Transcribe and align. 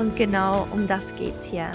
Und 0.00 0.16
genau 0.16 0.66
um 0.72 0.86
das 0.86 1.14
geht's 1.14 1.44
hier. 1.44 1.70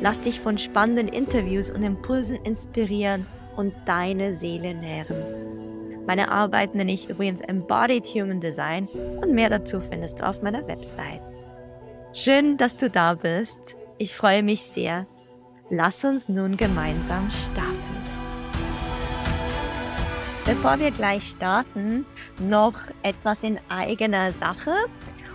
Lass 0.00 0.18
dich 0.18 0.40
von 0.40 0.56
spannenden 0.56 1.08
Interviews 1.08 1.68
und 1.70 1.82
Impulsen 1.82 2.36
inspirieren 2.36 3.26
und 3.54 3.74
deine 3.84 4.34
Seele 4.34 4.74
nähren. 4.74 6.06
Meine 6.06 6.30
Arbeit 6.30 6.74
nenne 6.74 6.90
ich 6.90 7.10
übrigens 7.10 7.42
Embodied 7.42 8.06
Human 8.06 8.40
Design 8.40 8.88
und 9.20 9.34
mehr 9.34 9.50
dazu 9.50 9.78
findest 9.78 10.20
du 10.20 10.26
auf 10.26 10.40
meiner 10.40 10.66
Website. 10.66 11.20
Schön, 12.14 12.56
dass 12.56 12.78
du 12.78 12.88
da 12.88 13.12
bist. 13.12 13.76
Ich 13.98 14.14
freue 14.14 14.42
mich 14.42 14.62
sehr. 14.62 15.06
Lass 15.68 16.02
uns 16.02 16.30
nun 16.30 16.56
gemeinsam 16.56 17.30
starten. 17.30 17.76
Bevor 20.46 20.78
wir 20.78 20.92
gleich 20.92 21.24
starten, 21.24 22.06
noch 22.38 22.80
etwas 23.02 23.42
in 23.42 23.60
eigener 23.68 24.32
Sache. 24.32 24.72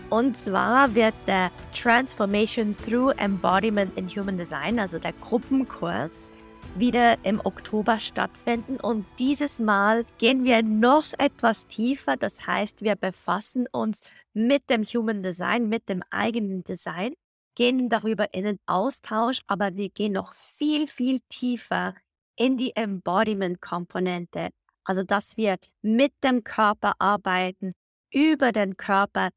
Und 0.09 0.37
zwar 0.37 0.93
wird 0.93 1.15
der 1.25 1.51
Transformation 1.73 2.75
Through 2.77 3.11
Embodiment 3.17 3.97
in 3.97 4.07
Human 4.07 4.37
Design, 4.37 4.79
also 4.79 4.99
der 4.99 5.13
Gruppenkurs, 5.13 6.31
wieder 6.75 7.17
im 7.23 7.41
Oktober 7.43 7.99
stattfinden. 7.99 8.77
Und 8.77 9.05
dieses 9.17 9.59
Mal 9.59 10.05
gehen 10.19 10.43
wir 10.43 10.61
noch 10.61 11.05
etwas 11.17 11.67
tiefer. 11.67 12.17
Das 12.17 12.45
heißt, 12.45 12.83
wir 12.83 12.95
befassen 12.95 13.67
uns 13.71 14.03
mit 14.33 14.69
dem 14.69 14.83
Human 14.83 15.23
Design, 15.23 15.69
mit 15.69 15.89
dem 15.89 16.03
eigenen 16.11 16.63
Design, 16.63 17.13
gehen 17.55 17.89
darüber 17.89 18.33
in 18.33 18.43
den 18.43 18.59
Austausch, 18.67 19.39
aber 19.47 19.75
wir 19.75 19.89
gehen 19.89 20.13
noch 20.13 20.33
viel, 20.33 20.87
viel 20.87 21.19
tiefer 21.29 21.95
in 22.35 22.57
die 22.57 22.75
Embodiment-Komponente. 22.75 24.49
Also, 24.83 25.03
dass 25.03 25.35
wir 25.37 25.57
mit 25.81 26.13
dem 26.23 26.43
Körper 26.43 26.93
arbeiten, 26.99 27.73
über 28.13 28.51
den 28.51 28.77
Körper 28.77 29.29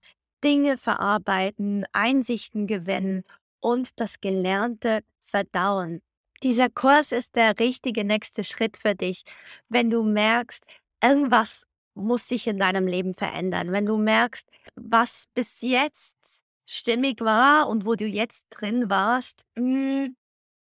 Dinge 0.44 0.78
verarbeiten, 0.78 1.84
Einsichten 1.92 2.67
gewinnen 2.67 3.25
und 3.61 3.98
das 4.00 4.20
Gelernte 4.20 5.03
verdauen. 5.20 6.03
Dieser 6.42 6.70
Kurs 6.70 7.12
ist 7.12 7.34
der 7.36 7.58
richtige 7.58 8.05
nächste 8.05 8.44
Schritt 8.44 8.77
für 8.77 8.94
dich, 8.94 9.25
wenn 9.69 9.91
du 9.91 10.03
merkst, 10.03 10.64
irgendwas 11.03 11.66
muss 11.94 12.28
sich 12.28 12.47
in 12.47 12.59
deinem 12.59 12.86
Leben 12.86 13.14
verändern. 13.14 13.72
Wenn 13.72 13.86
du 13.86 13.97
merkst, 13.97 14.48
was 14.77 15.25
bis 15.34 15.61
jetzt 15.62 16.44
stimmig 16.64 17.20
war 17.20 17.69
und 17.69 17.84
wo 17.84 17.94
du 17.97 18.06
jetzt 18.06 18.47
drin 18.50 18.89
warst, 18.89 19.44
hm, 19.56 20.14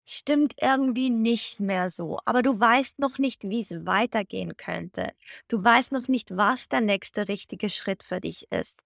stimmt 0.04 0.54
irgendwie 0.60 1.10
nicht 1.10 1.60
mehr 1.60 1.90
so. 1.90 2.18
Aber 2.24 2.42
du 2.42 2.58
weißt 2.58 2.98
noch 2.98 3.18
nicht, 3.18 3.42
wie 3.44 3.62
es 3.62 3.86
weitergehen 3.86 4.56
könnte. 4.56 5.12
Du 5.48 5.62
weißt 5.62 5.92
noch 5.92 6.08
nicht, 6.08 6.36
was 6.36 6.68
der 6.68 6.82
nächste 6.82 7.28
richtige 7.28 7.70
Schritt 7.70 8.04
für 8.04 8.20
dich 8.20 8.46
ist. 8.52 8.84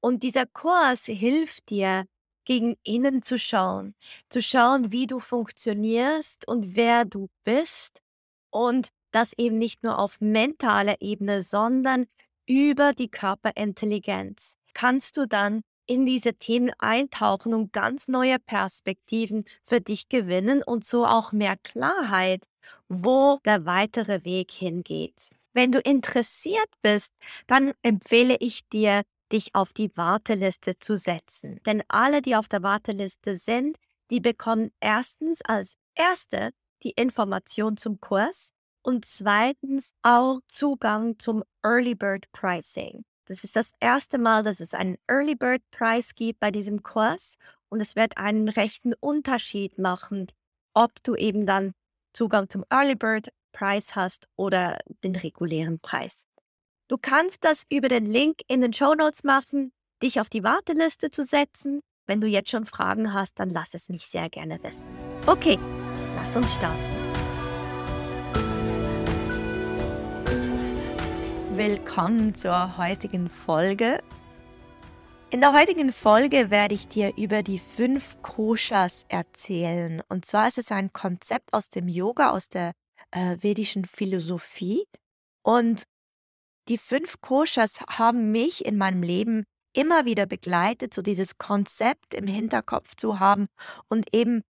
Und 0.00 0.22
dieser 0.22 0.46
Kurs 0.46 1.06
hilft 1.06 1.70
dir, 1.70 2.06
gegen 2.48 2.76
innen 2.82 3.22
zu 3.22 3.38
schauen, 3.38 3.94
zu 4.30 4.40
schauen, 4.40 4.90
wie 4.90 5.06
du 5.06 5.20
funktionierst 5.20 6.48
und 6.48 6.76
wer 6.76 7.04
du 7.04 7.28
bist 7.44 8.00
und 8.50 8.88
das 9.10 9.34
eben 9.36 9.58
nicht 9.58 9.84
nur 9.84 9.98
auf 9.98 10.18
mentaler 10.20 10.96
Ebene, 11.00 11.42
sondern 11.42 12.06
über 12.48 12.94
die 12.94 13.10
Körperintelligenz. 13.10 14.54
Kannst 14.72 15.18
du 15.18 15.26
dann 15.26 15.60
in 15.86 16.06
diese 16.06 16.34
Themen 16.34 16.70
eintauchen 16.78 17.52
und 17.52 17.72
ganz 17.72 18.08
neue 18.08 18.38
Perspektiven 18.38 19.44
für 19.62 19.82
dich 19.82 20.08
gewinnen 20.08 20.62
und 20.62 20.86
so 20.86 21.04
auch 21.04 21.32
mehr 21.32 21.56
Klarheit, 21.56 22.44
wo 22.88 23.38
der 23.44 23.66
weitere 23.66 24.24
Weg 24.24 24.52
hingeht. 24.52 25.30
Wenn 25.52 25.72
du 25.72 25.80
interessiert 25.80 26.68
bist, 26.82 27.12
dann 27.46 27.72
empfehle 27.82 28.36
ich 28.40 28.66
dir, 28.68 29.02
dich 29.32 29.54
auf 29.54 29.72
die 29.72 29.90
Warteliste 29.96 30.78
zu 30.78 30.96
setzen. 30.96 31.60
Denn 31.66 31.82
alle, 31.88 32.22
die 32.22 32.36
auf 32.36 32.48
der 32.48 32.62
Warteliste 32.62 33.36
sind, 33.36 33.78
die 34.10 34.20
bekommen 34.20 34.70
erstens 34.80 35.42
als 35.42 35.74
erste 35.94 36.50
die 36.82 36.92
Information 36.92 37.76
zum 37.76 38.00
Kurs 38.00 38.52
und 38.82 39.04
zweitens 39.04 39.92
auch 40.02 40.40
Zugang 40.48 41.18
zum 41.18 41.44
Early 41.62 41.94
Bird 41.94 42.30
Pricing. 42.32 43.04
Das 43.26 43.44
ist 43.44 43.56
das 43.56 43.72
erste 43.80 44.16
Mal, 44.16 44.42
dass 44.42 44.60
es 44.60 44.72
einen 44.72 44.96
Early 45.06 45.34
Bird 45.34 45.62
Preis 45.70 46.14
gibt 46.14 46.40
bei 46.40 46.50
diesem 46.50 46.82
Kurs 46.82 47.36
und 47.68 47.80
es 47.80 47.96
wird 47.96 48.16
einen 48.16 48.48
rechten 48.48 48.94
Unterschied 48.94 49.78
machen, 49.78 50.28
ob 50.72 51.02
du 51.02 51.14
eben 51.14 51.44
dann 51.44 51.72
Zugang 52.14 52.48
zum 52.48 52.64
Early 52.70 52.94
Bird 52.94 53.28
Preis 53.52 53.94
hast 53.94 54.28
oder 54.36 54.78
den 55.04 55.16
regulären 55.16 55.80
Preis. 55.80 56.27
Du 56.88 56.96
kannst 56.96 57.44
das 57.44 57.64
über 57.70 57.88
den 57.88 58.06
Link 58.06 58.40
in 58.48 58.62
den 58.62 58.72
Show 58.72 58.94
Notes 58.94 59.22
machen, 59.22 59.72
dich 60.02 60.20
auf 60.20 60.30
die 60.30 60.42
Warteliste 60.42 61.10
zu 61.10 61.24
setzen. 61.24 61.80
Wenn 62.06 62.20
du 62.20 62.26
jetzt 62.26 62.50
schon 62.50 62.64
Fragen 62.64 63.12
hast, 63.12 63.38
dann 63.38 63.50
lass 63.50 63.74
es 63.74 63.90
mich 63.90 64.06
sehr 64.06 64.30
gerne 64.30 64.58
wissen. 64.62 64.88
Okay, 65.26 65.58
lass 66.16 66.34
uns 66.34 66.54
starten. 66.54 66.98
willkommen 71.58 72.36
zur 72.36 72.78
heutigen 72.78 73.28
Folge. 73.28 73.98
In 75.30 75.40
der 75.40 75.52
heutigen 75.52 75.92
Folge 75.92 76.52
werde 76.52 76.76
ich 76.76 76.86
dir 76.86 77.12
über 77.16 77.42
die 77.42 77.58
fünf 77.58 78.22
Koshas 78.22 79.04
erzählen. 79.08 80.00
Und 80.08 80.24
zwar 80.24 80.46
ist 80.46 80.58
es 80.58 80.70
ein 80.70 80.92
Konzept 80.92 81.52
aus 81.52 81.68
dem 81.68 81.88
Yoga, 81.88 82.30
aus 82.30 82.48
der 82.48 82.74
äh, 83.10 83.36
vedischen 83.40 83.86
Philosophie. 83.86 84.84
Und 85.42 85.82
die 86.68 86.78
fünf 86.78 87.20
Koshas 87.20 87.80
haben 87.88 88.30
mich 88.30 88.64
in 88.64 88.76
meinem 88.76 89.02
Leben 89.02 89.44
immer 89.72 90.04
wieder 90.04 90.26
begleitet, 90.26 90.94
so 90.94 91.02
dieses 91.02 91.38
Konzept 91.38 92.14
im 92.14 92.26
Hinterkopf 92.26 92.94
zu 92.96 93.20
haben 93.20 93.46
und 93.88 94.14
eben 94.14 94.42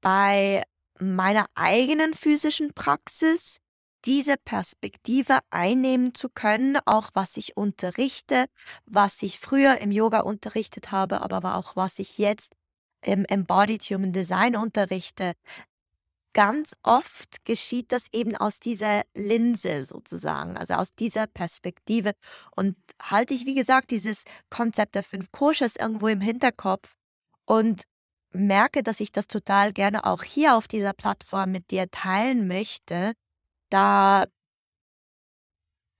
bei 0.00 0.62
meiner 0.98 1.46
eigenen 1.54 2.14
physischen 2.14 2.72
Praxis 2.74 3.58
diese 4.06 4.36
Perspektive 4.36 5.40
einnehmen 5.50 6.14
zu 6.14 6.28
können, 6.30 6.78
auch 6.86 7.10
was 7.14 7.36
ich 7.36 7.56
unterrichte, 7.56 8.46
was 8.86 9.22
ich 9.22 9.38
früher 9.38 9.78
im 9.80 9.90
Yoga 9.90 10.20
unterrichtet 10.20 10.90
habe, 10.90 11.20
aber 11.20 11.56
auch 11.56 11.76
was 11.76 11.98
ich 11.98 12.18
jetzt 12.18 12.54
im 13.02 13.24
Embodied 13.26 13.82
Human 13.84 14.12
Design 14.12 14.56
unterrichte. 14.56 15.32
Ganz 16.32 16.76
oft 16.84 17.44
geschieht 17.44 17.90
das 17.90 18.06
eben 18.12 18.36
aus 18.36 18.60
dieser 18.60 19.02
Linse 19.14 19.84
sozusagen, 19.84 20.56
also 20.56 20.74
aus 20.74 20.94
dieser 20.94 21.26
Perspektive. 21.26 22.12
Und 22.54 22.76
halte 23.02 23.34
ich, 23.34 23.46
wie 23.46 23.54
gesagt, 23.54 23.90
dieses 23.90 24.22
Konzept 24.48 24.94
der 24.94 25.02
fünf 25.02 25.32
Koshas 25.32 25.74
irgendwo 25.76 26.06
im 26.06 26.20
Hinterkopf 26.20 26.94
und 27.46 27.82
merke, 28.32 28.84
dass 28.84 29.00
ich 29.00 29.10
das 29.10 29.26
total 29.26 29.72
gerne 29.72 30.04
auch 30.04 30.22
hier 30.22 30.56
auf 30.56 30.68
dieser 30.68 30.92
Plattform 30.92 31.50
mit 31.50 31.70
dir 31.72 31.90
teilen 31.90 32.46
möchte, 32.46 33.14
da 33.70 34.26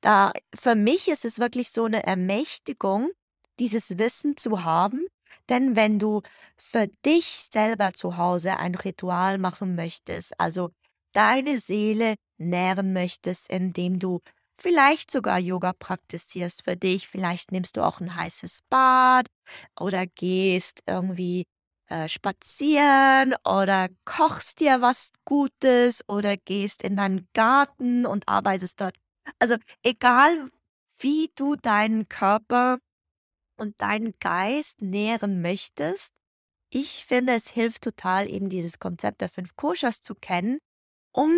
da 0.00 0.32
für 0.54 0.74
mich 0.74 1.08
ist 1.08 1.24
es 1.24 1.38
wirklich 1.38 1.70
so 1.70 1.84
eine 1.84 2.04
Ermächtigung, 2.04 3.10
dieses 3.58 3.98
Wissen 3.98 4.36
zu 4.36 4.64
haben, 4.64 5.06
denn 5.48 5.76
wenn 5.76 5.98
du 5.98 6.22
für 6.56 6.88
dich 7.04 7.48
selber 7.50 7.92
zu 7.92 8.16
Hause 8.16 8.56
ein 8.58 8.74
Ritual 8.74 9.38
machen 9.38 9.74
möchtest, 9.76 10.38
also 10.38 10.70
deine 11.12 11.58
Seele 11.58 12.14
nähren 12.38 12.92
möchtest, 12.92 13.50
indem 13.50 13.98
du 13.98 14.20
vielleicht 14.56 15.10
sogar 15.10 15.38
Yoga 15.38 15.72
praktizierst 15.72 16.62
für 16.62 16.76
dich, 16.76 17.08
vielleicht 17.08 17.52
nimmst 17.52 17.76
du 17.76 17.82
auch 17.84 18.00
ein 18.00 18.14
heißes 18.14 18.60
Bad 18.68 19.26
oder 19.78 20.06
gehst 20.06 20.80
irgendwie 20.86 21.44
äh, 21.88 22.08
spazieren 22.08 23.34
oder 23.44 23.88
kochst 24.04 24.60
dir 24.60 24.80
was 24.80 25.10
Gutes 25.24 26.02
oder 26.08 26.36
gehst 26.36 26.82
in 26.82 26.96
deinen 26.96 27.28
Garten 27.34 28.06
und 28.06 28.28
arbeitest 28.28 28.80
dort. 28.80 28.96
Also 29.38 29.56
egal, 29.82 30.50
wie 30.98 31.30
du 31.34 31.56
deinen 31.56 32.08
Körper 32.08 32.78
und 33.60 33.80
deinen 33.80 34.14
Geist 34.18 34.82
nähren 34.82 35.42
möchtest, 35.42 36.12
ich 36.72 37.04
finde, 37.04 37.34
es 37.34 37.48
hilft 37.48 37.82
total, 37.82 38.28
eben 38.28 38.48
dieses 38.48 38.78
Konzept 38.78 39.20
der 39.20 39.28
fünf 39.28 39.56
Koshas 39.56 40.02
zu 40.02 40.14
kennen, 40.14 40.58
um 41.12 41.32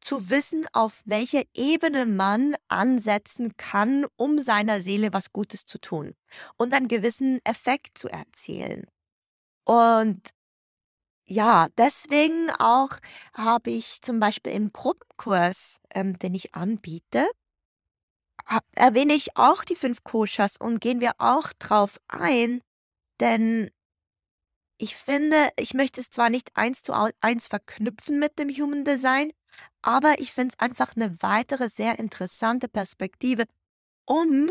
zu 0.00 0.30
wissen, 0.30 0.66
auf 0.72 1.02
welcher 1.04 1.42
Ebene 1.54 2.06
man 2.06 2.56
ansetzen 2.68 3.56
kann, 3.56 4.06
um 4.16 4.38
seiner 4.38 4.80
Seele 4.80 5.12
was 5.12 5.32
Gutes 5.32 5.66
zu 5.66 5.78
tun 5.78 6.14
und 6.56 6.74
einen 6.74 6.88
gewissen 6.88 7.40
Effekt 7.44 7.96
zu 7.98 8.08
erzielen. 8.08 8.86
Und 9.64 10.30
ja, 11.26 11.68
deswegen 11.78 12.50
auch 12.58 12.90
habe 13.32 13.70
ich 13.70 14.02
zum 14.02 14.20
Beispiel 14.20 14.52
im 14.52 14.72
Gruppenkurs, 14.72 15.80
ähm, 15.94 16.18
den 16.18 16.34
ich 16.34 16.54
anbiete, 16.54 17.26
erwähne 18.74 19.14
ich 19.14 19.36
auch 19.36 19.64
die 19.64 19.76
fünf 19.76 20.04
Koshas 20.04 20.56
und 20.56 20.80
gehen 20.80 21.00
wir 21.00 21.12
auch 21.18 21.52
drauf 21.58 21.98
ein, 22.08 22.60
denn 23.20 23.70
ich 24.78 24.96
finde, 24.96 25.50
ich 25.56 25.74
möchte 25.74 26.00
es 26.00 26.10
zwar 26.10 26.30
nicht 26.30 26.50
eins 26.56 26.82
zu 26.82 26.92
eins 27.20 27.48
verknüpfen 27.48 28.18
mit 28.18 28.38
dem 28.38 28.50
Human 28.50 28.84
Design, 28.84 29.32
aber 29.82 30.18
ich 30.18 30.32
finde 30.32 30.54
es 30.54 30.60
einfach 30.60 30.96
eine 30.96 31.16
weitere 31.20 31.68
sehr 31.68 31.98
interessante 31.98 32.68
Perspektive, 32.68 33.44
um 34.04 34.50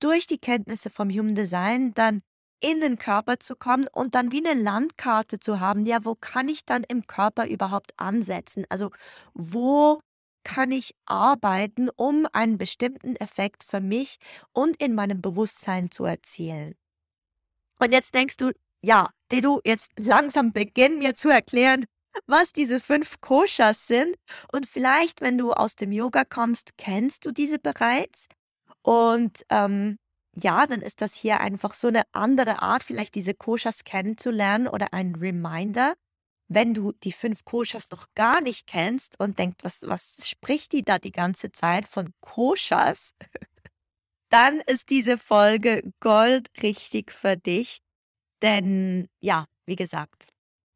durch 0.00 0.26
die 0.26 0.38
Kenntnisse 0.38 0.90
vom 0.90 1.10
Human 1.10 1.36
Design 1.36 1.94
dann 1.94 2.22
in 2.60 2.80
den 2.80 2.98
Körper 2.98 3.38
zu 3.40 3.56
kommen 3.56 3.86
und 3.92 4.14
dann 4.14 4.32
wie 4.32 4.44
eine 4.46 4.60
Landkarte 4.60 5.40
zu 5.40 5.60
haben. 5.60 5.84
Ja, 5.86 6.04
wo 6.04 6.14
kann 6.14 6.48
ich 6.48 6.64
dann 6.64 6.84
im 6.84 7.06
Körper 7.06 7.46
überhaupt 7.46 7.92
ansetzen? 7.96 8.64
Also 8.68 8.90
wo 9.34 10.00
kann 10.44 10.72
ich 10.72 10.94
arbeiten, 11.06 11.88
um 11.90 12.26
einen 12.32 12.58
bestimmten 12.58 13.16
Effekt 13.16 13.64
für 13.64 13.80
mich 13.80 14.18
und 14.52 14.76
in 14.82 14.94
meinem 14.94 15.20
Bewusstsein 15.20 15.90
zu 15.90 16.04
erzielen? 16.04 16.74
Und 17.78 17.92
jetzt 17.92 18.14
denkst 18.14 18.36
du, 18.36 18.52
ja, 18.82 19.10
du 19.30 19.60
jetzt 19.64 19.90
langsam 19.98 20.52
beginnen 20.52 20.98
mir 20.98 21.14
zu 21.14 21.28
erklären, 21.28 21.84
was 22.26 22.52
diese 22.52 22.80
fünf 22.80 23.20
Koshas 23.20 23.86
sind. 23.86 24.16
Und 24.52 24.66
vielleicht, 24.66 25.20
wenn 25.20 25.38
du 25.38 25.52
aus 25.52 25.76
dem 25.76 25.92
Yoga 25.92 26.24
kommst, 26.24 26.76
kennst 26.76 27.24
du 27.24 27.32
diese 27.32 27.58
bereits. 27.58 28.28
Und 28.82 29.44
ähm, 29.48 29.98
ja, 30.34 30.66
dann 30.66 30.82
ist 30.82 31.00
das 31.00 31.14
hier 31.14 31.40
einfach 31.40 31.74
so 31.74 31.88
eine 31.88 32.02
andere 32.12 32.62
Art, 32.62 32.84
vielleicht 32.84 33.14
diese 33.14 33.34
Koshas 33.34 33.84
kennenzulernen 33.84 34.68
oder 34.68 34.92
ein 34.92 35.14
Reminder. 35.14 35.94
Wenn 36.54 36.74
du 36.74 36.92
die 36.92 37.12
fünf 37.12 37.44
Koshas 37.44 37.88
noch 37.90 38.08
gar 38.14 38.42
nicht 38.42 38.66
kennst 38.66 39.18
und 39.18 39.38
denkst, 39.38 39.58
was, 39.62 39.82
was 39.82 40.28
spricht 40.28 40.72
die 40.72 40.82
da 40.82 40.98
die 40.98 41.12
ganze 41.12 41.50
Zeit 41.50 41.88
von 41.88 42.12
Koshas? 42.20 43.14
dann 44.28 44.60
ist 44.66 44.90
diese 44.90 45.16
Folge 45.16 45.82
Gold 46.00 46.50
richtig 46.62 47.10
für 47.10 47.36
dich. 47.36 47.80
Denn 48.42 49.08
ja, 49.20 49.46
wie 49.66 49.76
gesagt, 49.76 50.26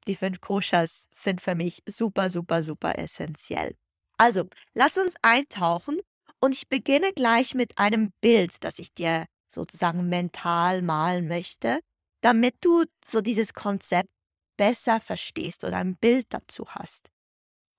die 0.06 0.14
fünf 0.14 0.40
Koshas 0.40 1.08
sind 1.10 1.40
für 1.40 1.54
mich 1.54 1.82
super, 1.86 2.30
super, 2.30 2.62
super 2.62 2.98
essentiell. 2.98 3.76
Also, 4.18 4.48
lass 4.72 4.96
uns 4.96 5.14
eintauchen 5.20 5.98
und 6.40 6.54
ich 6.54 6.68
beginne 6.68 7.12
gleich 7.12 7.54
mit 7.54 7.76
einem 7.76 8.12
Bild, 8.22 8.64
das 8.64 8.78
ich 8.78 8.92
dir 8.92 9.26
sozusagen 9.48 10.08
mental 10.08 10.80
malen 10.80 11.28
möchte, 11.28 11.80
damit 12.22 12.56
du 12.60 12.84
so 13.04 13.20
dieses 13.20 13.52
Konzept 13.52 14.10
besser 14.56 15.00
verstehst 15.00 15.64
oder 15.64 15.78
ein 15.78 15.96
Bild 15.96 16.26
dazu 16.30 16.66
hast. 16.68 17.10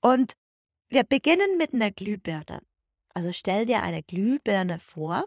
Und 0.01 0.33
wir 0.89 1.03
beginnen 1.03 1.57
mit 1.57 1.74
einer 1.74 1.91
Glühbirne. 1.91 2.62
Also 3.13 3.31
stell 3.31 3.65
dir 3.65 3.83
eine 3.83 4.03
Glühbirne 4.03 4.79
vor. 4.79 5.25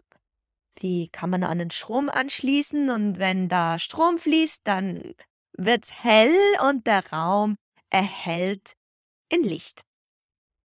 Die 0.81 1.09
kann 1.09 1.29
man 1.29 1.43
an 1.43 1.59
den 1.59 1.71
Strom 1.71 2.09
anschließen 2.09 2.89
und 2.89 3.19
wenn 3.19 3.49
da 3.49 3.77
Strom 3.77 4.17
fließt, 4.17 4.61
dann 4.63 5.13
wird's 5.57 5.91
hell 5.91 6.33
und 6.67 6.87
der 6.87 7.11
Raum 7.11 7.57
erhellt 7.89 8.73
in 9.29 9.43
Licht. 9.43 9.81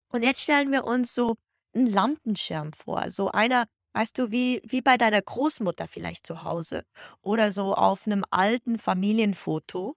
Und 0.09 0.24
jetzt 0.24 0.41
stellen 0.41 0.71
wir 0.71 0.85
uns 0.85 1.13
so 1.13 1.35
einen 1.74 1.88
Lampenschirm 1.88 2.74
vor, 2.74 3.09
so 3.09 3.29
einer, 3.31 3.65
weißt 3.94 4.18
du, 4.18 4.31
wie, 4.31 4.62
wie 4.63 4.81
bei 4.81 4.97
deiner 4.97 5.21
Großmutter 5.21 5.88
vielleicht 5.88 6.25
zu 6.25 6.44
Hause 6.44 6.83
oder 7.21 7.51
so 7.51 7.74
auf 7.74 8.07
einem 8.07 8.24
alten 8.29 8.77
Familienfoto, 8.77 9.95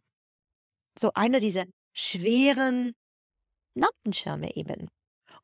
so 1.01 1.11
einer 1.15 1.41
dieser 1.41 1.65
schweren 1.93 2.95
Lampenschirme 3.75 4.55
eben. 4.57 4.89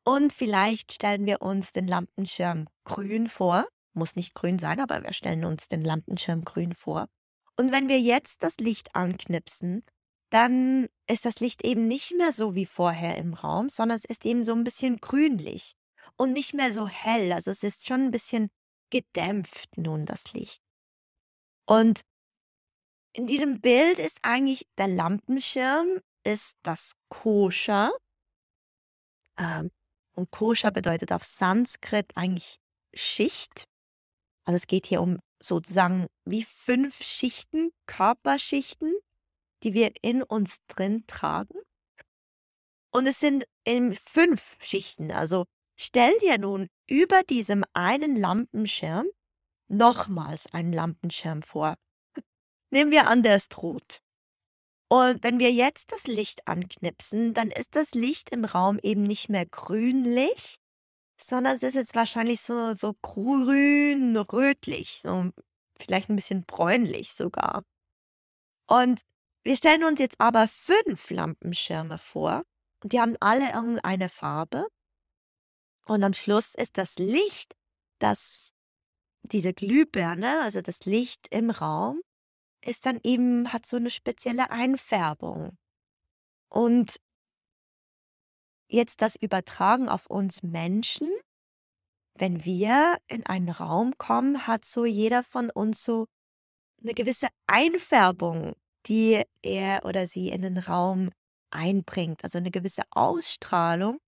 Und 0.03 0.31
vielleicht 0.31 0.93
stellen 0.93 1.25
wir 1.25 1.41
uns 1.41 1.73
den 1.73 1.87
Lampenschirm 1.87 2.67
grün 2.85 3.27
vor, 3.27 3.67
muss 3.93 4.15
nicht 4.15 4.33
grün 4.35 4.59
sein, 4.59 4.79
aber 4.79 5.03
wir 5.03 5.13
stellen 5.13 5.43
uns 5.43 5.67
den 5.67 5.81
Lampenschirm 5.81 6.43
grün 6.45 6.73
vor. 6.73 7.07
Und 7.57 7.71
wenn 7.71 7.89
wir 7.89 7.99
jetzt 7.99 8.43
das 8.43 8.57
Licht 8.57 8.95
anknipsen, 8.95 9.83
dann 10.29 10.87
ist 11.09 11.25
das 11.25 11.39
Licht 11.39 11.65
eben 11.65 11.87
nicht 11.87 12.15
mehr 12.15 12.31
so 12.31 12.53
wie 12.53 12.65
vorher 12.65 13.17
im 13.17 13.33
Raum, 13.33 13.69
sondern 13.69 13.97
es 13.97 14.05
ist 14.05 14.25
eben 14.25 14.43
so 14.43 14.53
ein 14.53 14.63
bisschen 14.63 14.97
grünlich 14.97 15.73
und 16.17 16.33
nicht 16.33 16.53
mehr 16.53 16.71
so 16.71 16.87
hell. 16.87 17.31
Also 17.31 17.51
es 17.51 17.63
ist 17.63 17.87
schon 17.87 18.01
ein 18.05 18.11
bisschen 18.11 18.49
gedämpft 18.89 19.77
nun 19.77 20.05
das 20.05 20.33
Licht. 20.33 20.61
Und 21.65 22.01
in 23.13 23.27
diesem 23.27 23.61
Bild 23.61 23.99
ist 23.99 24.19
eigentlich 24.21 24.67
der 24.77 24.87
Lampenschirm 24.87 26.01
ist 26.23 26.57
das 26.63 26.93
Koscher. 27.09 27.91
Ähm, 29.37 29.71
und 30.13 30.31
Koscher 30.31 30.71
bedeutet 30.71 31.11
auf 31.11 31.23
Sanskrit 31.23 32.05
eigentlich 32.15 32.57
Schicht. 32.93 33.65
Also 34.45 34.57
es 34.57 34.67
geht 34.67 34.87
hier 34.87 35.01
um 35.01 35.19
sozusagen 35.41 36.07
wie 36.25 36.43
fünf 36.43 37.03
Schichten, 37.03 37.71
Körperschichten, 37.85 38.93
die 39.63 39.73
wir 39.73 39.91
in 40.01 40.23
uns 40.23 40.57
drin 40.67 41.05
tragen. 41.07 41.57
Und 42.91 43.05
es 43.05 43.19
sind 43.19 43.45
in 43.63 43.93
fünf 43.93 44.57
Schichten. 44.61 45.11
Also 45.11 45.45
stell 45.79 46.17
dir 46.19 46.37
nun 46.37 46.67
über 46.89 47.21
diesem 47.23 47.63
einen 47.73 48.15
Lampenschirm 48.15 49.07
nochmals 49.67 50.51
einen 50.53 50.73
Lampenschirm 50.73 51.41
vor. 51.41 51.75
Nehmen 52.69 52.91
wir 52.91 53.07
an, 53.07 53.23
der 53.23 53.35
ist 53.35 53.57
rot. 53.61 54.01
Und 54.89 55.23
wenn 55.23 55.39
wir 55.39 55.51
jetzt 55.51 55.91
das 55.91 56.07
Licht 56.07 56.47
anknipsen, 56.47 57.33
dann 57.33 57.51
ist 57.51 57.75
das 57.75 57.93
Licht 57.93 58.29
im 58.29 58.45
Raum 58.45 58.79
eben 58.81 59.03
nicht 59.03 59.29
mehr 59.29 59.45
grünlich, 59.45 60.57
sondern 61.19 61.57
es 61.57 61.63
ist 61.63 61.75
jetzt 61.75 61.95
wahrscheinlich 61.95 62.41
so, 62.41 62.73
so 62.73 62.93
grün-rötlich, 63.01 64.99
so 65.01 65.31
vielleicht 65.79 66.09
ein 66.09 66.15
bisschen 66.15 66.45
bräunlich 66.45 67.13
sogar. 67.13 67.63
Und 68.67 69.01
wir 69.43 69.57
stellen 69.57 69.83
uns 69.83 69.99
jetzt 69.99 70.19
aber 70.19 70.47
fünf 70.47 71.09
Lampenschirme 71.09 71.97
vor 71.97 72.43
und 72.83 72.93
die 72.93 72.99
haben 72.99 73.15
alle 73.19 73.51
irgendeine 73.53 74.09
Farbe. 74.09 74.67
Und 75.85 76.03
am 76.03 76.13
Schluss 76.13 76.53
ist 76.53 76.77
das 76.77 76.97
Licht, 76.97 77.55
das 77.99 78.51
diese 79.23 79.53
Glühbirne, 79.53 80.41
also 80.43 80.61
das 80.61 80.85
Licht 80.85 81.27
im 81.31 81.49
Raum, 81.49 82.01
ist 82.67 82.85
dann 82.85 82.99
eben, 83.03 83.51
hat 83.53 83.65
so 83.65 83.77
eine 83.77 83.89
spezielle 83.89 84.51
Einfärbung. 84.51 85.57
Und 86.49 86.99
jetzt 88.67 89.01
das 89.01 89.15
Übertragen 89.15 89.89
auf 89.89 90.07
uns 90.07 90.43
Menschen, 90.43 91.09
wenn 92.15 92.43
wir 92.43 92.97
in 93.07 93.25
einen 93.25 93.49
Raum 93.49 93.97
kommen, 93.97 94.47
hat 94.47 94.65
so 94.65 94.85
jeder 94.85 95.23
von 95.23 95.49
uns 95.49 95.83
so 95.83 96.07
eine 96.81 96.93
gewisse 96.93 97.27
Einfärbung, 97.47 98.53
die 98.85 99.23
er 99.41 99.85
oder 99.85 100.07
sie 100.07 100.29
in 100.29 100.41
den 100.41 100.57
Raum 100.57 101.11
einbringt, 101.51 102.23
also 102.23 102.37
eine 102.37 102.51
gewisse 102.51 102.83
Ausstrahlung. 102.91 103.99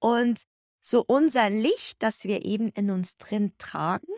Und 0.00 0.44
so 0.80 1.04
unser 1.06 1.48
Licht, 1.48 2.02
das 2.02 2.24
wir 2.24 2.44
eben 2.44 2.68
in 2.70 2.90
uns 2.90 3.16
drin 3.16 3.52
tragen, 3.58 4.13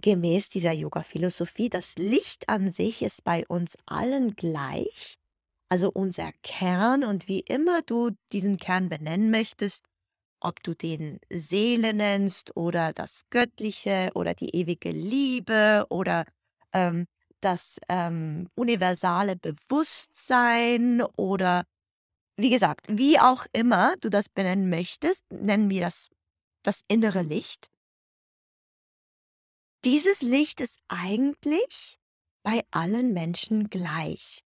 gemäß 0.00 0.48
dieser 0.48 0.72
Yoga-Philosophie, 0.72 1.68
das 1.68 1.96
Licht 1.96 2.48
an 2.48 2.70
sich 2.70 3.02
ist 3.02 3.24
bei 3.24 3.44
uns 3.48 3.76
allen 3.86 4.34
gleich 4.34 5.20
also 5.70 5.90
unser 5.92 6.32
Kern 6.42 7.04
und 7.04 7.28
wie 7.28 7.40
immer 7.40 7.80
du 7.82 8.10
diesen 8.32 8.56
Kern 8.58 8.88
benennen 8.88 9.30
möchtest, 9.30 9.84
ob 10.40 10.62
du 10.62 10.74
den 10.74 11.20
Seele 11.30 11.94
nennst 11.94 12.56
oder 12.56 12.92
das 12.92 13.22
Göttliche 13.30 14.10
oder 14.14 14.34
die 14.34 14.50
ewige 14.50 14.90
Liebe 14.90 15.86
oder 15.88 16.24
ähm, 16.72 17.06
das 17.40 17.78
ähm, 17.88 18.48
universale 18.56 19.36
Bewusstsein 19.36 21.02
oder 21.16 21.64
wie 22.36 22.50
gesagt, 22.50 22.86
wie 22.88 23.20
auch 23.20 23.46
immer 23.52 23.94
du 24.00 24.08
das 24.10 24.28
benennen 24.28 24.70
möchtest, 24.70 25.24
nennen 25.30 25.70
wir 25.70 25.82
das 25.82 26.08
das 26.62 26.82
innere 26.88 27.22
Licht. 27.22 27.70
Dieses 29.84 30.20
Licht 30.20 30.60
ist 30.60 30.78
eigentlich 30.88 31.98
bei 32.42 32.62
allen 32.70 33.12
Menschen 33.12 33.70
gleich. 33.70 34.44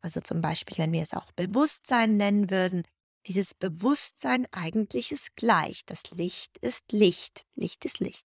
Also 0.00 0.20
zum 0.20 0.40
Beispiel, 0.40 0.78
wenn 0.78 0.92
wir 0.92 1.02
es 1.02 1.14
auch 1.14 1.32
Bewusstsein 1.32 2.16
nennen 2.16 2.50
würden, 2.50 2.84
dieses 3.26 3.54
Bewusstsein 3.54 4.46
eigentlich 4.52 5.10
ist 5.10 5.34
gleich. 5.34 5.84
Das 5.86 6.10
Licht 6.12 6.58
ist 6.60 6.92
Licht. 6.92 7.44
Licht 7.56 7.84
ist 7.84 7.98
Licht. 7.98 8.24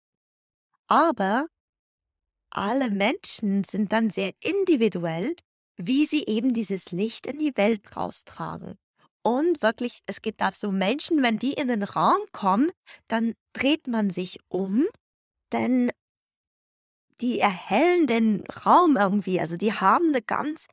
Aber 0.87 1.47
alle 2.51 2.91
Menschen 2.91 3.63
sind 3.63 3.91
dann 3.91 4.11
sehr 4.11 4.33
individuell, 4.41 5.35
wie 5.77 6.05
sie 6.05 6.25
eben 6.25 6.53
dieses 6.53 6.91
Licht 6.91 7.25
in 7.25 7.39
die 7.39 7.55
Welt 7.55 7.95
raustragen. 7.95 8.77
Und 9.23 9.61
wirklich, 9.63 10.01
es 10.05 10.21
gibt 10.21 10.41
auch 10.43 10.53
so 10.53 10.71
Menschen, 10.71 11.23
wenn 11.23 11.39
die 11.39 11.53
in 11.53 11.69
den 11.69 11.83
Raum 11.83 12.19
kommen, 12.31 12.71
dann 13.07 13.33
dreht 13.53 13.87
man 13.87 14.09
sich 14.09 14.39
um, 14.49 14.85
denn 15.51 15.91
die 17.21 17.39
erhellen 17.39 18.07
den 18.07 18.43
Raum 18.65 18.97
irgendwie. 18.97 19.39
Also 19.39 19.57
die 19.57 19.73
haben 19.73 20.09
eine 20.09 20.21
ganz 20.21 20.67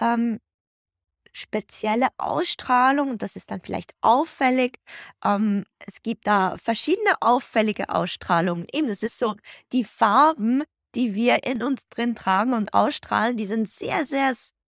ähm, 0.00 0.40
spezielle 1.32 2.08
Ausstrahlung, 2.16 3.18
das 3.18 3.36
ist 3.36 3.50
dann 3.50 3.60
vielleicht 3.60 3.94
auffällig. 4.00 4.78
Ähm, 5.24 5.64
es 5.86 6.02
gibt 6.02 6.26
da 6.26 6.56
verschiedene 6.58 7.10
auffällige 7.20 7.88
Ausstrahlungen. 7.88 8.66
Eben, 8.72 8.88
das 8.88 9.02
ist 9.02 9.18
so 9.18 9.34
die 9.72 9.84
Farben, 9.84 10.62
die 10.94 11.14
wir 11.14 11.44
in 11.44 11.62
uns 11.62 11.88
drin 11.88 12.14
tragen 12.14 12.52
und 12.52 12.72
ausstrahlen, 12.72 13.36
die 13.36 13.46
sind 13.46 13.68
sehr, 13.68 14.04
sehr 14.04 14.32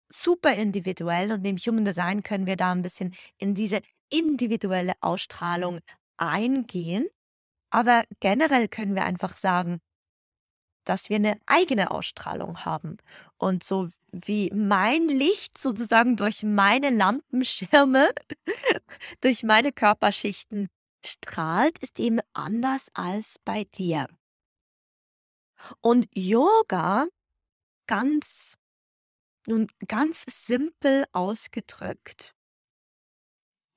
super 0.09 0.53
individuell 0.53 1.31
und 1.31 1.45
im 1.45 1.57
Human 1.57 1.85
Design 1.85 2.23
können 2.23 2.47
wir 2.47 2.55
da 2.55 2.71
ein 2.71 2.81
bisschen 2.81 3.15
in 3.37 3.53
diese 3.53 3.81
individuelle 4.09 4.93
Ausstrahlung 5.01 5.79
eingehen. 6.17 7.07
Aber 7.69 8.03
generell 8.19 8.67
können 8.67 8.95
wir 8.95 9.03
einfach 9.03 9.37
sagen, 9.37 9.79
dass 10.87 11.09
wir 11.09 11.17
eine 11.17 11.39
eigene 11.45 11.91
Ausstrahlung 11.91 12.63
haben. 12.63 12.97
Und 13.37 13.63
so 13.63 13.89
wie 14.11 14.49
mein 14.53 15.07
Licht 15.07 15.57
sozusagen 15.57 16.15
durch 16.15 16.43
meine 16.43 16.89
Lampenschirme, 16.89 18.13
durch 19.21 19.43
meine 19.43 19.71
Körperschichten 19.71 20.69
strahlt, 21.05 21.77
ist 21.79 21.99
eben 21.99 22.19
anders 22.33 22.87
als 22.93 23.37
bei 23.43 23.65
dir. 23.65 24.07
Und 25.81 26.07
Yoga, 26.15 27.07
ganz, 27.87 28.55
nun 29.45 29.67
ganz 29.87 30.23
simpel 30.29 31.05
ausgedrückt, 31.11 32.33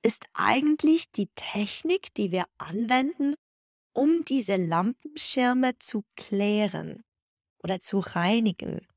ist 0.03 0.25
eigentlich 0.33 1.11
die 1.11 1.27
Technik, 1.35 2.13
die 2.15 2.31
wir 2.31 2.45
anwenden, 2.57 3.35
um 3.93 4.23
diese 4.25 4.55
Lampenschirme 4.55 5.77
zu 5.79 6.03
klären 6.15 7.03
oder 7.63 7.79
zu 7.79 7.99
reinigen, 7.99 8.87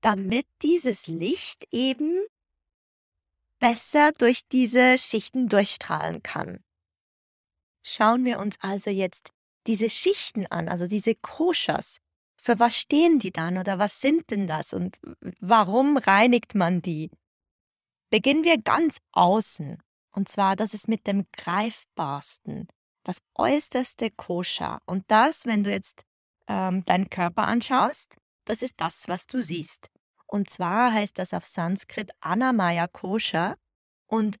damit 0.00 0.46
dieses 0.62 1.06
Licht 1.06 1.66
eben 1.70 2.20
besser 3.58 4.12
durch 4.12 4.46
diese 4.48 4.98
Schichten 4.98 5.48
durchstrahlen 5.48 6.22
kann. 6.22 6.62
Schauen 7.82 8.24
wir 8.24 8.38
uns 8.38 8.56
also 8.60 8.90
jetzt 8.90 9.30
diese 9.66 9.90
Schichten 9.90 10.46
an, 10.46 10.68
also 10.68 10.86
diese 10.86 11.14
Koshas. 11.14 11.98
Für 12.40 12.58
was 12.58 12.76
stehen 12.76 13.18
die 13.18 13.32
dann 13.32 13.58
oder 13.58 13.78
was 13.78 14.00
sind 14.00 14.30
denn 14.30 14.46
das 14.46 14.72
und 14.72 14.98
warum 15.40 15.96
reinigt 15.96 16.54
man 16.54 16.80
die? 16.82 17.10
Beginnen 18.10 18.44
wir 18.44 18.58
ganz 18.58 18.98
außen. 19.12 19.82
Und 20.12 20.28
zwar, 20.28 20.56
das 20.56 20.72
ist 20.72 20.88
mit 20.88 21.06
dem 21.06 21.26
greifbarsten, 21.32 22.68
das 23.08 23.22
äußerste 23.36 24.10
Koscher. 24.10 24.82
Und 24.84 25.02
das, 25.08 25.46
wenn 25.46 25.64
du 25.64 25.70
jetzt 25.70 26.04
ähm, 26.46 26.84
deinen 26.84 27.08
Körper 27.08 27.46
anschaust, 27.46 28.16
das 28.44 28.60
ist 28.60 28.74
das, 28.76 29.08
was 29.08 29.26
du 29.26 29.42
siehst. 29.42 29.88
Und 30.26 30.50
zwar 30.50 30.92
heißt 30.92 31.18
das 31.18 31.32
auf 31.32 31.46
Sanskrit 31.46 32.10
Anamaya 32.20 32.86
Kosha 32.86 33.56
und 34.06 34.36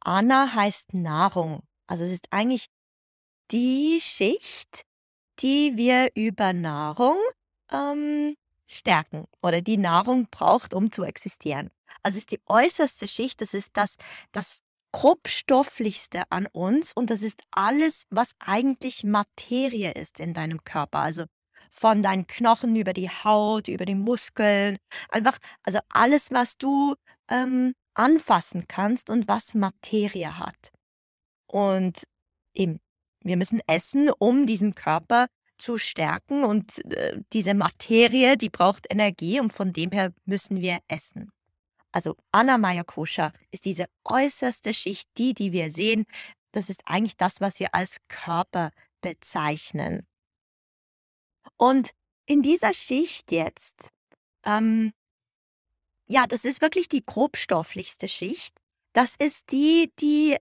Ana 0.00 0.52
heißt 0.52 0.92
Nahrung. 0.92 1.62
Also 1.86 2.04
es 2.04 2.10
ist 2.10 2.26
eigentlich 2.30 2.66
die 3.50 3.98
Schicht, 4.02 4.84
die 5.38 5.78
wir 5.78 6.10
über 6.14 6.52
Nahrung 6.52 7.16
ähm, 7.72 8.36
stärken 8.66 9.24
oder 9.40 9.62
die 9.62 9.78
Nahrung 9.78 10.28
braucht, 10.30 10.74
um 10.74 10.92
zu 10.92 11.04
existieren. 11.04 11.70
Also 12.02 12.18
es 12.18 12.24
ist 12.24 12.32
die 12.32 12.42
äußerste 12.44 13.08
Schicht, 13.08 13.40
das 13.40 13.54
ist 13.54 13.70
das, 13.78 13.96
das 14.32 14.62
grobstofflichste 14.92 16.22
an 16.30 16.46
uns 16.46 16.92
und 16.92 17.10
das 17.10 17.22
ist 17.22 17.42
alles, 17.50 18.04
was 18.10 18.32
eigentlich 18.38 19.04
Materie 19.04 19.92
ist 19.92 20.20
in 20.20 20.34
deinem 20.34 20.64
Körper. 20.64 21.00
Also 21.00 21.24
von 21.70 22.02
deinen 22.02 22.26
Knochen 22.26 22.74
über 22.74 22.92
die 22.92 23.08
Haut, 23.08 23.68
über 23.68 23.84
die 23.84 23.94
Muskeln, 23.94 24.78
einfach, 25.08 25.38
also 25.62 25.78
alles, 25.88 26.30
was 26.30 26.56
du 26.56 26.94
ähm, 27.28 27.74
anfassen 27.94 28.66
kannst 28.66 29.08
und 29.10 29.28
was 29.28 29.54
Materie 29.54 30.38
hat. 30.38 30.72
Und 31.46 32.04
eben, 32.54 32.80
wir 33.22 33.36
müssen 33.36 33.60
essen, 33.66 34.10
um 34.18 34.46
diesen 34.46 34.74
Körper 34.74 35.26
zu 35.58 35.78
stärken 35.78 36.42
und 36.42 36.84
äh, 36.92 37.20
diese 37.32 37.54
Materie, 37.54 38.36
die 38.36 38.48
braucht 38.48 38.86
Energie 38.90 39.40
und 39.40 39.52
von 39.52 39.72
dem 39.72 39.90
her 39.90 40.12
müssen 40.24 40.60
wir 40.60 40.78
essen. 40.88 41.30
Also 41.92 42.16
Anamaya 42.32 42.84
Kosha 42.84 43.32
ist 43.50 43.64
diese 43.64 43.86
äußerste 44.04 44.72
Schicht, 44.74 45.08
die, 45.18 45.34
die 45.34 45.52
wir 45.52 45.72
sehen. 45.72 46.06
Das 46.52 46.70
ist 46.70 46.82
eigentlich 46.84 47.16
das, 47.16 47.40
was 47.40 47.60
wir 47.60 47.74
als 47.74 47.98
Körper 48.08 48.70
bezeichnen. 49.00 50.06
Und 51.56 51.90
in 52.26 52.42
dieser 52.42 52.74
Schicht 52.74 53.32
jetzt, 53.32 53.90
ähm, 54.44 54.92
ja, 56.06 56.26
das 56.26 56.44
ist 56.44 56.60
wirklich 56.62 56.88
die 56.88 57.04
grobstofflichste 57.04 58.08
Schicht. 58.08 58.54
Das 58.92 59.14
ist 59.16 59.52
die, 59.52 59.92
die, 60.00 60.36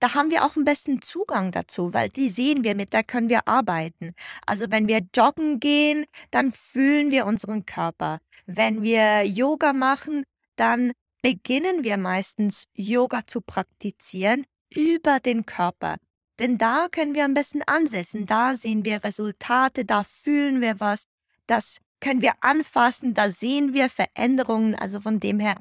da 0.00 0.14
haben 0.14 0.30
wir 0.30 0.44
auch 0.44 0.56
am 0.56 0.64
besten 0.64 1.02
Zugang 1.02 1.52
dazu, 1.52 1.92
weil 1.92 2.08
die 2.08 2.28
sehen 2.28 2.64
wir, 2.64 2.74
mit 2.74 2.92
der 2.92 3.04
können 3.04 3.28
wir 3.28 3.46
arbeiten. 3.46 4.14
Also 4.46 4.66
wenn 4.70 4.88
wir 4.88 5.00
joggen 5.14 5.60
gehen, 5.60 6.06
dann 6.30 6.52
fühlen 6.52 7.10
wir 7.10 7.26
unseren 7.26 7.66
Körper. 7.66 8.18
Wenn 8.46 8.82
wir 8.82 9.24
Yoga 9.24 9.72
machen, 9.72 10.24
dann 10.58 10.92
beginnen 11.22 11.84
wir 11.84 11.96
meistens 11.96 12.64
Yoga 12.74 13.26
zu 13.26 13.40
praktizieren 13.40 14.44
über 14.74 15.20
den 15.20 15.46
Körper. 15.46 15.96
Denn 16.38 16.58
da 16.58 16.88
können 16.90 17.14
wir 17.14 17.24
am 17.24 17.34
besten 17.34 17.62
ansetzen, 17.62 18.26
da 18.26 18.54
sehen 18.54 18.84
wir 18.84 19.02
Resultate, 19.02 19.84
da 19.84 20.04
fühlen 20.04 20.60
wir 20.60 20.78
was, 20.78 21.04
das 21.46 21.78
können 22.00 22.22
wir 22.22 22.34
anfassen, 22.40 23.14
da 23.14 23.30
sehen 23.30 23.72
wir 23.74 23.90
Veränderungen. 23.90 24.76
Also 24.76 25.00
von 25.00 25.18
dem 25.18 25.40
her, 25.40 25.56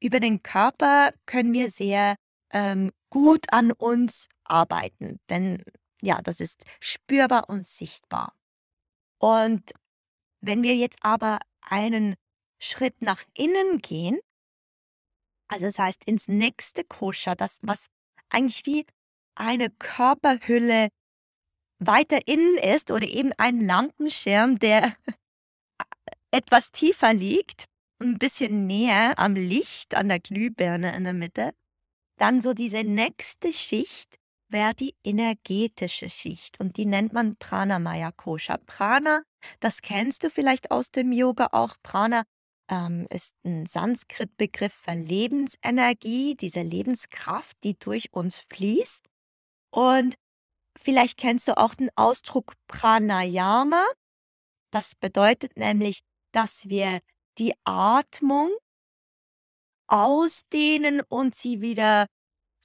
über 0.00 0.18
den 0.18 0.42
Körper 0.42 1.10
können 1.26 1.52
wir 1.52 1.70
sehr 1.70 2.16
ähm, 2.50 2.90
gut 3.10 3.52
an 3.52 3.70
uns 3.70 4.28
arbeiten. 4.44 5.20
Denn 5.30 5.62
ja, 6.02 6.20
das 6.22 6.40
ist 6.40 6.64
spürbar 6.80 7.48
und 7.48 7.66
sichtbar. 7.66 8.34
Und 9.18 9.72
wenn 10.40 10.62
wir 10.62 10.74
jetzt 10.74 10.98
aber 11.02 11.38
einen 11.60 12.16
Schritt 12.58 13.00
nach 13.02 13.22
innen 13.34 13.78
gehen, 13.78 14.18
also 15.48 15.66
das 15.66 15.78
heißt 15.78 16.04
ins 16.04 16.28
nächste 16.28 16.84
Koscher, 16.84 17.34
das 17.34 17.58
was 17.62 17.86
eigentlich 18.30 18.66
wie 18.66 18.86
eine 19.34 19.70
Körperhülle 19.70 20.88
weiter 21.78 22.26
innen 22.26 22.58
ist 22.58 22.90
oder 22.90 23.06
eben 23.06 23.32
ein 23.36 23.60
Lampenschirm, 23.60 24.58
der 24.58 24.94
etwas 26.30 26.72
tiefer 26.72 27.12
liegt, 27.12 27.66
ein 28.00 28.18
bisschen 28.18 28.66
näher 28.66 29.18
am 29.18 29.34
Licht, 29.34 29.94
an 29.94 30.08
der 30.08 30.20
Glühbirne 30.20 30.94
in 30.96 31.04
der 31.04 31.12
Mitte. 31.12 31.52
Dann 32.18 32.40
so 32.40 32.54
diese 32.54 32.82
nächste 32.84 33.52
Schicht 33.52 34.16
wäre 34.48 34.74
die 34.74 34.94
energetische 35.04 36.08
Schicht 36.08 36.60
und 36.60 36.76
die 36.76 36.86
nennt 36.86 37.12
man 37.12 37.36
Pranamaya 37.36 38.12
Kosha. 38.12 38.58
Prana, 38.66 39.22
das 39.60 39.82
kennst 39.82 40.24
du 40.24 40.30
vielleicht 40.30 40.70
aus 40.70 40.90
dem 40.90 41.12
Yoga 41.12 41.48
auch. 41.52 41.74
Prana 41.82 42.22
ähm, 42.68 43.06
ist 43.10 43.34
ein 43.44 43.66
Sanskrit-Begriff 43.66 44.72
für 44.72 44.94
Lebensenergie, 44.94 46.34
diese 46.34 46.62
Lebenskraft, 46.62 47.56
die 47.62 47.78
durch 47.78 48.12
uns 48.12 48.40
fließt. 48.40 49.04
Und 49.70 50.16
vielleicht 50.76 51.16
kennst 51.18 51.48
du 51.48 51.56
auch 51.56 51.74
den 51.74 51.90
Ausdruck 51.96 52.54
Pranayama. 52.68 53.84
Das 54.70 54.94
bedeutet 54.94 55.56
nämlich, 55.56 56.00
dass 56.32 56.68
wir 56.68 57.00
die 57.38 57.54
Atmung 57.64 58.50
ausdehnen 59.88 61.00
und 61.08 61.34
sie 61.34 61.60
wieder 61.60 62.06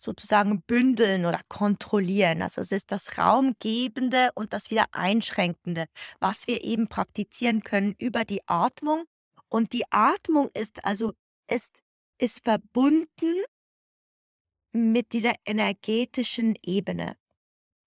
sozusagen 0.02 0.64
bündeln 0.64 1.26
oder 1.26 1.42
kontrollieren. 1.48 2.42
Also 2.42 2.62
es 2.62 2.72
ist 2.72 2.92
das 2.92 3.18
Raumgebende 3.18 4.32
und 4.34 4.54
das 4.54 4.72
wieder 4.72 4.88
Einschränkende, 4.92 5.86
was 6.20 6.48
wir 6.48 6.64
eben 6.64 6.88
praktizieren 6.88 7.62
können 7.62 7.94
über 8.00 8.26
die 8.26 8.42
Atmung 8.48 9.06
und 9.52 9.74
die 9.74 9.84
Atmung 9.92 10.50
ist 10.54 10.84
also 10.86 11.14
ist, 11.48 11.84
ist 12.18 12.44
verbunden 12.44 13.44
mit 14.72 15.12
dieser 15.12 15.34
energetischen 15.46 16.56
Ebene. 16.64 17.18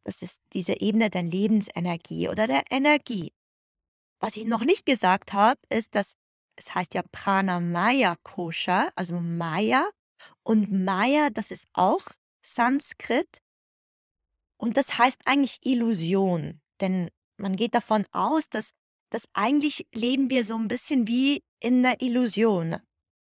Das 0.05 0.21
ist 0.21 0.41
diese 0.53 0.81
Ebene 0.81 1.09
der 1.09 1.23
Lebensenergie 1.23 2.29
oder 2.29 2.47
der 2.47 2.65
Energie. 2.71 3.33
Was 4.21 4.37
ich 4.37 4.45
noch 4.45 4.65
nicht 4.65 4.85
gesagt 4.85 5.33
habe, 5.33 5.61
ist, 5.71 5.95
dass 5.95 6.17
es 6.57 6.75
heißt 6.75 6.93
ja 6.95 7.03
Pranamaya 7.11 8.17
Kosha, 8.23 8.91
also 8.95 9.19
Maya. 9.19 9.89
Und 10.43 10.71
Maya, 10.71 11.31
das 11.31 11.51
ist 11.51 11.67
auch 11.73 12.03
Sanskrit. 12.43 13.41
Und 14.59 14.77
das 14.77 14.99
heißt 14.99 15.23
eigentlich 15.25 15.65
Illusion. 15.65 16.61
Denn 16.81 17.11
man 17.39 17.57
geht 17.57 17.75
davon 17.75 18.05
aus, 18.13 18.51
dass, 18.51 18.73
dass 19.15 19.29
eigentlich 19.33 19.87
leben 19.95 20.29
wir 20.29 20.45
so 20.45 20.57
ein 20.57 20.67
bisschen 20.67 21.07
wie 21.07 21.45
in 21.61 21.85
der 21.85 22.03
Illusion. 22.03 22.79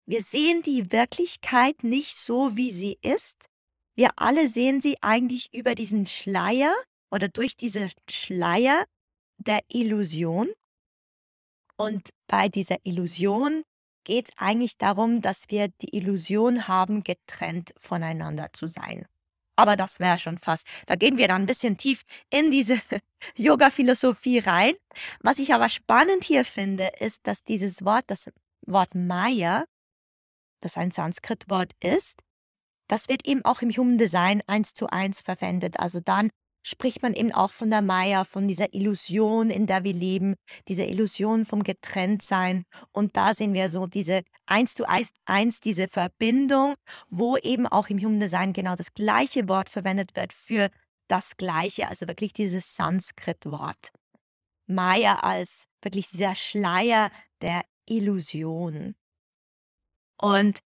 Wir 0.07 0.23
sehen 0.23 0.63
die 0.63 0.93
Wirklichkeit 0.93 1.83
nicht 1.83 2.17
so, 2.17 2.57
wie 2.57 2.71
sie 2.71 2.97
ist. 3.03 3.49
Wir 3.97 4.11
alle 4.15 4.49
sehen 4.49 4.81
sie 4.81 5.03
eigentlich 5.03 5.53
über 5.53 5.75
diesen 5.75 6.07
Schleier 6.07 6.73
oder 7.11 7.27
durch 7.27 7.57
diesen 7.57 7.91
Schleier 8.09 8.85
der 9.39 9.59
Illusion. 9.67 10.53
Und 11.77 12.11
bei 12.29 12.49
dieser 12.49 12.77
Illusion 12.85 13.65
geht 14.05 14.29
es 14.29 14.39
eigentlich 14.39 14.79
darum, 14.79 15.23
dass 15.23 15.47
wir 15.49 15.71
die 15.81 15.97
Illusion 15.97 16.69
haben, 16.69 17.03
getrennt 17.03 17.75
voneinander 17.77 18.53
zu 18.53 18.69
sein. 18.69 19.07
Aber 19.61 19.77
das 19.77 20.01
wäre 20.01 20.19
schon 20.19 20.39
fast. 20.39 20.67
Da 20.87 20.95
gehen 20.95 21.19
wir 21.19 21.29
dann 21.29 21.43
ein 21.43 21.47
bisschen 21.47 21.77
tief 21.77 22.03
in 22.31 22.51
diese 22.51 22.81
Yoga-Philosophie 23.37 24.39
rein. 24.39 24.75
Was 25.21 25.39
ich 25.39 25.53
aber 25.53 25.69
spannend 25.69 26.25
hier 26.25 26.47
finde, 26.47 26.91
ist, 26.99 27.27
dass 27.27 27.45
dieses 27.45 27.85
Wort, 27.85 28.05
das 28.07 28.31
Wort 28.67 28.95
Maya, 28.95 29.65
das 30.61 30.79
ein 30.79 30.91
Sanskrit-Wort 30.91 31.73
ist, 31.83 32.19
das 32.89 33.09
wird 33.09 33.27
eben 33.27 33.45
auch 33.45 33.61
im 33.61 33.71
Human 33.71 33.99
Design 33.99 34.43
eins 34.47 34.73
zu 34.73 34.89
eins 34.89 35.21
verwendet. 35.21 35.79
Also 35.79 36.01
dann 36.01 36.31
spricht 36.63 37.03
man 37.03 37.15
eben 37.15 37.33
auch 37.33 37.51
von 37.51 37.71
der 37.71 37.83
Maya, 37.83 38.25
von 38.25 38.49
dieser 38.49 38.73
Illusion, 38.75 39.51
in 39.51 39.67
der 39.67 39.85
wir 39.85 39.95
leben, 39.95 40.35
diese 40.69 40.85
Illusion 40.85 41.45
vom 41.45 41.63
Getrenntsein. 41.63 42.65
Und 42.93 43.17
da 43.17 43.35
sehen 43.35 43.55
wir 43.55 43.71
so 43.71 43.87
diese 43.87 44.23
eins 44.47 44.75
zu 44.75 44.85
eins, 44.89 45.61
diese 45.61 45.89
Verbindung, 45.89 46.75
wo 47.09 47.37
eben 47.37 47.67
auch 47.67 47.89
im 47.89 47.99
Human 47.99 48.21
Design 48.21 48.53
genau 48.53 48.77
das 48.77 48.93
gleiche 48.95 49.49
Wort 49.49 49.69
verwendet 49.69 50.15
wird 50.15 50.33
für 50.33 50.71
das 51.09 51.37
Gleiche, 51.37 51.89
also 51.89 52.07
wirklich 52.07 52.33
dieses 52.33 52.77
Sanskrit-Wort. 52.77 53.91
Maya 54.67 55.17
als 55.21 55.65
wirklich 55.83 56.09
dieser 56.09 56.35
Schleier 56.35 57.11
der 57.43 57.63
Illusion. 57.87 58.95
Und 60.17 60.61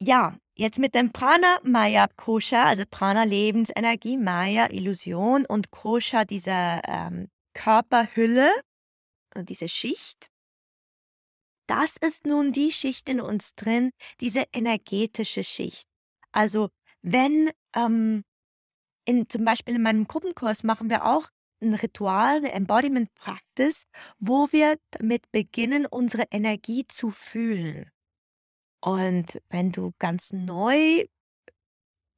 ja, 0.00 0.36
jetzt 0.54 0.78
mit 0.78 0.94
dem 0.94 1.12
Prana 1.12 1.58
Maya 1.62 2.08
Kosha, 2.16 2.64
also 2.64 2.84
Prana 2.90 3.24
Lebensenergie, 3.24 4.16
Maya 4.16 4.70
Illusion 4.70 5.46
und 5.46 5.70
Kosha 5.70 6.24
dieser 6.24 6.82
ähm, 6.86 7.28
Körperhülle, 7.54 8.50
diese 9.36 9.68
Schicht. 9.68 10.30
Das 11.66 11.96
ist 11.96 12.26
nun 12.26 12.52
die 12.52 12.70
Schicht 12.70 13.08
in 13.08 13.20
uns 13.20 13.54
drin, 13.54 13.90
diese 14.20 14.44
energetische 14.52 15.42
Schicht. 15.42 15.88
Also 16.32 16.68
wenn 17.02 17.50
ähm, 17.74 18.22
in, 19.04 19.28
zum 19.28 19.44
Beispiel 19.44 19.74
in 19.74 19.82
meinem 19.82 20.06
Gruppenkurs 20.06 20.62
machen 20.62 20.90
wir 20.90 21.06
auch 21.06 21.28
ein 21.62 21.74
Ritual, 21.74 22.36
eine 22.36 22.52
Embodiment 22.52 23.12
Practice, 23.14 23.86
wo 24.18 24.48
wir 24.52 24.76
damit 24.90 25.30
beginnen, 25.32 25.86
unsere 25.86 26.24
Energie 26.30 26.86
zu 26.86 27.10
fühlen. 27.10 27.90
Und 28.80 29.40
wenn 29.48 29.72
du 29.72 29.92
ganz 29.98 30.32
neu 30.32 31.06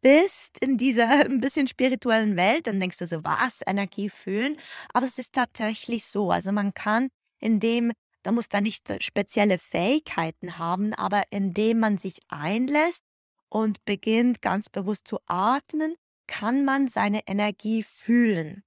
bist 0.00 0.58
in 0.60 0.78
dieser 0.78 1.08
ein 1.26 1.40
bisschen 1.40 1.68
spirituellen 1.68 2.36
Welt, 2.36 2.66
dann 2.66 2.80
denkst 2.80 2.98
du 2.98 3.06
so, 3.06 3.24
was, 3.24 3.60
Energie 3.66 4.10
fühlen? 4.10 4.56
Aber 4.92 5.06
es 5.06 5.18
ist 5.18 5.34
tatsächlich 5.34 6.04
so. 6.04 6.30
Also 6.30 6.52
man 6.52 6.74
kann, 6.74 7.08
indem, 7.40 7.92
da 8.22 8.32
muss 8.32 8.48
da 8.48 8.60
nicht 8.60 8.88
äh, 8.90 9.00
spezielle 9.00 9.58
Fähigkeiten 9.58 10.58
haben, 10.58 10.94
aber 10.94 11.22
indem 11.30 11.80
man 11.80 11.98
sich 11.98 12.18
einlässt 12.28 13.02
und 13.48 13.84
beginnt 13.84 14.42
ganz 14.42 14.68
bewusst 14.68 15.08
zu 15.08 15.18
atmen, 15.26 15.96
kann 16.26 16.64
man 16.64 16.88
seine 16.88 17.26
Energie 17.26 17.82
fühlen. 17.82 18.62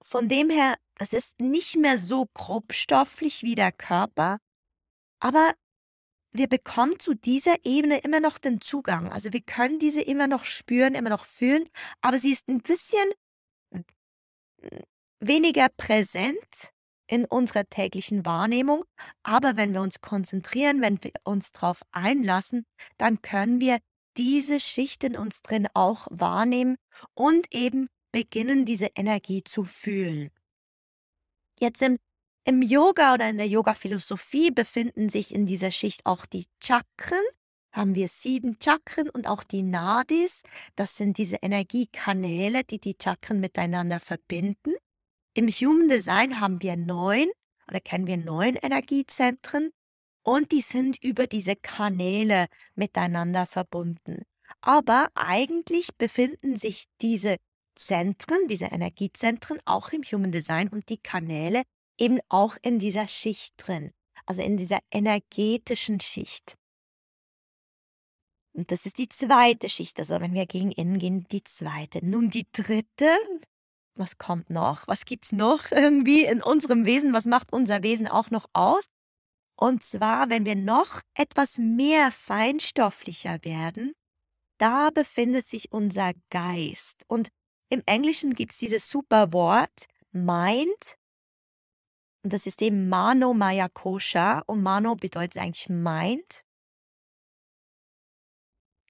Von 0.00 0.28
dem 0.28 0.48
her, 0.48 0.76
das 0.96 1.12
ist 1.12 1.38
nicht 1.40 1.76
mehr 1.76 1.98
so 1.98 2.26
grobstofflich 2.32 3.42
wie 3.42 3.54
der 3.54 3.72
Körper, 3.72 4.38
aber 5.20 5.52
wir 6.32 6.48
bekommen 6.48 6.98
zu 6.98 7.14
dieser 7.14 7.64
Ebene 7.64 7.98
immer 7.98 8.20
noch 8.20 8.38
den 8.38 8.60
Zugang. 8.60 9.10
Also 9.10 9.32
wir 9.32 9.40
können 9.40 9.78
diese 9.78 10.02
immer 10.02 10.26
noch 10.26 10.44
spüren, 10.44 10.94
immer 10.94 11.10
noch 11.10 11.24
fühlen, 11.24 11.68
aber 12.00 12.18
sie 12.18 12.32
ist 12.32 12.48
ein 12.48 12.60
bisschen 12.60 13.10
weniger 15.20 15.68
präsent 15.76 16.72
in 17.06 17.24
unserer 17.24 17.64
täglichen 17.64 18.26
Wahrnehmung. 18.26 18.84
Aber 19.22 19.56
wenn 19.56 19.72
wir 19.72 19.80
uns 19.80 20.00
konzentrieren, 20.00 20.82
wenn 20.82 21.02
wir 21.02 21.12
uns 21.24 21.52
darauf 21.52 21.82
einlassen, 21.90 22.66
dann 22.98 23.22
können 23.22 23.60
wir 23.60 23.78
diese 24.16 24.60
Schicht 24.60 25.04
in 25.04 25.16
uns 25.16 25.42
drin 25.42 25.68
auch 25.74 26.08
wahrnehmen 26.10 26.76
und 27.14 27.54
eben 27.54 27.88
beginnen, 28.12 28.64
diese 28.64 28.88
Energie 28.94 29.42
zu 29.44 29.64
fühlen. 29.64 30.30
Jetzt 31.60 31.82
im 31.82 31.98
im 32.48 32.62
Yoga 32.62 33.12
oder 33.12 33.28
in 33.28 33.36
der 33.36 33.46
Yoga-Philosophie 33.46 34.50
befinden 34.50 35.10
sich 35.10 35.34
in 35.34 35.44
dieser 35.44 35.70
Schicht 35.70 36.06
auch 36.06 36.24
die 36.24 36.46
Chakren. 36.62 37.22
Haben 37.72 37.94
wir 37.94 38.08
sieben 38.08 38.56
Chakren 38.58 39.10
und 39.10 39.28
auch 39.28 39.44
die 39.44 39.62
Nadis. 39.62 40.44
Das 40.74 40.96
sind 40.96 41.18
diese 41.18 41.36
Energiekanäle, 41.42 42.64
die 42.64 42.80
die 42.80 42.96
Chakren 42.98 43.40
miteinander 43.40 44.00
verbinden. 44.00 44.72
Im 45.34 45.48
Human 45.48 45.88
Design 45.88 46.40
haben 46.40 46.62
wir 46.62 46.78
neun 46.78 47.26
oder 47.68 47.80
kennen 47.80 48.06
wir 48.06 48.16
neun 48.16 48.56
Energiezentren 48.56 49.70
und 50.22 50.50
die 50.50 50.62
sind 50.62 51.04
über 51.04 51.26
diese 51.26 51.54
Kanäle 51.54 52.46
miteinander 52.74 53.44
verbunden. 53.44 54.22
Aber 54.62 55.08
eigentlich 55.14 55.90
befinden 55.98 56.56
sich 56.56 56.86
diese 57.02 57.36
Zentren, 57.74 58.48
diese 58.48 58.66
Energiezentren 58.66 59.60
auch 59.66 59.92
im 59.92 60.02
Human 60.02 60.32
Design 60.32 60.68
und 60.68 60.88
die 60.88 60.96
Kanäle 60.96 61.62
eben 61.98 62.20
auch 62.28 62.56
in 62.62 62.78
dieser 62.78 63.08
Schicht 63.08 63.54
drin, 63.56 63.92
also 64.26 64.42
in 64.42 64.56
dieser 64.56 64.78
energetischen 64.90 66.00
Schicht. 66.00 66.56
Und 68.52 68.70
das 68.72 68.86
ist 68.86 68.98
die 68.98 69.08
zweite 69.08 69.68
Schicht, 69.68 69.98
also 70.00 70.20
wenn 70.20 70.34
wir 70.34 70.46
gegen 70.46 70.72
innen 70.72 70.98
gehen, 70.98 71.26
die 71.30 71.44
zweite. 71.44 72.04
Nun 72.04 72.30
die 72.30 72.46
dritte, 72.50 73.08
was 73.94 74.18
kommt 74.18 74.50
noch? 74.50 74.88
Was 74.88 75.04
gibt's 75.04 75.32
noch 75.32 75.64
irgendwie 75.70 76.24
in 76.24 76.42
unserem 76.42 76.84
Wesen? 76.84 77.12
Was 77.12 77.26
macht 77.26 77.52
unser 77.52 77.82
Wesen 77.82 78.08
auch 78.08 78.30
noch 78.30 78.46
aus? 78.52 78.86
Und 79.56 79.82
zwar, 79.82 80.30
wenn 80.30 80.44
wir 80.46 80.54
noch 80.54 81.00
etwas 81.14 81.58
mehr 81.58 82.12
feinstofflicher 82.12 83.44
werden, 83.44 83.92
da 84.58 84.90
befindet 84.90 85.46
sich 85.46 85.72
unser 85.72 86.12
Geist. 86.30 87.04
Und 87.08 87.28
im 87.68 87.82
Englischen 87.86 88.34
gibt 88.34 88.52
es 88.52 88.58
dieses 88.58 88.88
super 88.88 89.32
Wort 89.32 89.86
Mind 90.10 90.97
und 92.22 92.32
das 92.32 92.46
ist 92.46 92.62
eben 92.62 92.88
Mano 92.88 93.32
Maya 93.32 93.68
Kosha. 93.68 94.42
Und 94.46 94.62
Mano 94.62 94.96
bedeutet 94.96 95.38
eigentlich 95.38 95.68
Mind. 95.68 96.44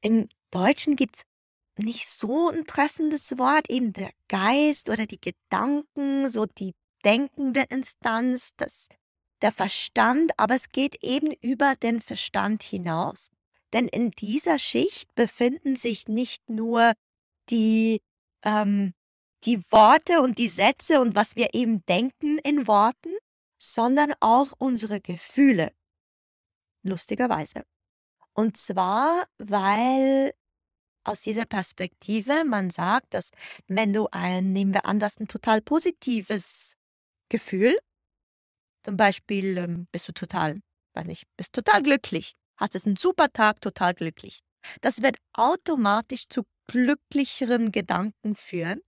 Im 0.01 0.29
Deutschen 0.51 0.97
gibt 0.97 1.17
es 1.17 1.23
nicht 1.77 2.09
so 2.09 2.49
ein 2.49 2.64
treffendes 2.64 3.38
Wort, 3.38 3.71
eben 3.71 3.93
der 3.93 4.11
Geist 4.29 4.88
oder 4.88 5.07
die 5.07 5.21
Gedanken, 5.21 6.29
so 6.29 6.47
die 6.47 6.75
denkende 7.05 7.64
Instanz, 7.69 8.51
das, 8.57 8.88
der 9.43 9.53
Verstand, 9.53 10.33
aber 10.37 10.55
es 10.55 10.71
geht 10.71 11.03
eben 11.05 11.33
über 11.41 11.75
den 11.77 12.01
Verstand 12.01 12.62
hinaus. 12.62 13.31
Denn 13.73 13.87
in 13.87 14.11
dieser 14.11 14.59
Schicht 14.59 15.14
befinden 15.14 15.77
sich 15.77 16.09
nicht 16.09 16.49
nur 16.49 16.95
die, 17.51 18.01
ähm, 18.43 18.95
die 19.44 19.61
Worte 19.70 20.20
und 20.20 20.38
die 20.38 20.48
Sätze 20.48 21.01
und 21.01 21.14
was 21.14 21.37
wir 21.37 21.55
eben 21.55 21.85
denken 21.87 22.38
in 22.38 22.66
Worten, 22.66 23.14
sondern 23.61 24.14
auch 24.20 24.53
unsere 24.59 25.01
Gefühle. 25.01 25.72
Lustigerweise. 26.83 27.64
Und 28.35 28.57
zwar, 28.57 29.24
weil 29.38 30.33
aus 31.05 31.22
dieser 31.22 31.46
Perspektive 31.46 32.44
man 32.44 32.70
sagt, 32.70 33.14
dass 33.14 33.31
wenn 33.66 33.92
du 33.92 34.09
ein, 34.11 34.53
nehmen 34.53 34.74
wir 34.74 34.85
an, 34.85 35.01
das 35.01 35.18
ein 35.18 35.29
total 35.29 35.61
positives 35.61 36.77
Gefühl, 37.29 37.79
zum 38.85 38.96
Beispiel 38.96 39.59
ähm, 39.59 39.88
bist 39.90 40.07
du 40.09 40.12
total, 40.12 40.61
weiß 40.94 41.07
nicht, 41.07 41.24
bist 41.37 41.53
total 41.53 41.83
glücklich, 41.83 42.33
hast 42.57 42.74
es 42.74 42.87
einen 42.87 42.96
super 42.96 43.33
Tag, 43.33 43.61
total 43.61 43.94
glücklich. 43.94 44.40
Das 44.81 45.03
wird 45.03 45.16
automatisch 45.33 46.29
zu 46.29 46.44
glücklicheren 46.66 47.72
Gedanken 47.72 48.35
führen 48.35 48.81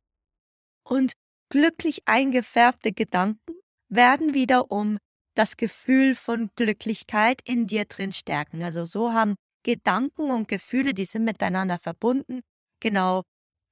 und 0.90 1.12
glücklich 1.50 2.02
eingefärbte 2.06 2.92
Gedanken 2.92 3.54
werden 3.88 4.34
wiederum 4.34 4.98
das 5.34 5.56
Gefühl 5.56 6.14
von 6.14 6.50
Glücklichkeit 6.56 7.40
in 7.44 7.66
dir 7.66 7.84
drin 7.84 8.12
stärken. 8.12 8.62
Also 8.62 8.84
so 8.84 9.12
haben 9.12 9.36
Gedanken 9.64 10.30
und 10.30 10.48
Gefühle, 10.48 10.92
die 10.94 11.04
sind 11.04 11.24
miteinander 11.24 11.78
verbunden. 11.78 12.40
Genau 12.80 13.22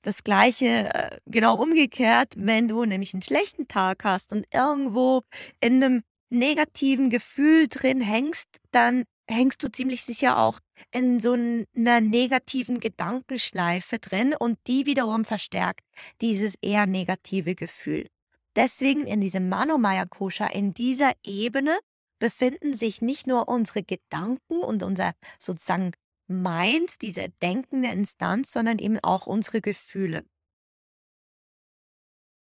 das 0.02 0.22
gleiche, 0.22 0.94
äh, 0.94 1.18
genau 1.26 1.56
umgekehrt, 1.56 2.34
wenn 2.36 2.68
du 2.68 2.84
nämlich 2.84 3.14
einen 3.14 3.22
schlechten 3.22 3.66
Tag 3.68 4.04
hast 4.04 4.32
und 4.32 4.46
irgendwo 4.52 5.22
in 5.60 5.82
einem 5.82 6.02
negativen 6.30 7.10
Gefühl 7.10 7.68
drin 7.68 8.00
hängst, 8.00 8.48
dann 8.70 9.04
hängst 9.28 9.62
du 9.62 9.68
ziemlich 9.68 10.04
sicher 10.04 10.38
auch 10.38 10.60
in 10.90 11.20
so 11.20 11.32
einer 11.32 12.00
negativen 12.00 12.80
Gedankenschleife 12.80 13.98
drin 13.98 14.34
und 14.38 14.58
die 14.66 14.86
wiederum 14.86 15.24
verstärkt 15.24 15.84
dieses 16.20 16.54
eher 16.60 16.86
negative 16.86 17.54
Gefühl. 17.54 18.08
Deswegen 18.56 19.06
in 19.06 19.20
diesem 19.20 19.48
Manomaya 19.48 20.06
Kosha, 20.06 20.46
in 20.46 20.74
dieser 20.74 21.12
Ebene 21.22 21.78
befinden 22.18 22.74
sich 22.74 23.00
nicht 23.02 23.26
nur 23.26 23.48
unsere 23.48 23.82
Gedanken 23.82 24.58
und 24.60 24.82
unser 24.82 25.12
sozusagen 25.38 25.92
Mind, 26.26 27.00
diese 27.00 27.28
denkende 27.40 27.88
Instanz, 27.88 28.52
sondern 28.52 28.78
eben 28.78 28.98
auch 29.00 29.26
unsere 29.26 29.60
Gefühle. 29.60 30.26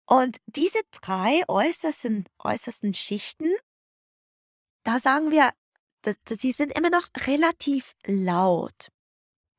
Und 0.05 0.37
diese 0.45 0.79
drei 0.91 1.41
äußersten, 1.47 2.25
äußersten 2.39 2.93
Schichten, 2.93 3.49
da 4.83 4.99
sagen 4.99 5.31
wir 5.31 5.51
das, 6.03 6.15
die 6.25 6.51
sind 6.51 6.77
immer 6.77 6.89
noch 6.89 7.07
relativ 7.25 7.93
laut. 8.05 8.89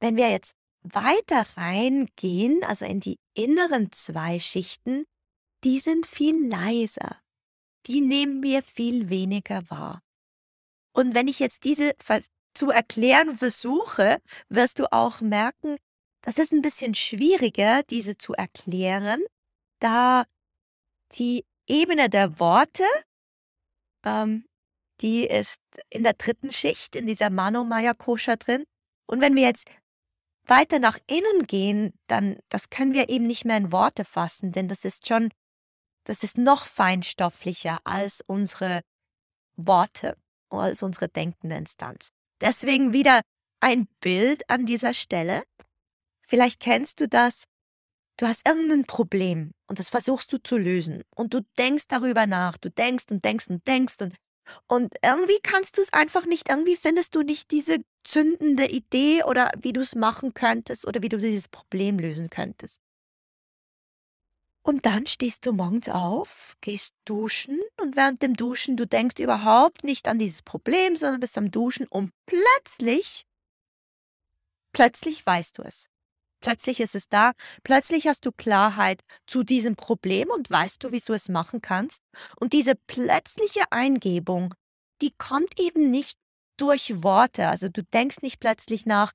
Wenn 0.01 0.17
wir 0.17 0.31
jetzt 0.31 0.55
weiter 0.83 1.45
reingehen, 1.57 2.63
also 2.65 2.85
in 2.85 3.01
die 3.01 3.19
inneren 3.35 3.91
zwei 3.93 4.39
Schichten, 4.39 5.05
die 5.65 5.81
sind 5.81 6.07
viel 6.07 6.47
leiser. 6.47 7.21
Die 7.87 8.01
nehmen 8.01 8.43
wir 8.43 8.63
viel 8.63 9.09
weniger 9.09 9.69
wahr. 9.71 10.03
Und 10.93 11.15
wenn 11.15 11.27
ich 11.27 11.39
jetzt 11.39 11.65
diese 11.65 11.93
zu 12.55 12.71
erklären 12.71 13.37
versuche, 13.37 14.19
wirst 14.49 14.79
du 14.79 14.93
auch 14.93 15.21
merken, 15.21 15.77
das 16.23 16.39
ist 16.39 16.53
ein 16.53 16.63
bisschen 16.63 16.95
schwieriger, 16.95 17.83
diese 17.83 18.17
zu 18.17 18.33
erklären, 18.35 19.23
da 19.81 20.25
die 21.13 21.45
Ebene 21.67 22.09
der 22.09 22.39
Worte, 22.39 22.85
ähm, 24.05 24.47
die 25.05 25.27
ist 25.27 25.61
in 25.91 26.03
der 26.03 26.15
dritten 26.15 26.51
Schicht, 26.51 26.97
in 26.97 27.07
dieser 27.07 27.29
Manomaya 27.29 27.93
Kosha 27.93 28.37
drin. 28.37 28.65
Und 29.07 29.21
wenn 29.21 29.37
wir 29.37 29.43
jetzt 29.43 29.69
weiter 30.47 30.79
nach 30.79 30.99
innen 31.07 31.47
gehen, 31.47 31.93
dann, 32.07 32.39
das 32.49 32.71
können 32.71 32.95
wir 32.95 33.11
eben 33.11 33.27
nicht 33.27 33.45
mehr 33.45 33.59
in 33.59 33.71
Worte 33.71 34.07
fassen, 34.07 34.51
denn 34.51 34.67
das 34.67 34.87
ist 34.87 35.07
schon, 35.07 35.29
das 36.05 36.23
ist 36.23 36.39
noch 36.39 36.65
feinstofflicher 36.65 37.81
als 37.85 38.23
unsere 38.27 38.81
Worte, 39.57 40.17
als 40.49 40.83
unsere 40.83 41.09
denkende 41.09 41.57
Instanz. 41.57 42.09
Deswegen 42.41 42.95
wieder 42.95 43.21
ein 43.61 43.87
Bild 44.01 44.49
an 44.49 44.65
dieser 44.65 44.95
Stelle. 44.95 45.43
Vielleicht 46.27 46.61
kennst 46.61 47.01
du 47.01 47.09
das. 47.09 47.45
Du 48.17 48.27
hast 48.27 48.49
irgendein 48.49 48.87
Problem 48.87 49.53
und 49.67 49.81
das 49.81 49.91
versuchst 49.91 50.33
du 50.33 50.39
zu 50.39 50.57
lösen 50.57 51.03
und 51.15 51.35
du 51.35 51.41
denkst 51.59 51.89
darüber 51.89 52.27
nach, 52.27 52.57
du 52.57 52.71
denkst 52.71 53.07
und 53.11 53.23
denkst 53.23 53.49
und 53.49 53.67
denkst 53.67 53.97
und 54.01 54.15
und 54.67 54.95
irgendwie 55.03 55.39
kannst 55.43 55.79
du 55.79 55.83
es 55.83 55.93
einfach 55.93 56.27
nicht, 56.27 56.49
irgendwie 56.49 56.77
findest 56.77 57.15
du 57.15 57.23
nicht 57.23 57.51
diese 57.51 57.79
zündende 58.03 58.67
Idee 58.67 59.25
oder 59.25 59.51
wie 59.61 59.73
du 59.73 59.81
es 59.81 59.95
machen 59.95 60.35
könntest 60.35 60.87
oder 60.87 61.03
wie 61.03 61.09
du 61.09 61.19
dieses 61.19 61.49
Problem 61.49 61.99
lösen 61.99 62.31
könntest. 62.31 62.81
Und 64.67 64.87
dann 64.87 65.07
stehst 65.07 65.45
du 65.45 65.53
morgens 65.53 65.91
auf, 65.91 66.57
gehst 66.63 66.95
duschen 67.05 67.61
und 67.83 67.97
während 67.97 68.23
dem 68.23 68.35
Duschen, 68.35 68.79
du 68.79 68.87
denkst 68.87 69.21
überhaupt 69.21 69.85
nicht 69.85 70.09
an 70.09 70.19
dieses 70.19 70.41
Problem, 70.41 70.97
sondern 70.97 71.21
bist 71.21 71.37
am 71.37 71.51
Duschen 71.51 71.87
und 71.87 72.13
plötzlich, 72.25 73.27
plötzlich 74.73 75.25
weißt 75.27 75.59
du 75.59 75.63
es. 75.63 75.91
Plötzlich 76.45 76.81
ist 76.81 76.95
es 76.95 77.09
da, 77.09 77.33
plötzlich 77.63 78.07
hast 78.07 78.27
du 78.27 78.31
Klarheit 78.31 79.01
zu 79.27 79.45
diesem 79.45 79.77
Problem 79.77 80.29
und 80.29 80.51
weißt 80.51 80.85
du, 80.85 80.93
wie 80.93 81.01
du 81.01 81.15
es 81.15 81.31
machen 81.31 81.63
kannst. 81.63 82.03
Und 82.39 82.53
diese 82.53 82.75
plötzliche 82.87 83.63
Eingebung, 83.71 84.53
die 85.01 85.15
kommt 85.17 85.59
eben 85.59 85.91
nicht 85.91 86.19
durch 86.59 87.03
Worte. 87.03 87.49
Also 87.49 87.71
du 87.71 87.83
denkst 87.83 88.19
nicht 88.21 88.41
plötzlich 88.41 88.85
nach, 88.85 89.13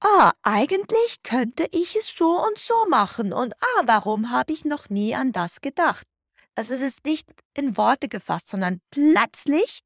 ah, 0.00 0.32
eigentlich 0.42 1.22
könnte 1.22 1.66
ich 1.72 1.96
es 1.96 2.14
so 2.14 2.38
und 2.46 2.58
so 2.58 2.74
machen 2.90 3.32
und 3.32 3.54
ah, 3.54 3.82
warum 3.86 4.30
habe 4.30 4.52
ich 4.52 4.66
noch 4.66 4.90
nie 4.90 5.14
an 5.14 5.32
das 5.32 5.62
gedacht? 5.62 6.06
Also 6.54 6.74
es 6.74 6.82
ist 6.82 7.06
nicht 7.06 7.26
in 7.54 7.78
Worte 7.78 8.08
gefasst, 8.08 8.48
sondern 8.48 8.82
plötzlich 8.90 9.80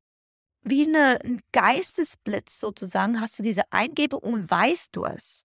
wie 0.63 0.89
eine, 0.89 1.21
ein 1.23 1.41
Geistesblitz 1.53 2.59
sozusagen 2.59 3.21
hast 3.21 3.39
du 3.39 3.45
diese 3.45 3.71
Eingebung 3.71 4.21
und 4.23 4.51
weißt 4.51 4.89
du 4.91 5.05
es. 5.05 5.45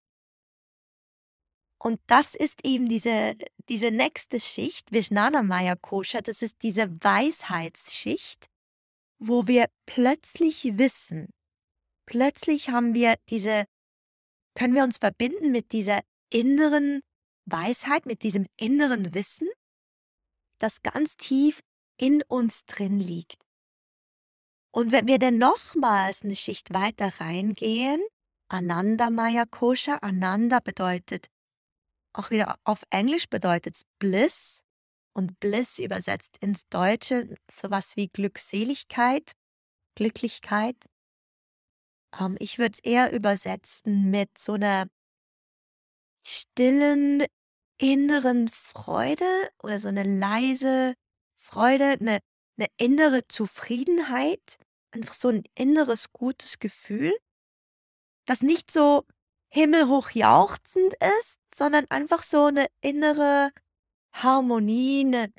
Und 1.80 2.00
das 2.08 2.34
ist 2.34 2.66
eben 2.66 2.90
diese, 2.90 3.36
diese 3.70 3.92
nächste 3.92 4.40
Schicht, 4.40 4.92
Vijnana 4.92 5.44
Maya 5.44 5.76
Kosha, 5.76 6.22
das 6.22 6.42
ist 6.42 6.64
diese 6.64 6.90
Weisheitsschicht, 7.04 8.48
wo 9.20 9.48
wir 9.48 9.68
plötzlich 9.86 10.78
wissen, 10.78 11.30
plötzlich 12.06 12.70
haben 12.70 12.94
wir 12.94 13.16
diese, 13.30 13.66
können 14.56 14.74
wir 14.74 14.84
uns 14.84 14.98
verbinden 14.98 15.52
mit 15.52 15.72
dieser 15.72 16.02
inneren 16.32 17.02
Weisheit, 17.46 18.06
mit 18.06 18.24
diesem 18.24 18.48
inneren 18.58 19.14
Wissen, 19.14 19.48
das 20.60 20.82
ganz 20.82 21.16
tief 21.16 21.62
in 22.00 22.24
uns 22.24 22.66
drin 22.66 23.00
liegt. 23.00 23.44
Und 24.72 24.92
wenn 24.92 25.08
wir 25.08 25.20
dann 25.20 25.38
nochmals 25.38 26.24
eine 26.24 26.36
Schicht 26.36 26.74
weiter 26.74 27.12
reingehen, 27.20 28.02
Ananda 28.50 29.10
Maya 29.10 29.46
Kosha, 29.46 29.96
Ananda 30.02 30.60
bedeutet 30.60 31.28
auch 32.18 32.32
wieder 32.32 32.60
auf 32.64 32.84
Englisch 32.90 33.30
bedeutet 33.30 33.76
es 33.76 33.84
Bliss 34.00 34.64
und 35.14 35.40
Bliss 35.40 35.80
übersetzt 35.80 36.38
ins 36.40 36.68
Deutsche 36.70 37.36
sowas 37.50 37.96
wie 37.96 38.08
Glückseligkeit, 38.08 39.34
Glücklichkeit. 39.96 40.76
Ähm, 42.20 42.36
ich 42.40 42.58
würde 42.58 42.74
es 42.74 42.80
eher 42.80 43.14
übersetzen 43.14 44.10
mit 44.10 44.38
so 44.38 44.54
einer 44.54 44.88
stillen 46.24 47.24
inneren 47.80 48.48
Freude 48.48 49.50
oder 49.62 49.80
so 49.80 49.88
eine 49.88 50.04
leise 50.04 50.96
Freude, 51.36 51.98
eine, 52.00 52.20
eine 52.58 52.68
innere 52.78 53.28
Zufriedenheit, 53.28 54.58
einfach 54.92 55.14
so 55.14 55.30
ein 55.30 55.44
inneres 55.56 56.12
gutes 56.12 56.60
Gefühl, 56.60 57.16
das 58.26 58.42
nicht 58.42 58.72
so 58.72 59.06
himmelhoch 59.50 60.12
jauchzend 60.12 60.94
ist, 61.20 61.40
sondern 61.54 61.86
einfach 61.90 62.24
so 62.24 62.46
eine 62.46 62.68
innere 62.82 63.52
Harmonie, 64.14 65.06
eine, 65.06 65.34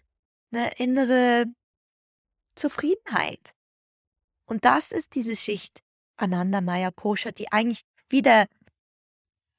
eine 0.52 0.72
innere 0.76 1.46
Zufriedenheit. 2.54 3.54
Und 4.46 4.64
das 4.64 4.92
ist 4.92 5.14
diese 5.14 5.36
Schicht 5.36 5.82
Ananda 6.16 6.60
Maya 6.60 6.90
Kosha, 6.90 7.30
die 7.30 7.52
eigentlich 7.52 7.82
wieder 8.08 8.46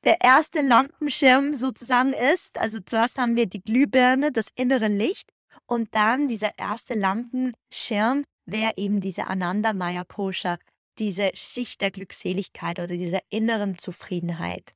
der 0.04 0.22
erste 0.22 0.62
Lampenschirm 0.62 1.54
sozusagen 1.54 2.14
ist. 2.14 2.58
Also 2.58 2.80
zuerst 2.80 3.18
haben 3.18 3.36
wir 3.36 3.46
die 3.46 3.62
Glühbirne, 3.62 4.32
das 4.32 4.48
innere 4.56 4.88
Licht 4.88 5.32
und 5.66 5.94
dann 5.94 6.28
dieser 6.28 6.58
erste 6.58 6.96
Lampenschirm 6.96 8.24
wäre 8.46 8.74
eben 8.78 9.02
diese 9.02 9.28
Ananda 9.28 9.74
Maya 9.74 10.04
Kosha, 10.04 10.58
diese 11.00 11.32
Schicht 11.36 11.82
der 11.82 11.92
Glückseligkeit 11.92 12.80
oder 12.80 12.88
dieser 12.88 13.22
inneren 13.30 13.78
Zufriedenheit. 13.78 14.76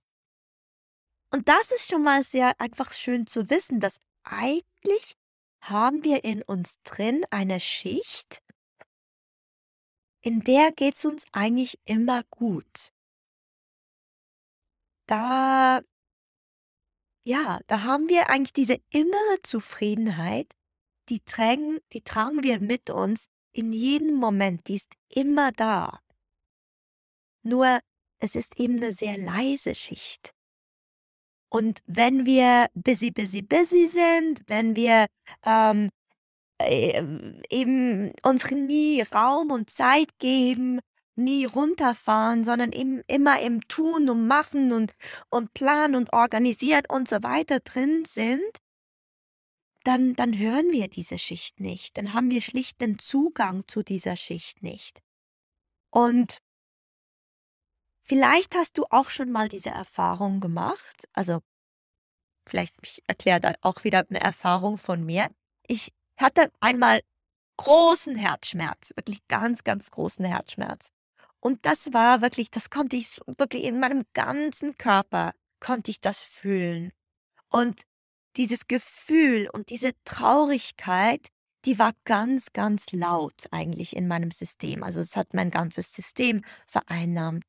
Und 1.32 1.48
das 1.48 1.72
ist 1.72 1.90
schon 1.90 2.04
mal 2.04 2.24
sehr 2.24 2.60
einfach 2.60 2.94
schön 2.94 3.28
zu 3.28 3.50
wissen, 3.50 3.80
dass 3.80 4.00
eigentlich 4.24 5.16
haben 5.62 6.04
wir 6.04 6.24
in 6.24 6.42
uns 6.42 6.82
drin 6.84 7.24
eine 7.30 7.60
Schicht, 7.60 8.44
in 10.22 10.40
der 10.42 10.72
geht 10.72 10.96
es 10.96 11.06
uns 11.06 11.26
eigentlich 11.34 11.78
immer 11.84 12.24
gut. 12.30 12.92
Da, 15.06 15.82
ja, 17.26 17.60
da 17.68 17.84
haben 17.84 18.08
wir 18.08 18.30
eigentlich 18.30 18.54
diese 18.54 18.80
innere 18.90 19.42
Zufriedenheit, 19.44 20.56
die 21.10 21.20
tragen, 21.20 21.80
die 21.92 22.02
tragen 22.02 22.42
wir 22.42 22.62
mit 22.62 22.90
uns 22.90 23.26
in 23.52 23.74
jedem 23.74 24.16
Moment, 24.16 24.68
die 24.68 24.76
ist 24.76 24.92
immer 25.10 25.52
da. 25.52 26.00
Nur 27.44 27.80
es 28.20 28.36
ist 28.36 28.60
eben 28.60 28.78
eine 28.78 28.94
sehr 28.94 29.18
leise 29.18 29.76
Schicht. 29.76 30.34
Und 31.50 31.82
wenn 31.86 32.26
wir 32.26 32.68
busy, 32.74 33.12
busy, 33.12 33.42
busy 33.42 33.88
sind, 33.88 34.42
wenn 34.48 34.76
wir 34.76 35.06
ähm, 35.46 35.90
äh, 36.60 37.04
eben 37.50 38.12
uns 38.24 38.50
nie 38.50 39.02
Raum 39.02 39.52
und 39.52 39.70
Zeit 39.70 40.18
geben, 40.18 40.80
nie 41.16 41.46
runterfahren, 41.46 42.44
sondern 42.44 42.72
eben 42.72 43.02
immer 43.08 43.40
im 43.42 43.68
Tun 43.68 44.10
und 44.10 44.26
Machen 44.26 44.72
und, 44.72 44.96
und 45.30 45.54
Plan 45.54 45.96
und 45.96 46.12
organisiert 46.14 46.90
und 46.90 47.08
so 47.08 47.22
weiter 47.22 47.60
drin 47.60 48.04
sind, 48.06 48.42
dann, 49.84 50.16
dann 50.16 50.38
hören 50.38 50.72
wir 50.72 50.88
diese 50.88 51.20
Schicht 51.20 51.60
nicht. 51.60 51.98
Dann 51.98 52.14
haben 52.14 52.32
wir 52.32 52.42
schlicht 52.42 52.82
den 52.82 53.00
Zugang 53.00 53.68
zu 53.68 53.84
dieser 53.84 54.16
Schicht 54.16 54.64
nicht. 54.64 55.02
Und 55.92 56.38
Vielleicht 58.06 58.54
hast 58.56 58.78
du 58.78 58.86
auch 58.90 59.10
schon 59.10 59.32
mal 59.32 59.48
diese 59.48 59.70
Erfahrung 59.70 60.42
gemacht. 60.42 61.08
Also, 61.14 61.40
vielleicht 62.48 62.76
ich 62.82 63.02
erkläre 63.08 63.40
da 63.40 63.54
auch 63.62 63.84
wieder 63.86 64.06
eine 64.10 64.20
Erfahrung 64.20 64.78
von 64.78 65.06
mir. 65.06 65.30
Ich 65.68 65.94
hatte 66.18 66.52
einmal 66.60 67.02
großen 67.58 68.16
Herzschmerz, 68.16 68.92
wirklich 68.96 69.26
ganz, 69.28 69.64
ganz 69.64 69.90
großen 69.90 70.26
Herzschmerz. 70.26 70.90
Und 71.40 71.66
das 71.66 71.94
war 71.94 72.22
wirklich, 72.22 72.52
das 72.52 72.70
konnte 72.70 72.96
ich 72.96 73.20
wirklich 73.26 73.64
in 73.64 73.80
meinem 73.80 74.04
ganzen 74.14 74.78
Körper, 74.78 75.34
konnte 75.60 75.92
ich 75.92 76.02
das 76.02 76.24
fühlen. 76.24 76.92
Und 77.50 77.84
dieses 78.36 78.68
Gefühl 78.68 79.50
und 79.52 79.70
diese 79.70 79.92
Traurigkeit, 80.06 81.30
die 81.66 81.80
war 81.80 81.94
ganz, 82.04 82.52
ganz 82.52 82.92
laut 82.92 83.48
eigentlich 83.52 83.96
in 83.96 84.08
meinem 84.08 84.32
System. 84.32 84.84
Also 84.84 85.00
es 85.00 85.16
hat 85.16 85.34
mein 85.34 85.52
ganzes 85.52 85.94
System 85.94 86.44
vereinnahmt. 86.68 87.44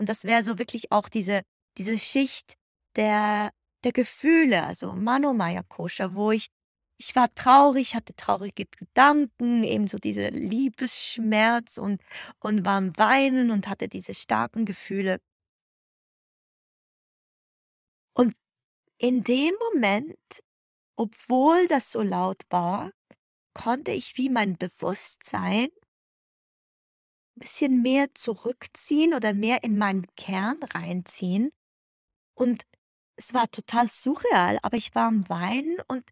Und 0.00 0.08
das 0.08 0.24
wäre 0.24 0.42
so 0.42 0.58
wirklich 0.58 0.90
auch 0.92 1.10
diese, 1.10 1.42
diese 1.76 1.98
Schicht 1.98 2.54
der, 2.96 3.50
der 3.84 3.92
Gefühle, 3.92 4.64
also 4.64 4.94
Manomaya 4.94 5.62
Kosha, 5.62 6.14
wo 6.14 6.30
ich 6.32 6.48
ich 6.96 7.16
war 7.16 7.34
traurig, 7.34 7.94
hatte 7.94 8.14
traurige 8.14 8.66
Gedanken, 8.66 9.62
eben 9.64 9.86
so 9.86 9.96
diese 9.98 10.28
Liebesschmerz 10.28 11.78
und, 11.78 12.02
und 12.40 12.66
war 12.66 12.76
am 12.76 12.96
Weinen 12.98 13.50
und 13.50 13.68
hatte 13.68 13.88
diese 13.88 14.14
starken 14.14 14.66
Gefühle. 14.66 15.18
Und 18.14 18.34
in 18.98 19.24
dem 19.24 19.54
Moment, 19.72 20.42
obwohl 20.96 21.66
das 21.68 21.90
so 21.92 22.02
laut 22.02 22.42
war, 22.50 22.90
konnte 23.54 23.92
ich 23.92 24.18
wie 24.18 24.28
mein 24.28 24.58
Bewusstsein 24.58 25.68
ein 25.68 25.79
bisschen 27.40 27.82
mehr 27.82 28.14
zurückziehen 28.14 29.14
oder 29.14 29.34
mehr 29.34 29.64
in 29.64 29.76
meinen 29.76 30.06
Kern 30.16 30.58
reinziehen. 30.74 31.50
Und 32.34 32.62
es 33.16 33.34
war 33.34 33.50
total 33.50 33.90
surreal, 33.90 34.58
aber 34.62 34.76
ich 34.76 34.94
war 34.94 35.08
am 35.08 35.28
Weinen 35.28 35.78
und 35.88 36.04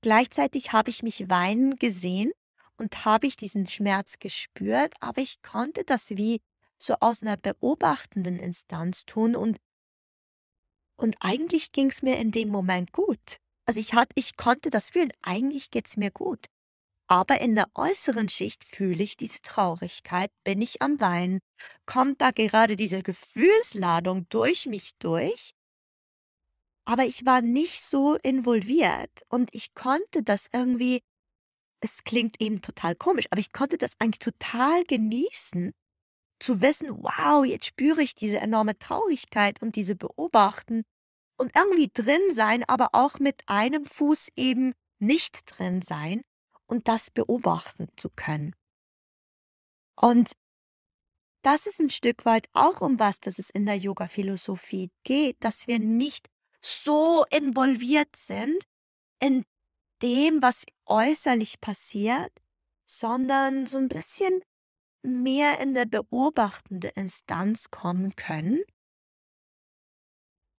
gleichzeitig 0.00 0.72
habe 0.72 0.90
ich 0.90 1.02
mich 1.02 1.28
weinen 1.28 1.76
gesehen 1.76 2.32
und 2.78 3.04
habe 3.04 3.26
ich 3.26 3.36
diesen 3.36 3.66
Schmerz 3.66 4.18
gespürt, 4.18 4.94
aber 5.00 5.20
ich 5.20 5.42
konnte 5.42 5.84
das 5.84 6.10
wie 6.10 6.40
so 6.78 6.94
aus 7.00 7.22
einer 7.22 7.36
beobachtenden 7.36 8.38
Instanz 8.38 9.04
tun 9.04 9.36
und 9.36 9.58
und 10.98 11.16
eigentlich 11.20 11.72
ging 11.72 11.88
es 11.88 12.00
mir 12.00 12.16
in 12.16 12.30
dem 12.32 12.48
Moment 12.48 12.90
gut. 12.92 13.36
Also 13.66 13.80
ich 13.80 13.92
hatte 13.92 14.12
ich 14.14 14.36
konnte 14.36 14.70
das 14.70 14.90
fühlen, 14.90 15.12
eigentlich 15.22 15.70
geht's 15.70 15.96
mir 15.96 16.10
gut. 16.10 16.46
Aber 17.08 17.40
in 17.40 17.54
der 17.56 17.66
äußeren 17.74 18.28
Schicht 18.28 18.64
fühle 18.64 19.02
ich 19.02 19.16
diese 19.16 19.40
Traurigkeit, 19.42 20.30
bin 20.44 20.60
ich 20.62 20.82
am 20.82 21.00
Weinen, 21.00 21.40
kommt 21.84 22.20
da 22.20 22.30
gerade 22.30 22.76
diese 22.76 23.02
Gefühlsladung 23.02 24.26
durch 24.28 24.66
mich 24.66 24.92
durch, 24.98 25.52
aber 26.84 27.04
ich 27.04 27.24
war 27.26 27.42
nicht 27.42 27.82
so 27.82 28.14
involviert 28.16 29.10
und 29.28 29.50
ich 29.52 29.74
konnte 29.74 30.22
das 30.22 30.48
irgendwie 30.52 31.02
es 31.82 32.04
klingt 32.04 32.40
eben 32.40 32.62
total 32.62 32.96
komisch, 32.96 33.26
aber 33.30 33.40
ich 33.40 33.52
konnte 33.52 33.78
das 33.78 33.92
eigentlich 34.00 34.20
total 34.20 34.84
genießen, 34.84 35.72
zu 36.40 36.60
wissen: 36.62 36.90
„Wow, 36.90 37.44
jetzt 37.46 37.66
spüre 37.66 38.02
ich 38.02 38.14
diese 38.14 38.38
enorme 38.40 38.78
Traurigkeit 38.78 39.62
und 39.62 39.76
diese 39.76 39.96
Beobachten“ 39.96 40.84
und 41.38 41.56
irgendwie 41.56 41.90
drin 41.94 42.22
sein, 42.32 42.64
aber 42.68 42.90
auch 42.92 43.18
mit 43.20 43.42
einem 43.48 43.84
Fuß 43.86 44.30
eben 44.36 44.74
nicht 45.00 45.42
drin 45.46 45.82
sein 45.82 46.22
und 46.66 46.88
das 46.88 47.10
beobachten 47.10 47.88
zu 47.96 48.10
können. 48.10 48.54
Und 49.96 50.32
das 51.42 51.66
ist 51.66 51.80
ein 51.80 51.90
Stück 51.90 52.24
weit 52.24 52.48
auch 52.52 52.80
um 52.80 52.98
was, 52.98 53.20
dass 53.20 53.38
es 53.38 53.50
in 53.50 53.66
der 53.66 53.76
Yoga-Philosophie 53.76 54.90
geht, 55.04 55.36
dass 55.40 55.66
wir 55.66 55.78
nicht 55.78 56.28
so 56.60 57.24
involviert 57.30 58.16
sind 58.16 58.64
in 59.20 59.44
dem, 60.02 60.42
was 60.42 60.64
äußerlich 60.86 61.60
passiert, 61.60 62.32
sondern 62.84 63.66
so 63.66 63.78
ein 63.78 63.88
bisschen 63.88 64.42
mehr 65.02 65.60
in 65.60 65.74
der 65.74 65.86
beobachtende 65.86 66.88
Instanz 66.88 67.70
kommen 67.70 68.16
können. 68.16 68.62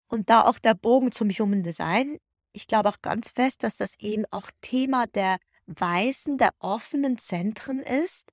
Und 0.09 0.31
da 0.31 0.45
auch 0.45 0.59
der 0.59 0.75
Bogen 0.75 1.11
zum 1.11 1.31
Human 1.31 1.64
Design, 1.64 2.19
ich 2.53 2.66
glaube 2.66 2.88
auch 2.88 3.03
ganz 3.03 3.31
fest, 3.31 3.64
dass 3.64 3.77
das 3.77 3.99
eben 3.99 4.25
auch 4.31 4.51
Thema 4.61 5.07
der 5.07 5.38
weißen, 5.66 6.38
der 6.38 6.50
offenen 6.59 7.18
Zentren 7.18 7.81
ist. 7.81 8.31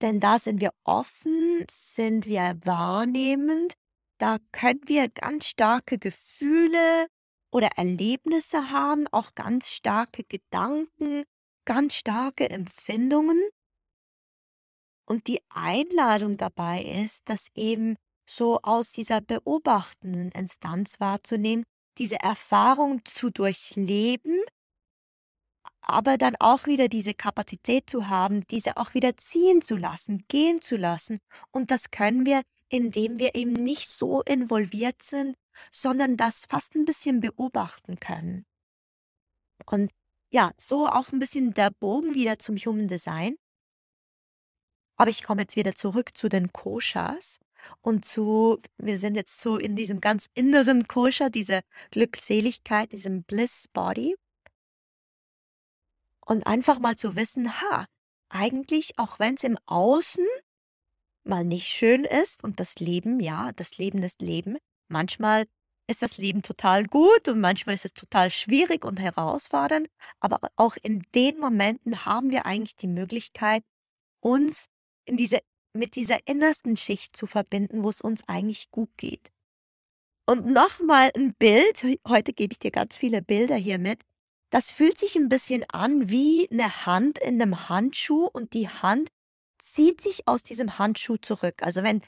Denn 0.00 0.20
da 0.20 0.38
sind 0.38 0.60
wir 0.60 0.70
offen, 0.84 1.64
sind 1.70 2.26
wir 2.26 2.58
wahrnehmend, 2.64 3.74
da 4.18 4.38
können 4.52 4.80
wir 4.86 5.08
ganz 5.08 5.46
starke 5.46 5.98
Gefühle 5.98 7.06
oder 7.52 7.68
Erlebnisse 7.76 8.70
haben, 8.70 9.06
auch 9.08 9.34
ganz 9.34 9.70
starke 9.70 10.24
Gedanken, 10.24 11.22
ganz 11.64 11.94
starke 11.94 12.50
Empfindungen. 12.50 13.40
Und 15.06 15.26
die 15.26 15.40
Einladung 15.48 16.36
dabei 16.36 16.82
ist, 16.82 17.22
das 17.26 17.46
eben 17.54 17.96
so 18.28 18.60
aus 18.62 18.92
dieser 18.92 19.20
beobachtenden 19.20 20.30
Instanz 20.32 21.00
wahrzunehmen, 21.00 21.64
diese 21.96 22.20
Erfahrung 22.20 23.04
zu 23.04 23.30
durchleben, 23.30 24.42
aber 25.88 26.18
dann 26.18 26.36
auch 26.38 26.66
wieder 26.66 26.88
diese 26.88 27.14
Kapazität 27.14 27.88
zu 27.88 28.08
haben, 28.08 28.46
diese 28.48 28.76
auch 28.76 28.94
wieder 28.94 29.16
ziehen 29.16 29.62
zu 29.62 29.76
lassen, 29.76 30.24
gehen 30.28 30.60
zu 30.60 30.76
lassen. 30.76 31.18
Und 31.50 31.70
das 31.70 31.90
können 31.90 32.26
wir, 32.26 32.42
indem 32.68 33.18
wir 33.18 33.34
eben 33.34 33.52
nicht 33.52 33.90
so 33.90 34.22
involviert 34.22 35.02
sind, 35.02 35.36
sondern 35.72 36.16
das 36.16 36.44
fast 36.48 36.74
ein 36.74 36.84
bisschen 36.84 37.20
beobachten 37.20 37.98
können. 37.98 38.44
Und 39.66 39.90
ja, 40.30 40.52
so 40.58 40.86
auch 40.86 41.10
ein 41.12 41.18
bisschen 41.18 41.54
der 41.54 41.70
Bogen 41.70 42.14
wieder 42.14 42.38
zum 42.38 42.56
Human 42.56 42.88
Design. 42.88 43.36
Aber 44.96 45.10
ich 45.10 45.22
komme 45.22 45.42
jetzt 45.42 45.56
wieder 45.56 45.74
zurück 45.74 46.16
zu 46.16 46.28
den 46.28 46.52
Koshas 46.52 47.38
und 47.80 48.04
zu, 48.04 48.58
wir 48.76 48.98
sind 48.98 49.14
jetzt 49.16 49.40
so 49.40 49.56
in 49.56 49.76
diesem 49.76 50.00
ganz 50.00 50.26
inneren 50.34 50.86
Kosha, 50.86 51.30
diese 51.30 51.60
Glückseligkeit, 51.92 52.92
diesem 52.92 53.22
Bliss 53.22 53.68
Body. 53.72 54.16
Und 56.28 56.46
einfach 56.46 56.78
mal 56.78 56.96
zu 56.96 57.16
wissen, 57.16 57.60
ha, 57.60 57.86
eigentlich, 58.28 58.98
auch 58.98 59.18
wenn 59.18 59.34
es 59.34 59.44
im 59.44 59.56
Außen 59.66 60.26
mal 61.24 61.44
nicht 61.44 61.68
schön 61.68 62.04
ist 62.04 62.44
und 62.44 62.60
das 62.60 62.76
Leben, 62.76 63.20
ja, 63.20 63.52
das 63.52 63.78
Leben 63.78 64.02
ist 64.02 64.20
Leben, 64.20 64.58
manchmal 64.88 65.46
ist 65.88 66.02
das 66.02 66.18
Leben 66.18 66.42
total 66.42 66.84
gut 66.84 67.28
und 67.28 67.40
manchmal 67.40 67.74
ist 67.74 67.86
es 67.86 67.94
total 67.94 68.30
schwierig 68.30 68.84
und 68.84 69.00
herausfordernd, 69.00 69.88
aber 70.20 70.38
auch 70.56 70.76
in 70.82 71.02
den 71.14 71.38
Momenten 71.38 72.04
haben 72.04 72.30
wir 72.30 72.44
eigentlich 72.44 72.76
die 72.76 72.88
Möglichkeit, 72.88 73.62
uns 74.20 74.66
in 75.06 75.16
diese, 75.16 75.38
mit 75.72 75.96
dieser 75.96 76.18
innersten 76.26 76.76
Schicht 76.76 77.16
zu 77.16 77.26
verbinden, 77.26 77.84
wo 77.84 77.88
es 77.88 78.02
uns 78.02 78.22
eigentlich 78.28 78.70
gut 78.70 78.90
geht. 78.98 79.30
Und 80.26 80.46
nochmal 80.46 81.10
ein 81.16 81.32
Bild, 81.34 81.82
heute 82.06 82.34
gebe 82.34 82.52
ich 82.52 82.58
dir 82.58 82.70
ganz 82.70 82.98
viele 82.98 83.22
Bilder 83.22 83.56
hier 83.56 83.78
mit. 83.78 84.02
Das 84.50 84.70
fühlt 84.70 84.98
sich 84.98 85.14
ein 85.16 85.28
bisschen 85.28 85.64
an 85.70 86.08
wie 86.08 86.48
eine 86.50 86.86
Hand 86.86 87.18
in 87.18 87.40
einem 87.40 87.68
Handschuh 87.68 88.26
und 88.26 88.54
die 88.54 88.68
Hand 88.68 89.08
zieht 89.58 90.00
sich 90.00 90.26
aus 90.26 90.42
diesem 90.42 90.78
Handschuh 90.78 91.16
zurück. 91.16 91.62
Also 91.62 91.82
wenn 91.82 92.02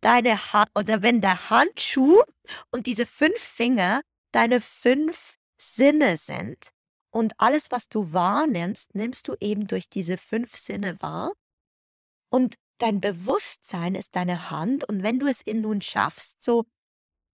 deine 0.00 0.52
Hand 0.52 0.70
oder 0.74 1.02
wenn 1.02 1.20
der 1.20 1.50
Handschuh 1.50 2.22
und 2.70 2.86
diese 2.86 3.06
fünf 3.06 3.38
Finger 3.38 4.02
deine 4.32 4.60
fünf 4.60 5.38
Sinne 5.58 6.16
sind 6.16 6.72
und 7.10 7.34
alles, 7.38 7.70
was 7.70 7.88
du 7.88 8.12
wahrnimmst, 8.12 8.94
nimmst 8.94 9.28
du 9.28 9.36
eben 9.40 9.66
durch 9.66 9.88
diese 9.88 10.16
fünf 10.18 10.56
Sinne 10.56 11.00
wahr 11.00 11.32
und 12.30 12.56
dein 12.78 13.00
Bewusstsein 13.00 13.94
ist 13.94 14.16
deine 14.16 14.50
Hand 14.50 14.88
und 14.88 15.02
wenn 15.02 15.20
du 15.20 15.26
es 15.26 15.40
in 15.40 15.60
nun 15.60 15.80
schaffst, 15.80 16.42
so 16.42 16.64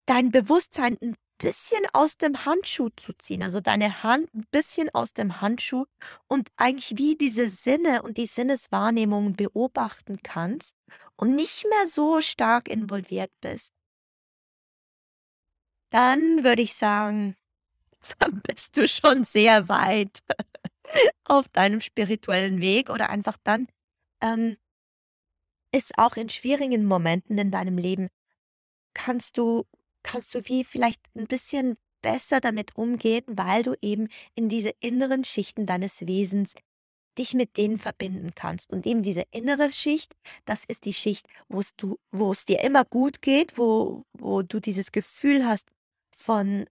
dein 0.07 0.31
Bewusstsein 0.31 0.97
ein 1.03 1.17
bisschen 1.45 1.87
aus 1.93 2.17
dem 2.17 2.45
Handschuh 2.45 2.89
zu 2.97 3.13
ziehen, 3.13 3.43
also 3.43 3.61
deine 3.61 4.03
Hand 4.03 4.33
ein 4.35 4.47
bisschen 4.51 4.89
aus 4.95 5.13
dem 5.13 5.41
Handschuh 5.41 5.85
und 6.27 6.49
eigentlich 6.57 6.99
wie 6.99 7.17
diese 7.17 7.49
Sinne 7.49 8.03
und 8.03 8.17
die 8.19 8.27
Sinneswahrnehmungen 8.27 9.37
beobachten 9.37 10.19
kannst 10.23 10.75
und 11.17 11.35
nicht 11.35 11.65
mehr 11.69 11.87
so 11.87 12.21
stark 12.21 12.69
involviert 12.69 13.31
bist, 13.41 13.73
dann 15.91 16.43
würde 16.43 16.63
ich 16.63 16.75
sagen, 16.75 17.37
dann 18.19 18.41
bist 18.43 18.77
du 18.77 18.89
schon 18.89 19.25
sehr 19.25 19.69
weit 19.69 20.21
auf 21.25 21.49
deinem 21.49 21.81
spirituellen 21.81 22.61
Weg 22.61 22.91
oder 22.91 23.11
einfach 23.11 23.37
dann 23.43 23.69
ähm, 24.21 24.57
ist 25.73 25.99
auch 25.99 26.17
in 26.17 26.29
schwierigen 26.29 26.85
Momenten 26.85 27.37
in 27.37 27.51
deinem 27.51 27.77
Leben, 27.77 28.09
kannst 28.95 29.37
du, 29.37 29.67
kannst 30.05 30.33
du 30.35 30.47
wie 30.47 30.63
vielleicht 30.63 31.01
ein 31.17 31.27
bisschen 31.27 31.77
besser 32.03 32.41
damit 32.41 32.77
umgehen, 32.77 33.25
weil 33.27 33.65
du 33.65 33.75
eben 33.83 34.09
in 34.37 34.49
diese 34.49 34.71
inneren 34.81 35.25
Schichten 35.25 35.67
deines 35.67 36.07
Wesens 36.07 36.55
dich 37.19 37.35
mit 37.35 37.57
denen 37.57 37.79
verbinden 37.79 38.35
kannst. 38.35 38.71
Und 38.71 38.87
eben 38.87 39.03
diese 39.03 39.25
innere 39.31 39.73
Schicht, 39.73 40.15
das 40.45 40.65
ist 40.65 40.85
die 40.85 40.95
Schicht, 40.95 41.27
wo 41.49 42.33
es 42.33 42.45
dir 42.45 42.61
immer 42.61 42.85
gut 42.85 43.23
geht, 43.23 43.57
wo, 43.59 44.03
wo 44.13 44.43
du 44.43 44.61
dieses 44.61 44.93
Gefühl 44.93 45.47
hast 45.47 45.69
von 46.15 46.67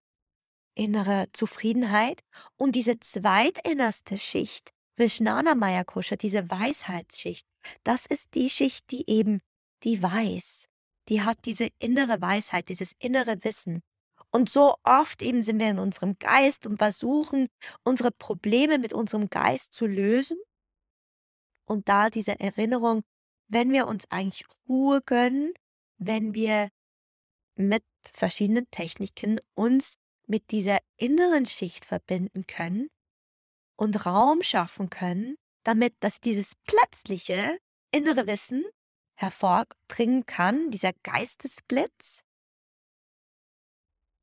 innerer 0.76 1.28
Zufriedenheit. 1.34 2.22
Und 2.58 2.76
diese 2.76 3.00
zweitinnerste 3.00 4.18
Schicht, 4.18 4.72
Vishnana 4.96 5.56
Maya 5.56 5.84
Kosha, 5.84 6.16
diese 6.16 6.50
Weisheitsschicht, 6.50 7.48
das 7.84 8.06
ist 8.06 8.36
die 8.36 8.50
Schicht, 8.50 8.92
die 8.92 9.10
eben, 9.10 9.42
die 9.84 10.02
weiß. 10.02 10.68
Die 11.10 11.22
hat 11.22 11.38
diese 11.46 11.68
innere 11.80 12.22
Weisheit, 12.22 12.70
dieses 12.70 12.94
innere 13.00 13.44
Wissen. 13.44 13.82
Und 14.32 14.50
so 14.50 14.76
oft 14.84 15.22
eben 15.22 15.44
sind 15.44 15.60
wir 15.60 15.70
in 15.70 15.80
unserem 15.80 16.18
Geist 16.18 16.66
und 16.66 16.78
versuchen, 16.78 17.48
unsere 17.84 18.12
Probleme 18.12 18.80
mit 18.80 18.94
unserem 18.94 19.30
Geist 19.30 19.74
zu 19.74 19.86
lösen. 19.86 20.38
Und 21.66 21.88
da 21.88 22.10
diese 22.10 22.40
Erinnerung, 22.40 23.04
wenn 23.48 23.72
wir 23.72 23.88
uns 23.88 24.10
eigentlich 24.10 24.46
Ruhe 24.68 25.02
gönnen, 25.02 25.54
wenn 25.98 26.34
wir 26.34 26.70
mit 27.56 27.84
verschiedenen 28.14 28.70
Techniken 28.72 29.40
uns 29.54 29.96
mit 30.26 30.52
dieser 30.52 30.80
inneren 30.98 31.46
Schicht 31.46 31.86
verbinden 31.86 32.48
können 32.48 32.90
und 33.76 34.06
Raum 34.06 34.42
schaffen 34.42 34.90
können, 34.90 35.36
damit 35.64 35.96
dass 36.00 36.20
dieses 36.20 36.56
plötzliche 36.66 37.58
innere 37.92 38.28
Wissen 38.28 38.66
hervorbringen 39.16 40.26
kann, 40.26 40.72
dieser 40.72 40.92
Geistesblitz. 41.04 42.24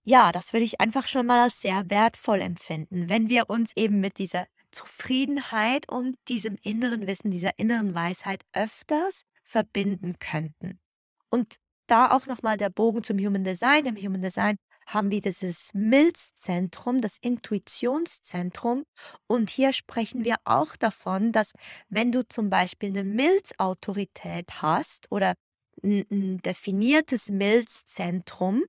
Ja, 0.05 0.33
das 0.33 0.53
würde 0.53 0.65
ich 0.65 0.81
einfach 0.81 1.07
schon 1.07 1.27
mal 1.27 1.43
als 1.43 1.61
sehr 1.61 1.89
wertvoll 1.91 2.41
empfinden, 2.41 3.09
wenn 3.09 3.29
wir 3.29 3.51
uns 3.51 3.73
eben 3.77 4.01
mit 4.01 4.19
dieser 4.19 4.47
Zufriedenheit 4.71 5.89
und 5.89 6.17
diesem 6.29 6.57
inneren 6.63 7.07
Wissen, 7.07 7.31
dieser 7.31 7.59
inneren 7.59 7.95
Weisheit 7.95 8.45
öfters 8.53 9.25
verbinden 9.45 10.19
könnten. 10.19 10.81
Und 11.29 11.57
da 11.87 12.13
auch 12.13 12.27
nochmal 12.27 12.57
der 12.57 12.71
Bogen 12.71 13.03
zum 13.03 13.19
Human 13.19 13.45
Design. 13.45 13.87
Im 13.87 13.97
Human 13.97 14.23
Design 14.23 14.57
haben 14.93 15.11
wir 15.11 15.21
dieses 15.21 15.73
Milzzentrum, 15.75 17.01
das 17.01 17.17
Intuitionszentrum. 17.21 18.85
Und 19.27 19.51
hier 19.51 19.73
sprechen 19.73 20.25
wir 20.25 20.37
auch 20.45 20.77
davon, 20.77 21.33
dass 21.33 21.53
wenn 21.89 22.13
du 22.13 22.27
zum 22.27 22.51
Beispiel 22.51 22.91
eine 22.91 23.05
Milzautorität 23.05 24.63
hast 24.63 25.11
oder 25.11 25.35
ein, 25.83 26.39
definiertes 26.43 27.31
Milzzentrum, 27.31 28.65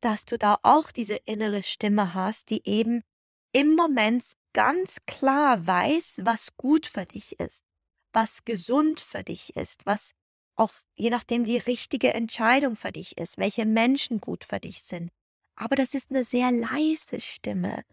dass 0.00 0.24
du 0.24 0.38
da 0.38 0.58
auch 0.62 0.90
diese 0.90 1.16
innere 1.24 1.62
Stimme 1.62 2.14
hast, 2.14 2.50
die 2.50 2.62
eben 2.64 3.02
im 3.52 3.74
Moment 3.74 4.24
ganz 4.52 4.98
klar 5.06 5.66
weiß, 5.66 6.20
was 6.24 6.56
gut 6.56 6.86
für 6.86 7.04
dich 7.04 7.38
ist, 7.38 7.62
was 8.12 8.44
gesund 8.44 9.00
für 9.00 9.22
dich 9.22 9.54
ist, 9.56 9.86
was 9.86 10.12
auch 10.56 10.72
je 10.96 11.10
nachdem 11.10 11.44
die 11.44 11.58
richtige 11.58 12.12
Entscheidung 12.14 12.76
für 12.76 12.92
dich 12.92 13.18
ist, 13.18 13.38
welche 13.38 13.64
Menschen 13.64 14.20
gut 14.20 14.44
für 14.44 14.60
dich 14.60 14.82
sind. 14.82 15.10
Aber 15.62 15.76
das 15.76 15.94
ist 15.94 16.10
eine 16.10 16.24
sehr 16.24 16.50
leise 16.50 17.20
Stimme. 17.20 17.84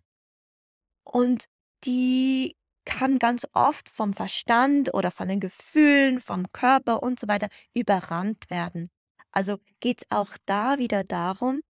Und 1.03 1.45
die 1.83 2.55
kann 2.83 3.19
ganz 3.19 3.45
oft 3.53 3.89
vom 3.89 4.13
Verstand 4.13 4.91
oder 4.95 5.11
von 5.11 5.27
den 5.27 5.39
Gefühlen, 5.39 6.19
vom 6.19 6.51
Körper 6.51 7.03
und 7.03 7.19
so 7.19 7.27
weiter 7.27 7.47
überrannt 7.75 8.49
werden. 8.49 8.89
Also 9.31 9.59
geht 9.81 9.99
es 10.01 10.07
auch 10.09 10.35
da 10.47 10.79
wieder 10.79 11.03
darum, 11.03 11.61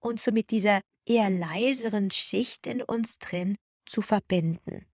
uns 0.00 0.24
so 0.24 0.32
mit 0.32 0.50
dieser 0.50 0.80
eher 1.04 1.28
leiseren 1.28 2.10
Schicht 2.10 2.66
in 2.66 2.80
uns 2.80 3.18
drin 3.18 3.58
zu 3.84 4.00
verbinden. 4.00 4.86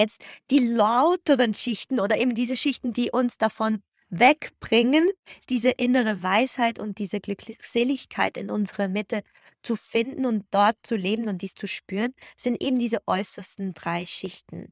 Jetzt 0.00 0.22
die 0.50 0.60
lauteren 0.60 1.52
Schichten 1.52 2.00
oder 2.00 2.16
eben 2.16 2.34
diese 2.34 2.56
Schichten, 2.56 2.94
die 2.94 3.10
uns 3.10 3.36
davon 3.36 3.82
wegbringen, 4.10 5.10
diese 5.48 5.70
innere 5.70 6.22
Weisheit 6.22 6.78
und 6.78 6.98
diese 6.98 7.20
Glückseligkeit 7.20 8.36
in 8.36 8.50
unserer 8.50 8.88
Mitte 8.88 9.22
zu 9.62 9.76
finden 9.76 10.26
und 10.26 10.46
dort 10.50 10.76
zu 10.82 10.96
leben 10.96 11.28
und 11.28 11.42
dies 11.42 11.54
zu 11.54 11.66
spüren, 11.66 12.14
sind 12.36 12.62
eben 12.62 12.78
diese 12.78 13.06
äußersten 13.06 13.74
drei 13.74 14.06
Schichten. 14.06 14.70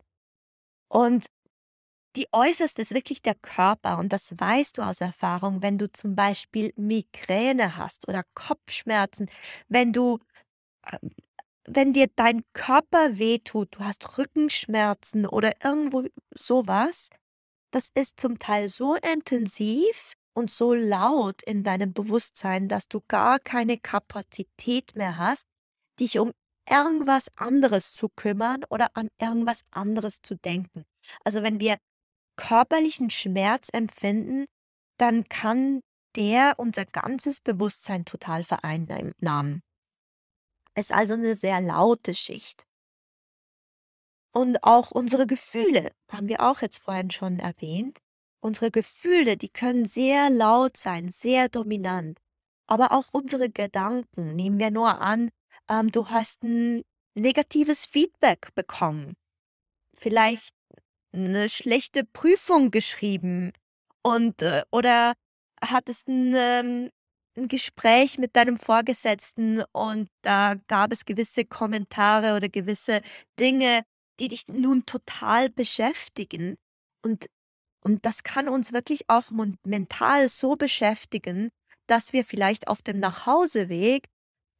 Und 0.89 1.27
die 2.17 2.29
äußerste 2.33 2.81
ist 2.83 2.95
wirklich 2.95 3.21
der 3.23 3.35
Körper 3.35 3.99
und 3.99 4.13
das 4.13 4.39
weißt 4.39 4.79
du 4.79 4.83
aus 4.83 5.01
Erfahrung, 5.03 5.63
wenn 5.63 5.77
du 5.79 5.93
zum 5.93 6.17
Beispiel 6.17 6.73
Migräne 6.77 7.77
hast 7.77 8.09
oder 8.09 8.23
Kopfschmerzen, 8.35 9.29
wenn 9.69 9.93
du, 9.93 10.19
ähm, 10.91 11.11
wenn 11.67 11.93
dir 11.93 12.09
dein 12.17 12.43
Körper 12.55 13.19
wehtut, 13.19 13.77
du 13.77 13.81
hast 13.85 14.19
Rückenschmerzen 14.19 15.27
oder 15.27 15.53
irgendwo 15.65 16.05
sowas, 16.35 17.11
das 17.77 17.91
ist 17.93 18.19
zum 18.19 18.39
Teil 18.39 18.71
so 18.71 18.95
intensiv 18.95 20.15
und 20.33 20.51
so 20.51 20.73
laut 20.73 21.43
in 21.43 21.63
deinem 21.63 21.93
Bewusstsein, 21.93 22.69
dass 22.69 22.89
du 22.89 23.03
gar 23.07 23.39
keine 23.39 23.77
Kapazität 23.77 24.97
mehr 24.97 25.19
hast, 25.19 25.45
dich 26.01 26.19
um 26.19 26.33
irgendwas 26.67 27.27
anderes 27.37 27.93
zu 27.93 28.09
kümmern 28.09 28.65
oder 28.71 28.89
an 28.95 29.09
irgendwas 29.21 29.61
anderes 29.71 30.23
zu 30.23 30.37
denken. 30.37 30.85
Also 31.23 31.43
wenn 31.43 31.61
wir 31.61 31.77
körperlichen 32.37 33.11
Schmerz 33.11 33.69
empfinden, 33.71 34.47
dann 34.97 35.29
kann 35.29 35.83
der 36.17 36.55
unser 36.57 36.87
ganzes 36.87 37.43
Bewusstsein 37.43 38.07
total 38.07 38.43
vereinnahmen. 38.43 39.61
Es 40.73 40.87
ist 40.87 40.93
also 40.97 41.13
eine 41.13 41.35
sehr 41.35 41.61
laute 41.61 42.15
Schicht. 42.15 42.65
Und 44.37 44.65
auch 44.65 44.91
unsere 44.91 45.27
Gefühle, 45.27 45.93
haben 46.13 46.29
wir 46.29 46.43
auch 46.43 46.61
jetzt 46.61 46.77
vorhin 46.77 47.11
schon 47.11 47.39
erwähnt. 47.39 48.01
Unsere 48.41 48.71
Gefühle, 48.71 49.39
die 49.39 49.49
können 49.49 49.87
sehr 49.87 50.29
laut 50.29 50.77
sein, 50.77 51.09
sehr 51.09 51.49
dominant. 51.49 52.19
Aber 52.67 52.93
auch 52.93 53.07
unsere 53.13 53.49
Gedanken, 53.49 54.37
nehmen 54.37 54.59
wir 54.59 54.71
nur 54.71 55.01
an, 55.01 55.31
ähm, 55.71 55.91
du 55.91 56.11
hast 56.11 56.43
ein 56.43 56.83
negatives 57.15 57.87
Feedback 57.87 58.55
bekommen. 58.55 59.15
Vielleicht 59.95 60.53
eine 61.15 61.49
schlechte 61.49 62.05
Prüfung 62.05 62.71
geschrieben 62.71 63.55
und 64.03 64.43
äh, 64.43 64.65
oder 64.71 65.15
hattest 65.63 66.09
ein, 66.09 66.35
ähm, 66.37 66.91
ein 67.39 67.49
Gespräch 67.49 68.19
mit 68.19 68.37
deinem 68.37 68.59
Vorgesetzten 68.59 69.65
und 69.73 70.11
da 70.21 70.57
gab 70.67 70.93
es 70.93 71.07
gewisse 71.07 71.47
Kommentare 71.47 72.37
oder 72.37 72.51
gewisse 72.51 73.01
Dinge, 73.41 73.83
die 74.21 74.29
dich 74.29 74.49
nun 74.49 74.87
total 74.87 75.51
beschäftigen. 75.51 76.57
Und, 77.03 77.27
und 77.85 78.05
das 78.05 78.23
kann 78.23 78.49
uns 78.49 78.73
wirklich 78.73 79.09
auch 79.09 79.31
mental 79.65 80.29
so 80.29 80.55
beschäftigen, 80.55 81.51
dass 81.87 82.13
wir 82.13 82.25
vielleicht 82.25 82.69
auf 82.69 82.83
dem 82.83 82.99
Nachhauseweg 82.99 84.07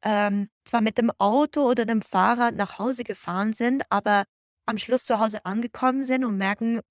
ähm, 0.03 0.49
zwar 0.63 0.81
mit 0.81 0.97
dem 0.97 1.11
Auto 1.17 1.69
oder 1.69 1.85
dem 1.85 2.01
Fahrrad 2.01 2.55
nach 2.55 2.79
Hause 2.79 3.03
gefahren 3.03 3.53
sind, 3.53 3.83
aber 3.89 4.25
am 4.65 4.77
Schluss 4.77 5.05
zu 5.05 5.19
Hause 5.19 5.45
angekommen 5.45 6.03
sind 6.03 6.23
und 6.23 6.37
merken, 6.37 6.81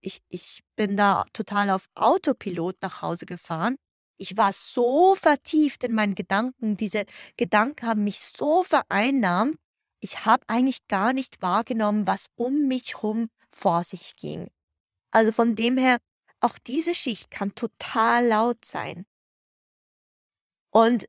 ich, 0.00 0.20
ich 0.28 0.62
bin 0.76 0.96
da 0.96 1.24
total 1.32 1.70
auf 1.70 1.86
Autopilot 1.94 2.76
nach 2.82 3.02
Hause 3.02 3.26
gefahren. 3.26 3.76
Ich 4.18 4.36
war 4.36 4.52
so 4.52 5.14
vertieft 5.16 5.84
in 5.84 5.94
meinen 5.94 6.14
Gedanken. 6.14 6.76
Diese 6.76 7.04
Gedanken 7.36 7.86
haben 7.86 8.04
mich 8.04 8.20
so 8.20 8.62
vereinnahmt, 8.62 9.56
ich 10.06 10.24
habe 10.24 10.44
eigentlich 10.46 10.86
gar 10.86 11.12
nicht 11.12 11.42
wahrgenommen, 11.42 12.06
was 12.06 12.28
um 12.36 12.68
mich 12.68 12.94
herum 12.94 13.28
vor 13.50 13.82
sich 13.82 14.14
ging. 14.14 14.48
Also 15.10 15.32
von 15.32 15.56
dem 15.56 15.76
her, 15.76 15.98
auch 16.38 16.58
diese 16.58 16.94
Schicht 16.94 17.28
kann 17.28 17.56
total 17.56 18.26
laut 18.26 18.64
sein. 18.64 19.04
Und 20.70 21.08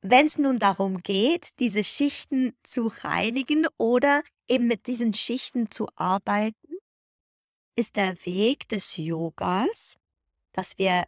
wenn 0.00 0.26
es 0.26 0.38
nun 0.38 0.58
darum 0.58 1.04
geht, 1.04 1.50
diese 1.60 1.84
Schichten 1.84 2.56
zu 2.64 2.88
reinigen 2.88 3.68
oder 3.78 4.24
eben 4.48 4.66
mit 4.66 4.88
diesen 4.88 5.14
Schichten 5.14 5.70
zu 5.70 5.86
arbeiten, 5.94 6.78
ist 7.76 7.94
der 7.94 8.16
Weg 8.26 8.68
des 8.68 8.96
Yogas, 8.96 9.96
dass 10.52 10.78
wir 10.78 11.04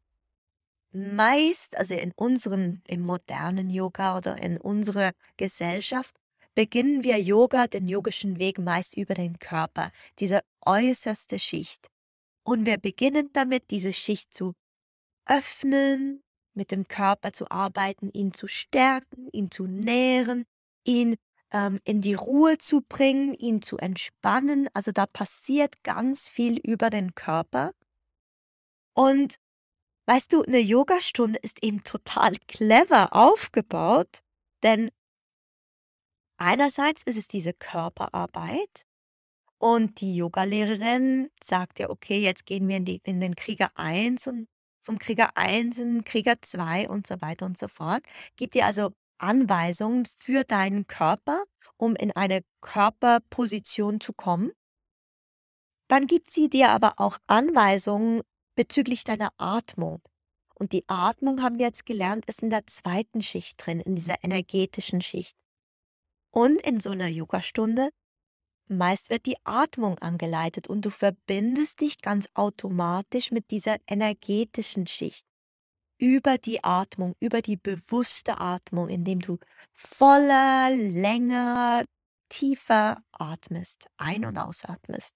meist, 0.93 1.77
also 1.77 1.95
in 1.95 2.13
unserem, 2.15 2.81
im 2.87 3.01
modernen 3.01 3.71
Yoga 3.71 4.17
oder 4.17 4.41
in 4.41 4.57
unserer 4.59 5.11
Gesellschaft, 5.37 6.15
beginnen 6.59 7.05
wir 7.05 7.21
Yoga, 7.21 7.69
den 7.69 7.87
yogischen 7.87 8.41
Weg 8.41 8.59
meist 8.59 8.97
über 8.97 9.15
den 9.15 9.39
Körper, 9.39 9.93
diese 10.19 10.41
äußerste 10.67 11.39
Schicht. 11.39 11.87
Und 12.43 12.67
wir 12.67 12.79
beginnen 12.79 13.31
damit, 13.33 13.71
diese 13.71 13.93
Schicht 13.93 14.35
zu 14.35 14.55
öffnen, 15.25 16.21
mit 16.55 16.73
dem 16.73 16.89
Körper 16.89 17.33
zu 17.33 17.49
arbeiten, 17.49 18.11
ihn 18.11 18.35
zu 18.35 18.49
stärken, 18.49 19.29
ihn 19.31 19.53
zu 19.53 19.69
nähren, 19.69 20.47
ihn 20.83 21.15
ähm, 21.53 21.79
in 21.85 22.01
die 22.01 22.15
Ruhe 22.15 22.59
zu 22.59 22.81
bringen, 22.81 23.35
ihn 23.35 23.63
zu 23.63 23.79
entspannen. 23.79 24.69
Also 24.75 24.91
da 24.91 25.07
passiert 25.07 25.85
ganz 25.85 26.29
viel 26.29 26.59
über 26.59 26.91
den 26.91 27.15
Körper. 27.15 27.71
Und 28.95 29.37
weißt 30.07 30.33
du, 30.33 30.43
eine 30.43 30.59
Yogastunde 30.59 31.39
ist 31.41 31.63
eben 31.63 31.85
total 31.85 32.35
clever 32.49 33.15
aufgebaut, 33.15 34.25
denn 34.65 34.91
Einerseits 36.39 37.03
ist 37.03 37.19
es 37.19 37.29
diese 37.29 37.53
Körperarbeit 37.53 38.87
und 39.59 40.01
die 40.01 40.15
Yogalehrerin 40.17 41.31
sagt 41.43 41.81
ja, 41.81 41.91
okay, 41.91 42.21
jetzt 42.21 42.47
gehen 42.47 42.69
wir 42.69 42.77
in, 42.77 42.85
die, 42.85 43.01
in 43.05 43.21
den 43.21 43.35
Krieger 43.35 43.71
1 43.75 44.29
und 44.29 44.49
vom 44.81 44.99
Krieger 44.99 45.37
1 45.37 45.79
in 45.79 45.95
den 45.97 46.05
Krieger 46.05 46.41
2 46.41 46.89
und 46.89 47.07
so 47.07 47.21
weiter 47.21 47.45
und 47.45 47.59
so 47.59 47.67
fort. 47.69 48.03
Gibt 48.37 48.55
dir 48.55 48.67
also 48.67 48.93
Anweisungen 49.19 50.07
für 50.17 50.45
deinen 50.45 50.87
Körper, 50.87 51.43
um 51.77 51.97
in 51.97 52.13
eine 52.13 52.43
Körperposition 52.61 54.01
zu 54.01 54.13
kommen. 54.13 54.53
Dann 55.89 56.07
gibt 56.07 56.31
sie 56.31 56.49
dir 56.49 56.71
aber 56.71 56.95
auch 56.99 57.19
Anweisungen 57.27 58.23
bezüglich 58.55 59.05
deiner 59.05 59.31
Atmung. 59.39 60.01
Und 60.55 60.73
die 60.73 60.85
Atmung, 60.89 61.43
haben 61.43 61.59
wir 61.59 61.67
jetzt 61.67 61.87
gelernt, 61.87 62.27
ist 62.27 62.43
in 62.43 62.51
der 62.51 62.67
zweiten 62.67 63.23
Schicht 63.23 63.65
drin, 63.65 63.81
in 63.81 63.95
dieser 63.95 64.23
energetischen 64.23 65.01
Schicht. 65.01 65.38
Und 66.31 66.61
in 66.63 66.81
so 66.81 66.91
einer 66.91 67.09
Yogastunde 67.09 67.91
meist 68.69 69.11
wird 69.11 69.27
die 69.27 69.37
Atmung 69.45 69.99
angeleitet 69.99 70.69
und 70.69 70.85
du 70.85 70.91
verbindest 70.91 71.81
dich 71.81 72.01
ganz 72.01 72.29
automatisch 72.35 73.31
mit 73.31 73.51
dieser 73.51 73.77
energetischen 73.87 74.87
Schicht 74.87 75.25
über 75.99 76.39
die 76.39 76.63
Atmung, 76.63 77.15
über 77.21 77.43
die 77.43 77.57
bewusste 77.57 78.39
Atmung, 78.39 78.89
indem 78.89 79.21
du 79.21 79.39
voller, 79.73 80.71
länger, 80.71 81.85
tiefer 82.29 83.03
atmest, 83.11 83.87
ein- 83.97 84.25
und 84.25 84.39
ausatmest. 84.39 85.15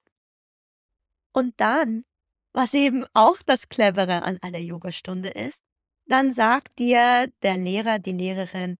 Und 1.33 1.55
dann, 1.61 2.05
was 2.53 2.75
eben 2.75 3.07
auch 3.15 3.39
das 3.47 3.69
Clevere 3.69 4.23
an 4.23 4.39
einer 4.43 4.59
Yogastunde 4.59 5.31
ist, 5.31 5.63
dann 6.07 6.33
sagt 6.33 6.79
dir 6.79 7.31
der 7.43 7.57
Lehrer, 7.57 7.99
die 7.99 8.13
Lehrerin, 8.13 8.77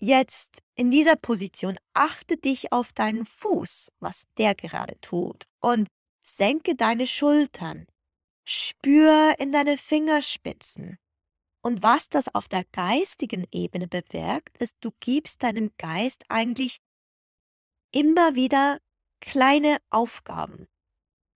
jetzt 0.00 0.62
in 0.74 0.90
dieser 0.90 1.16
Position 1.16 1.76
achte 1.94 2.36
dich 2.36 2.72
auf 2.72 2.92
deinen 2.92 3.24
Fuß, 3.24 3.92
was 4.00 4.24
der 4.38 4.54
gerade 4.54 5.00
tut, 5.00 5.44
und 5.60 5.88
senke 6.22 6.74
deine 6.74 7.06
Schultern. 7.06 7.86
Spür 8.44 9.34
in 9.38 9.52
deine 9.52 9.76
Fingerspitzen. 9.76 10.98
Und 11.62 11.82
was 11.82 12.08
das 12.08 12.32
auf 12.32 12.46
der 12.46 12.64
geistigen 12.70 13.44
Ebene 13.50 13.88
bewirkt, 13.88 14.56
ist, 14.58 14.76
du 14.80 14.92
gibst 15.00 15.42
deinem 15.42 15.72
Geist 15.78 16.24
eigentlich 16.28 16.78
immer 17.92 18.36
wieder 18.36 18.78
kleine 19.20 19.78
Aufgaben. 19.90 20.68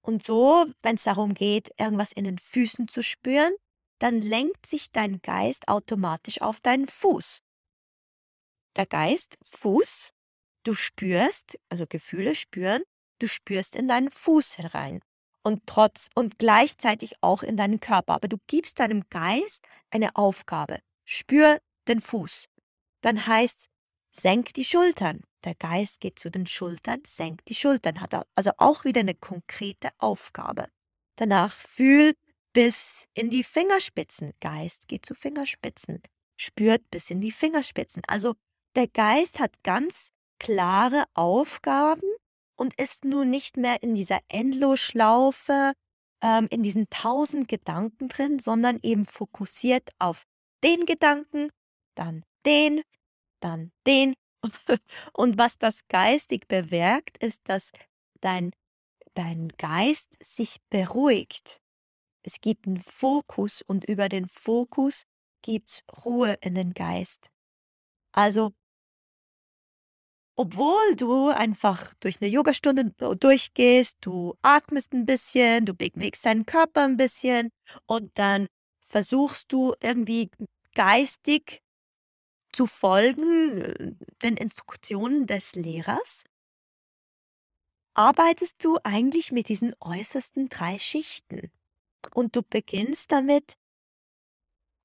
Und 0.02 0.24
so, 0.24 0.66
wenn 0.82 0.94
es 0.94 1.04
darum 1.04 1.34
geht, 1.34 1.70
irgendwas 1.78 2.12
in 2.12 2.24
den 2.24 2.38
Füßen 2.38 2.86
zu 2.86 3.02
spüren, 3.02 3.52
dann 3.98 4.20
lenkt 4.20 4.66
sich 4.66 4.92
dein 4.92 5.20
Geist 5.20 5.68
automatisch 5.68 6.40
auf 6.40 6.60
deinen 6.60 6.86
Fuß. 6.86 7.40
Der 8.76 8.86
Geist, 8.86 9.36
Fuß, 9.42 10.12
du 10.64 10.74
spürst, 10.74 11.58
also 11.68 11.86
Gefühle 11.86 12.34
spüren, 12.34 12.82
du 13.18 13.28
spürst 13.28 13.76
in 13.76 13.88
deinen 13.88 14.10
Fuß 14.10 14.58
herein 14.58 15.00
und 15.42 15.62
trotz 15.66 16.08
und 16.14 16.38
gleichzeitig 16.38 17.14
auch 17.20 17.42
in 17.42 17.56
deinen 17.56 17.80
Körper. 17.80 18.14
Aber 18.14 18.28
du 18.28 18.36
gibst 18.46 18.80
deinem 18.80 19.04
Geist 19.10 19.64
eine 19.90 20.14
Aufgabe. 20.16 20.78
Spür 21.04 21.58
den 21.88 22.00
Fuß. 22.00 22.46
Dann 23.00 23.26
heißt 23.26 23.66
senk 24.12 24.54
die 24.54 24.64
Schultern. 24.64 25.22
Der 25.44 25.54
Geist 25.54 26.00
geht 26.00 26.18
zu 26.18 26.30
den 26.30 26.46
Schultern, 26.46 27.00
senkt 27.06 27.48
die 27.48 27.54
Schultern, 27.54 28.00
hat 28.00 28.14
also 28.34 28.50
auch 28.58 28.84
wieder 28.84 29.00
eine 29.00 29.14
konkrete 29.14 29.88
Aufgabe. 29.98 30.68
Danach 31.16 31.52
fühl 31.52 32.14
bis 32.52 33.06
in 33.14 33.30
die 33.30 33.44
Fingerspitzen. 33.44 34.32
Geist 34.40 34.86
geht 34.88 35.06
zu 35.06 35.14
Fingerspitzen, 35.14 36.02
spürt 36.36 36.82
bis 36.90 37.08
in 37.10 37.22
die 37.22 37.32
Fingerspitzen. 37.32 38.02
Also 38.06 38.34
der 38.76 38.88
Geist 38.88 39.40
hat 39.40 39.62
ganz 39.62 40.10
klare 40.38 41.04
Aufgaben 41.14 42.08
und 42.56 42.78
ist 42.78 43.04
nun 43.04 43.30
nicht 43.30 43.56
mehr 43.56 43.82
in 43.82 43.94
dieser 43.94 44.20
Endlosschlaufe, 44.28 45.72
ähm, 46.22 46.46
in 46.50 46.62
diesen 46.62 46.88
tausend 46.90 47.48
Gedanken 47.48 48.08
drin, 48.08 48.38
sondern 48.38 48.78
eben 48.82 49.04
fokussiert 49.04 49.90
auf 49.98 50.24
den 50.62 50.86
Gedanken, 50.86 51.50
dann 51.94 52.24
den, 52.44 52.82
dann 53.40 53.72
den. 53.86 54.14
Und 55.12 55.38
was 55.38 55.58
das 55.58 55.86
geistig 55.88 56.48
bewirkt, 56.48 57.22
ist, 57.22 57.40
dass 57.44 57.72
dein, 58.20 58.52
dein 59.14 59.48
Geist 59.58 60.16
sich 60.22 60.56
beruhigt. 60.70 61.60
Es 62.22 62.40
gibt 62.40 62.66
einen 62.66 62.78
Fokus 62.78 63.62
und 63.62 63.86
über 63.86 64.10
den 64.10 64.28
Fokus 64.28 65.04
gibt 65.42 65.70
es 65.70 65.82
Ruhe 66.04 66.36
in 66.42 66.54
den 66.54 66.74
Geist. 66.74 67.30
Also 68.12 68.52
obwohl 70.40 70.96
du 70.96 71.28
einfach 71.28 71.92
durch 72.00 72.22
eine 72.22 72.30
Yogastunde 72.30 72.94
durchgehst, 73.16 73.98
du 74.00 74.38
atmest 74.40 74.94
ein 74.94 75.04
bisschen, 75.04 75.66
du 75.66 75.74
bewegst 75.74 76.24
deinen 76.24 76.46
Körper 76.46 76.84
ein 76.84 76.96
bisschen 76.96 77.50
und 77.84 78.10
dann 78.16 78.46
versuchst 78.80 79.52
du 79.52 79.74
irgendwie 79.82 80.30
geistig 80.74 81.60
zu 82.54 82.66
folgen 82.66 83.60
äh, 83.60 83.92
den 84.22 84.38
Instruktionen 84.38 85.26
des 85.26 85.54
Lehrers, 85.56 86.24
arbeitest 87.92 88.64
du 88.64 88.78
eigentlich 88.82 89.32
mit 89.32 89.50
diesen 89.50 89.74
äußersten 89.78 90.48
drei 90.48 90.78
Schichten. 90.78 91.52
Und 92.14 92.34
du 92.34 92.42
beginnst 92.42 93.12
damit, 93.12 93.58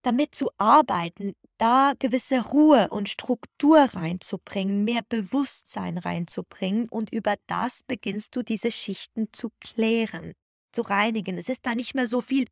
damit 0.02 0.36
zu 0.36 0.52
arbeiten, 0.58 1.34
da 1.58 1.94
gewisse 2.00 2.42
Ruhe 2.42 2.90
und 2.90 3.10
Struktur 3.10 3.80
reinzubringen, 3.80 4.84
mehr 4.84 5.02
Bewusstsein 5.08 5.98
reinzubringen 5.98 6.90
und 6.90 7.12
über 7.14 7.36
das 7.48 7.84
beginnst 7.84 8.36
du 8.36 8.44
diese 8.44 8.72
Schichten 8.72 9.30
zu 9.32 9.50
klären, 9.62 10.34
zu 10.72 10.82
reinigen. 10.82 11.38
Es 11.38 11.50
ist 11.50 11.66
da 11.66 11.76
nicht 11.76 11.96
mehr 11.96 12.08
so 12.08 12.22
viel 12.22 12.48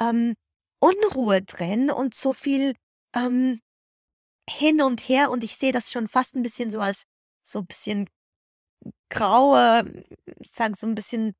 ähm, 0.00 0.34
Unruhe 0.80 1.42
drin 1.42 1.90
und 1.90 2.14
so 2.14 2.32
viel 2.32 2.74
ähm, 3.14 3.58
hin 4.48 4.82
und 4.82 5.08
her 5.08 5.30
und 5.30 5.44
ich 5.44 5.56
sehe 5.56 5.72
das 5.72 5.92
schon 5.92 6.08
fast 6.08 6.34
ein 6.34 6.42
bisschen 6.42 6.70
so 6.70 6.80
als 6.80 7.04
so 7.46 7.60
ein 7.60 7.66
bisschen 7.66 8.08
graue, 9.10 10.04
ich 10.40 10.50
sage 10.50 10.74
so 10.76 10.86
ein 10.86 10.94
bisschen 10.94 11.34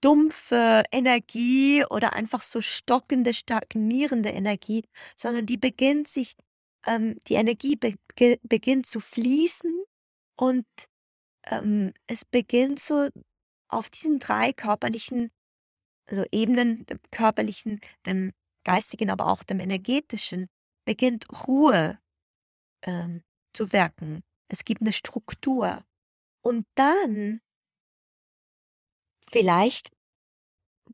dumpfe 0.00 0.84
Energie 0.92 1.84
oder 1.84 2.14
einfach 2.14 2.42
so 2.42 2.60
stockende, 2.60 3.34
stagnierende 3.34 4.30
Energie, 4.30 4.84
sondern 5.16 5.46
die 5.46 5.56
beginnt 5.56 6.08
sich, 6.08 6.36
ähm, 6.86 7.18
die 7.28 7.34
Energie 7.34 7.76
be 7.76 7.94
beginnt 8.42 8.86
zu 8.86 9.00
fließen 9.00 9.84
und 10.36 10.66
ähm, 11.46 11.92
es 12.06 12.24
beginnt 12.24 12.78
so 12.78 13.08
auf 13.68 13.90
diesen 13.90 14.18
drei 14.18 14.52
körperlichen, 14.52 15.30
also 16.06 16.24
Ebenen, 16.30 16.84
dem 16.86 17.00
körperlichen, 17.10 17.80
dem 18.06 18.32
geistigen, 18.64 19.10
aber 19.10 19.26
auch 19.26 19.42
dem 19.42 19.60
energetischen, 19.60 20.48
beginnt 20.84 21.26
Ruhe 21.48 21.98
ähm, 22.84 23.22
zu 23.54 23.72
wirken. 23.72 24.22
Es 24.48 24.64
gibt 24.64 24.82
eine 24.82 24.92
Struktur. 24.92 25.84
Und 26.42 26.66
dann 26.74 27.40
Vielleicht 29.32 29.90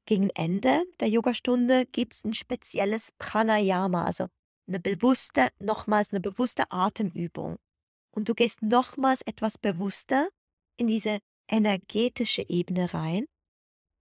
gegen 0.06 0.30
Ende 0.30 0.84
der 1.00 1.08
Yogastunde 1.08 1.86
gibt 1.86 2.14
es 2.14 2.24
ein 2.24 2.34
spezielles 2.34 3.10
Pranayama, 3.18 4.04
also 4.04 4.28
eine 4.68 4.78
bewusste, 4.78 5.48
nochmals 5.58 6.12
eine 6.12 6.20
bewusste 6.20 6.70
Atemübung. 6.70 7.58
Und 8.14 8.28
du 8.28 8.34
gehst 8.34 8.62
nochmals 8.62 9.22
etwas 9.22 9.58
bewusster 9.58 10.28
in 10.76 10.86
diese 10.86 11.18
energetische 11.50 12.48
Ebene 12.48 12.94
rein. 12.94 13.26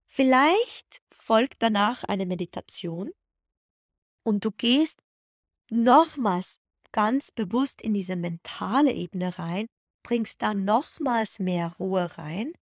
Vielleicht 0.06 1.02
folgt 1.12 1.64
danach 1.64 2.04
eine 2.04 2.28
Meditation 2.28 3.12
und 4.24 4.46
du 4.46 4.52
gehst 4.52 5.02
nochmals 5.72 6.60
ganz 6.92 7.32
bewusst 7.32 7.82
in 7.82 7.96
diese 7.96 8.16
mentale 8.16 8.94
Ebene 8.94 9.40
rein, 9.40 9.66
bringst 10.04 10.44
da 10.44 10.54
nochmals 10.54 11.40
mehr 11.40 11.74
Ruhe 11.80 12.18
rein 12.20 12.54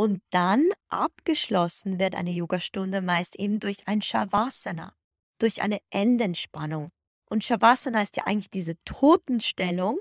und 0.00 0.22
dann 0.30 0.66
abgeschlossen 0.88 2.00
wird 2.00 2.14
eine 2.14 2.30
Yogastunde 2.30 3.02
meist 3.02 3.36
eben 3.36 3.60
durch 3.60 3.86
ein 3.86 4.00
Shavasana, 4.00 4.94
durch 5.38 5.60
eine 5.60 5.78
Endentspannung. 5.90 6.88
Und 7.28 7.44
Shavasana 7.44 8.00
ist 8.00 8.16
ja 8.16 8.24
eigentlich 8.24 8.48
diese 8.48 8.82
Totenstellung. 8.86 9.98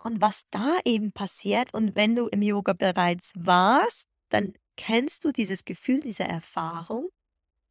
Und 0.00 0.20
was 0.20 0.44
da 0.52 0.78
eben 0.84 1.10
passiert, 1.10 1.74
und 1.74 1.96
wenn 1.96 2.14
du 2.14 2.28
im 2.28 2.40
Yoga 2.40 2.72
bereits 2.72 3.32
warst, 3.34 4.06
dann 4.28 4.54
kennst 4.76 5.24
du 5.24 5.32
dieses 5.32 5.64
Gefühl, 5.64 6.00
diese 6.00 6.22
Erfahrung, 6.22 7.08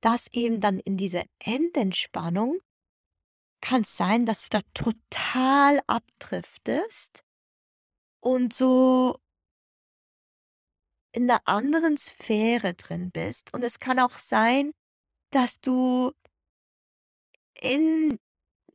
dass 0.01 0.28
eben 0.34 0.59
dann 0.59 0.78
in 0.80 0.97
dieser 0.97 1.24
Endentspannung 1.39 2.59
kann 3.61 3.84
es 3.84 3.95
sein, 3.95 4.26
dass 4.26 4.49
du 4.49 4.57
da 4.57 4.61
total 4.74 5.80
abdriftest 5.88 7.24
und 8.19 8.51
so 8.51 9.21
in 11.14 11.30
einer 11.30 11.41
anderen 11.45 11.95
Sphäre 11.95 12.74
drin 12.74 13.11
bist. 13.11 13.53
Und 13.53 13.64
es 13.64 13.80
kann 13.80 13.99
auch 13.99 14.18
sein, 14.18 14.74
dass 15.32 15.61
du 15.61 16.11
in, 17.61 18.20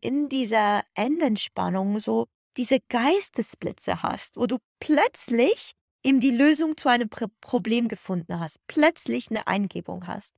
in 0.00 0.28
dieser 0.28 0.82
Endentspannung 0.94 2.00
so 2.00 2.26
diese 2.56 2.78
Geistesblitze 2.88 4.02
hast, 4.02 4.36
wo 4.36 4.46
du 4.46 4.58
plötzlich 4.80 5.72
eben 6.02 6.20
die 6.20 6.30
Lösung 6.30 6.76
zu 6.76 6.88
einem 6.88 7.08
Problem 7.40 7.88
gefunden 7.88 8.40
hast, 8.40 8.58
plötzlich 8.66 9.30
eine 9.30 9.46
Eingebung 9.46 10.06
hast. 10.06 10.34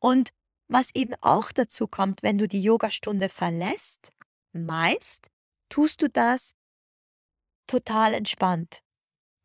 Und 0.00 0.30
was 0.68 0.94
eben 0.94 1.14
auch 1.20 1.52
dazu 1.52 1.86
kommt, 1.86 2.22
wenn 2.22 2.38
du 2.38 2.48
die 2.48 2.62
Yogastunde 2.62 3.28
verlässt, 3.28 4.10
meist 4.52 5.28
tust 5.68 6.02
du 6.02 6.08
das 6.08 6.54
total 7.66 8.14
entspannt. 8.14 8.82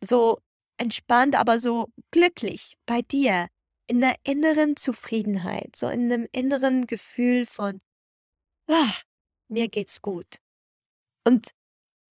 So 0.03 0.39
entspannt, 0.78 1.36
aber 1.36 1.59
so 1.59 1.88
glücklich 2.11 2.75
bei 2.86 3.01
dir, 3.01 3.47
in 3.88 4.01
der 4.01 4.15
inneren 4.23 4.75
Zufriedenheit, 4.75 5.75
so 5.75 5.88
in 5.88 6.11
einem 6.11 6.28
inneren 6.34 6.88
Gefühl 6.88 7.45
von, 7.45 7.82
ah, 8.69 8.93
mir 9.49 9.69
geht's 9.69 10.01
gut. 10.01 10.38
Und 11.25 11.49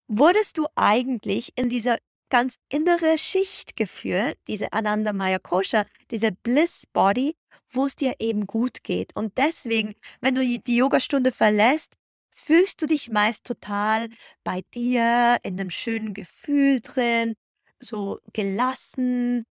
wurdest 0.09 0.59
du 0.59 0.67
eigentlich 0.77 1.53
in 1.57 1.69
dieser 1.69 1.99
ganz 2.31 2.57
innere 2.71 3.19
Schicht 3.19 3.77
geführt, 3.77 4.39
diese 4.49 4.73
Ananda 4.73 5.13
Maya 5.13 5.39
Kosha, 5.39 5.87
diese 6.11 6.33
Bliss 6.33 6.85
Body, 6.93 7.37
wo 7.69 7.87
es 7.87 7.97
dir 7.97 8.17
eben 8.21 8.47
gut 8.47 8.83
geht. 8.85 9.15
Und 9.17 9.39
deswegen, 9.39 9.95
wenn 10.21 10.35
du 10.35 10.43
die 10.43 10.77
Yogastunde 10.77 11.33
verlässt, 11.33 11.95
fühlst 12.33 12.83
du 12.83 12.87
dich 12.87 13.11
meist 13.11 13.45
total 13.47 14.09
bei 14.45 14.63
dir, 14.75 15.39
in 15.43 15.57
'nem 15.57 15.71
schönen 15.71 16.15
Gefühl 16.15 16.81
drin, 16.83 17.35
so 17.81 18.21
gelassen, 18.33 19.45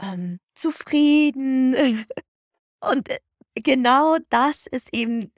ähm, 0.00 0.40
zufrieden. 0.54 1.74
Und, 2.80 3.08
äh, 3.08 3.18
genau 3.54 4.18
das 4.30 4.66
ist 4.66 4.92
eben, 4.92 5.32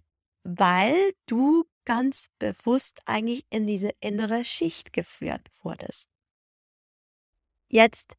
weil 0.45 1.15
du 1.27 1.65
ganz 1.85 2.29
bewusst 2.39 3.01
eigentlich 3.05 3.45
in 3.51 3.67
diese 3.67 3.91
innere 4.01 4.45
Schicht 4.45 4.93
geführt 4.93 5.49
wurdest. 5.63 6.09
Jetzt 7.69 8.15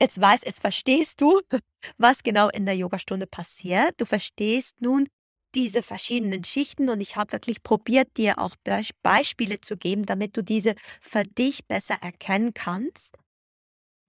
jetzt 0.00 0.20
weiß 0.20 0.42
jetzt 0.44 0.60
verstehst 0.60 1.20
du, 1.20 1.40
was 1.98 2.22
genau 2.22 2.48
in 2.48 2.66
der 2.66 2.76
Yogastunde 2.76 3.26
passiert. 3.26 4.00
Du 4.00 4.04
verstehst 4.04 4.80
nun 4.80 5.08
diese 5.54 5.82
verschiedenen 5.82 6.44
Schichten 6.44 6.88
und 6.88 7.00
ich 7.00 7.16
habe 7.16 7.32
wirklich 7.32 7.62
probiert, 7.62 8.16
dir 8.16 8.38
auch 8.38 8.56
Beisch 8.64 8.90
Beispiele 9.02 9.60
zu 9.60 9.76
geben, 9.76 10.04
damit 10.04 10.36
du 10.36 10.42
diese 10.42 10.74
für 11.00 11.24
dich 11.24 11.66
besser 11.66 11.96
erkennen 12.00 12.54
kannst. 12.54 13.16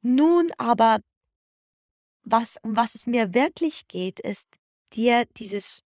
Nun 0.04 0.52
aber 0.58 1.00
was 2.24 2.58
um 2.62 2.76
was 2.76 2.96
es 2.96 3.08
mir 3.08 3.34
wirklich 3.34 3.88
geht, 3.88 4.20
ist, 4.20 4.48
dir 4.94 5.26
dieses 5.38 5.82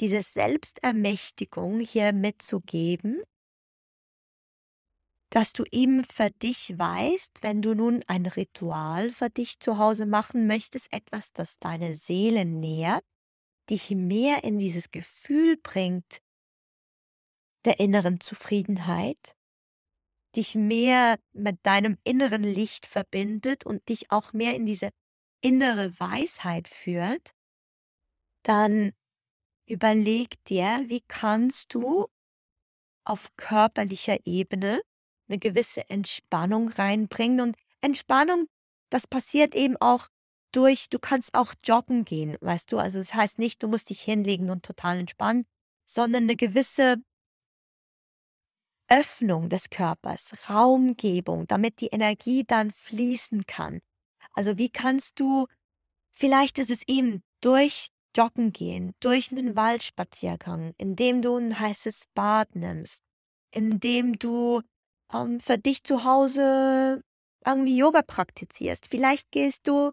diese 0.00 0.22
Selbstermächtigung 0.22 1.80
hier 1.80 2.12
mitzugeben 2.12 3.22
dass 5.34 5.52
du 5.52 5.64
eben 5.72 6.04
für 6.04 6.30
dich 6.30 6.78
weißt, 6.78 7.42
wenn 7.42 7.60
du 7.60 7.74
nun 7.74 8.04
ein 8.06 8.24
Ritual 8.24 9.10
für 9.10 9.30
dich 9.30 9.58
zu 9.58 9.78
Hause 9.78 10.06
machen 10.06 10.46
möchtest, 10.46 10.92
etwas, 10.92 11.32
das 11.32 11.58
deine 11.58 11.92
Seele 11.94 12.44
nährt, 12.44 13.02
dich 13.70 13.90
mehr 13.90 14.44
in 14.44 14.58
dieses 14.58 14.90
Gefühl 14.90 15.56
bringt 15.62 16.20
der 17.64 17.80
inneren 17.80 18.20
Zufriedenheit, 18.20 19.34
dich 20.36 20.54
mehr 20.54 21.18
mit 21.32 21.58
deinem 21.64 21.96
inneren 22.04 22.42
Licht 22.42 22.86
verbindet 22.86 23.64
und 23.64 23.88
dich 23.88 24.10
auch 24.10 24.32
mehr 24.32 24.54
in 24.54 24.66
diese 24.66 24.90
innere 25.42 25.98
Weisheit 25.98 26.68
führt, 26.68 27.32
dann 28.44 28.92
überleg 29.68 30.42
dir, 30.44 30.84
wie 30.88 31.02
kannst 31.08 31.74
du 31.74 32.06
auf 33.04 33.28
körperlicher 33.36 34.18
Ebene 34.26 34.80
'ne 35.28 35.38
gewisse 35.38 35.88
Entspannung 35.90 36.68
reinbringen 36.70 37.40
und 37.40 37.56
Entspannung, 37.82 38.46
das 38.90 39.06
passiert 39.06 39.54
eben 39.54 39.76
auch 39.80 40.08
durch 40.56 40.88
du 40.90 40.98
kannst 40.98 41.34
auch 41.34 41.54
joggen 41.64 42.04
gehen, 42.04 42.36
weißt 42.40 42.72
du? 42.72 42.78
Also, 42.78 42.98
das 42.98 43.14
heißt 43.14 43.38
nicht, 43.38 43.62
du 43.62 43.68
musst 43.68 43.90
dich 43.90 44.02
hinlegen 44.02 44.50
und 44.50 44.64
total 44.64 44.98
entspannen, 44.98 45.46
sondern 45.86 46.26
'ne 46.26 46.36
gewisse 46.36 46.96
Öffnung 48.90 49.48
des 49.48 49.70
Körpers, 49.70 50.32
Raumgebung, 50.50 51.46
damit 51.46 51.80
die 51.80 51.86
Energie 51.88 52.44
dann 52.46 52.70
fließen 52.70 53.46
kann. 53.46 53.80
Also, 54.34 54.58
wie 54.58 54.70
kannst 54.70 55.20
du 55.20 55.46
vielleicht 56.12 56.58
ist 56.58 56.70
es 56.70 56.82
eben 56.88 57.22
durch 57.42 57.88
Joggen 58.16 58.52
gehen, 58.52 58.92
durch 59.00 59.32
'nen 59.32 59.56
Waldspaziergang, 59.56 60.74
indem 60.78 61.22
du 61.22 61.36
'n 61.38 61.58
heißes 61.60 62.04
Bad 62.14 62.56
nimmst, 62.56 63.02
indem 63.52 64.18
du 64.18 64.62
ähm, 65.14 65.40
für 65.40 65.58
dich 65.58 65.84
zu 65.84 66.04
Hause 66.04 67.02
irgendwie 67.46 67.78
Yoga 67.78 68.02
praktizierst. 68.02 68.88
Vielleicht 68.90 69.30
gehst 69.32 69.66
du 69.68 69.92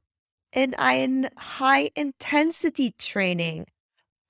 in 0.51 0.75
ein 0.75 1.29
High-Intensity-Training. 1.59 3.65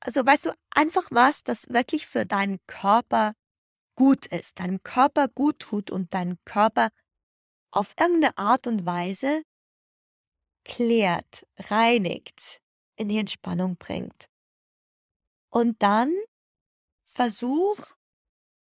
Also, 0.01 0.25
weißt 0.25 0.47
du, 0.47 0.51
einfach 0.71 1.07
was, 1.11 1.43
das 1.43 1.69
wirklich 1.69 2.07
für 2.07 2.25
deinen 2.25 2.59
Körper 2.67 3.33
gut 3.95 4.25
ist, 4.27 4.59
deinem 4.59 4.83
Körper 4.83 5.27
gut 5.29 5.59
tut 5.59 5.89
und 5.91 6.13
deinen 6.13 6.37
Körper 6.45 6.89
auf 7.71 7.93
irgendeine 7.99 8.37
Art 8.37 8.67
und 8.67 8.85
Weise 8.85 9.43
klärt, 10.65 11.45
reinigt, 11.57 12.61
in 12.95 13.09
die 13.09 13.17
Entspannung 13.17 13.77
bringt. 13.77 14.27
Und 15.53 15.81
dann 15.83 16.13
versuch 17.05 17.77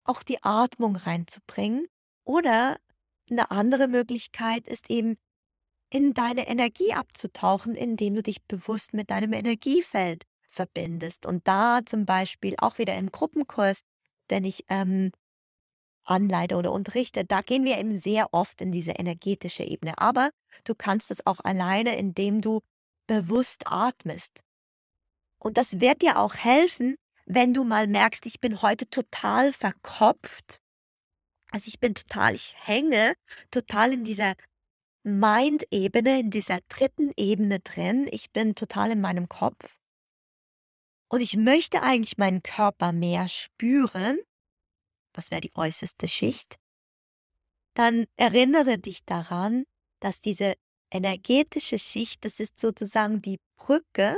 auch 0.04 0.22
die 0.22 0.42
Atmung 0.42 0.96
reinzubringen 0.96 1.86
oder 2.24 2.78
'ne 3.30 3.50
andere 3.50 3.88
Möglichkeit 3.88 4.68
ist 4.68 4.90
eben, 4.90 5.16
in 5.90 6.14
deine 6.14 6.48
Energie 6.48 6.92
abzutauchen, 6.92 7.74
indem 7.74 8.14
du 8.14 8.22
dich 8.22 8.42
bewusst 8.44 8.94
mit 8.94 9.10
deinem 9.10 9.32
Energiefeld 9.32 10.24
verbindest. 10.48 11.26
Und 11.26 11.46
da 11.48 11.80
zum 11.84 12.06
Beispiel 12.06 12.54
auch 12.58 12.78
wieder 12.78 12.96
im 12.96 13.10
Gruppenkurs, 13.12 13.80
den 14.30 14.44
ich, 14.44 14.64
ähm, 14.68 15.12
anleite 16.04 16.56
oder 16.56 16.72
unterrichte, 16.72 17.24
da 17.24 17.42
gehen 17.42 17.64
wir 17.64 17.78
eben 17.78 17.96
sehr 17.96 18.32
oft 18.34 18.60
in 18.62 18.72
diese 18.72 18.92
energetische 18.92 19.62
Ebene. 19.64 19.98
Aber 19.98 20.30
du 20.64 20.74
kannst 20.74 21.10
es 21.10 21.26
auch 21.26 21.40
alleine, 21.44 21.96
indem 21.96 22.40
du 22.40 22.60
bewusst 23.06 23.64
atmest. 23.66 24.40
Und 25.38 25.56
das 25.56 25.80
wird 25.80 26.02
dir 26.02 26.18
auch 26.18 26.34
helfen, 26.36 26.96
wenn 27.26 27.54
du 27.54 27.64
mal 27.64 27.86
merkst: 27.86 28.26
„Ich 28.26 28.40
bin 28.40 28.62
heute 28.62 28.88
total 28.90 29.52
verkopft.“ 29.52 30.60
Also, 31.50 31.68
ich 31.68 31.80
bin 31.80 31.94
total 31.94 32.34
ich 32.34 32.54
hänge 32.66 33.14
total 33.50 33.92
in 33.92 34.04
dieser 34.04 34.34
Mind-Ebene, 35.08 36.20
in 36.20 36.30
dieser 36.30 36.60
dritten 36.68 37.12
Ebene 37.16 37.60
drin. 37.60 38.08
Ich 38.10 38.30
bin 38.30 38.54
total 38.54 38.92
in 38.92 39.00
meinem 39.00 39.28
Kopf. 39.28 39.78
Und 41.10 41.20
ich 41.20 41.36
möchte 41.36 41.82
eigentlich 41.82 42.18
meinen 42.18 42.42
Körper 42.42 42.92
mehr 42.92 43.28
spüren. 43.28 44.18
Das 45.14 45.30
wäre 45.30 45.40
die 45.40 45.54
äußerste 45.54 46.06
Schicht. 46.06 46.56
Dann 47.74 48.06
erinnere 48.16 48.78
dich 48.78 49.04
daran, 49.04 49.64
dass 50.00 50.20
diese 50.20 50.54
energetische 50.90 51.78
Schicht, 51.78 52.24
das 52.24 52.40
ist 52.40 52.58
sozusagen 52.58 53.22
die 53.22 53.38
Brücke 53.56 54.16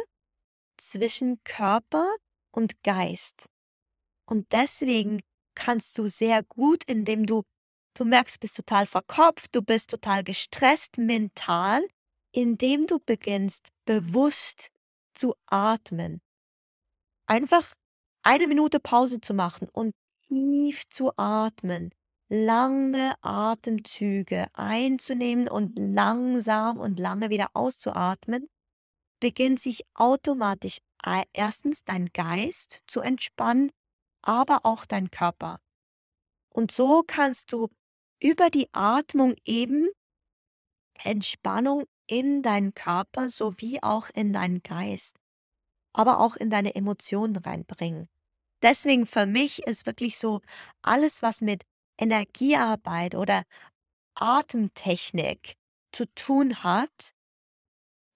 zwischen 0.76 1.42
Körper 1.44 2.16
und 2.52 2.82
Geist. 2.82 3.46
Und 4.26 4.52
deswegen 4.52 5.20
kannst 5.54 5.98
du 5.98 6.08
sehr 6.08 6.42
gut, 6.42 6.84
indem 6.84 7.26
du 7.26 7.42
du 7.94 8.04
merkst, 8.04 8.36
du 8.36 8.40
bist 8.40 8.56
total 8.56 8.86
verkopft, 8.86 9.54
du 9.54 9.62
bist 9.62 9.90
total 9.90 10.24
gestresst 10.24 10.98
mental, 10.98 11.86
indem 12.32 12.86
du 12.86 12.98
beginnst, 13.00 13.68
bewusst 13.84 14.70
zu 15.14 15.34
atmen. 15.46 16.20
Einfach 17.26 17.74
eine 18.22 18.46
Minute 18.46 18.80
Pause 18.80 19.20
zu 19.20 19.34
machen 19.34 19.68
und 19.72 19.94
tief 20.28 20.88
zu 20.88 21.12
atmen, 21.16 21.90
lange 22.28 23.14
Atemzüge 23.22 24.46
einzunehmen 24.52 25.48
und 25.48 25.78
langsam 25.78 26.78
und 26.78 26.98
lange 26.98 27.30
wieder 27.30 27.50
auszuatmen, 27.54 28.48
beginnt 29.20 29.60
sich 29.60 29.84
automatisch 29.94 30.78
ei 31.02 31.24
erstens 31.32 31.82
dein 31.84 32.06
Geist 32.12 32.82
zu 32.86 33.00
entspannen, 33.00 33.70
aber 34.22 34.60
auch 34.64 34.86
dein 34.86 35.10
Körper. 35.10 35.60
Und 36.50 36.72
so 36.72 37.02
kannst 37.06 37.52
du 37.52 37.68
über 38.22 38.50
die 38.50 38.68
Atmung 38.72 39.34
eben 39.44 39.88
Entspannung 41.02 41.84
in 42.06 42.42
deinen 42.42 42.74
Körper 42.74 43.30
sowie 43.30 43.78
auch 43.82 44.10
in 44.10 44.32
deinen 44.32 44.62
Geist, 44.62 45.16
aber 45.92 46.20
auch 46.20 46.36
in 46.36 46.50
deine 46.50 46.74
Emotionen 46.74 47.36
reinbringen. 47.36 48.08
Deswegen 48.62 49.06
für 49.06 49.26
mich 49.26 49.62
ist 49.66 49.86
wirklich 49.86 50.18
so 50.18 50.40
alles, 50.82 51.22
was 51.22 51.40
mit 51.40 51.62
Energiearbeit 51.98 53.14
oder 53.14 53.44
Atemtechnik 54.14 55.56
zu 55.92 56.06
tun 56.14 56.62
hat 56.62 57.14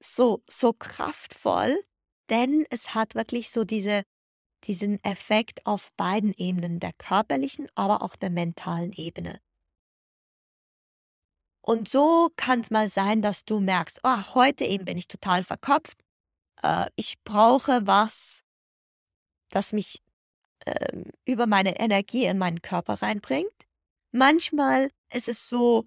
so 0.01 0.43
so 0.49 0.73
kraftvoll, 0.73 1.83
denn 2.31 2.67
es 2.71 2.95
hat 2.95 3.15
wirklich 3.15 3.51
so 3.51 3.65
diese 3.65 4.03
diesen 4.65 5.03
Effekt 5.05 5.67
auf 5.67 5.93
beiden 5.97 6.33
Ebenen, 6.35 6.81
der 6.81 6.93
körperlichen, 6.95 7.69
aber 7.75 8.03
auch 8.03 8.17
der 8.17 8.31
mentalen 8.31 8.93
Ebene. 8.93 9.41
Und 11.67 11.89
so 11.89 12.29
kann's 12.37 12.71
mal 12.71 12.89
sein, 12.91 13.23
dass 13.23 13.45
du 13.47 13.59
merkst: 13.59 14.01
„Oh, 14.05 14.35
heute 14.35 14.65
eben 14.67 14.85
bin 14.85 14.99
ich 14.99 15.09
total 15.09 15.43
verkopft. 15.45 15.99
Äh, 16.63 16.87
ich 16.97 17.17
brauche 17.25 17.87
was“ 17.87 18.43
„das 19.53 19.73
mich, 19.73 20.03
ähm, 20.67 21.07
über 21.27 21.47
meine 21.47 21.79
Energie 21.81 22.27
in 22.27 22.39
meinen 22.39 22.63
Körper 22.63 22.95
reinbringt.“ 23.03 23.53
Manchmal 24.13 24.91
ist 25.13 25.29
es 25.29 25.49
so, 25.49 25.85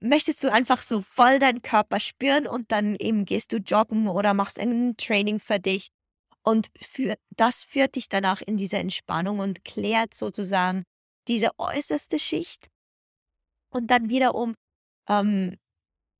möchtest 0.00 0.44
du 0.44 0.52
einfach 0.52 0.82
so 0.82 1.02
voll 1.02 1.38
deinen 1.40 1.62
Körper 1.62 2.00
spüren 2.00 2.46
und 2.48 2.72
dann 2.72 2.96
eben 2.96 3.24
gehst 3.26 3.52
du 3.52 3.58
joggen 3.58 4.08
oder 4.08 4.34
machst 4.34 4.58
irgend 4.58 4.74
'n 4.94 4.96
Training 4.98 5.40
für 5.40 5.60
dich. 5.60 5.88
Und 6.44 6.68
für 6.80 7.16
das 7.36 7.64
führt 7.64 7.96
dich 7.96 8.08
danach 8.08 8.42
in 8.42 8.56
diese 8.58 8.78
Entspannung 8.78 9.40
und 9.40 9.64
klärt 9.64 10.14
sozusagen 10.14 10.84
diese 11.28 11.50
äußerste 11.58 12.18
Schicht. 12.18 12.68
Und 13.72 13.88
dann 13.90 14.08
wiederum, 14.08 14.54
ähm, 15.08 15.56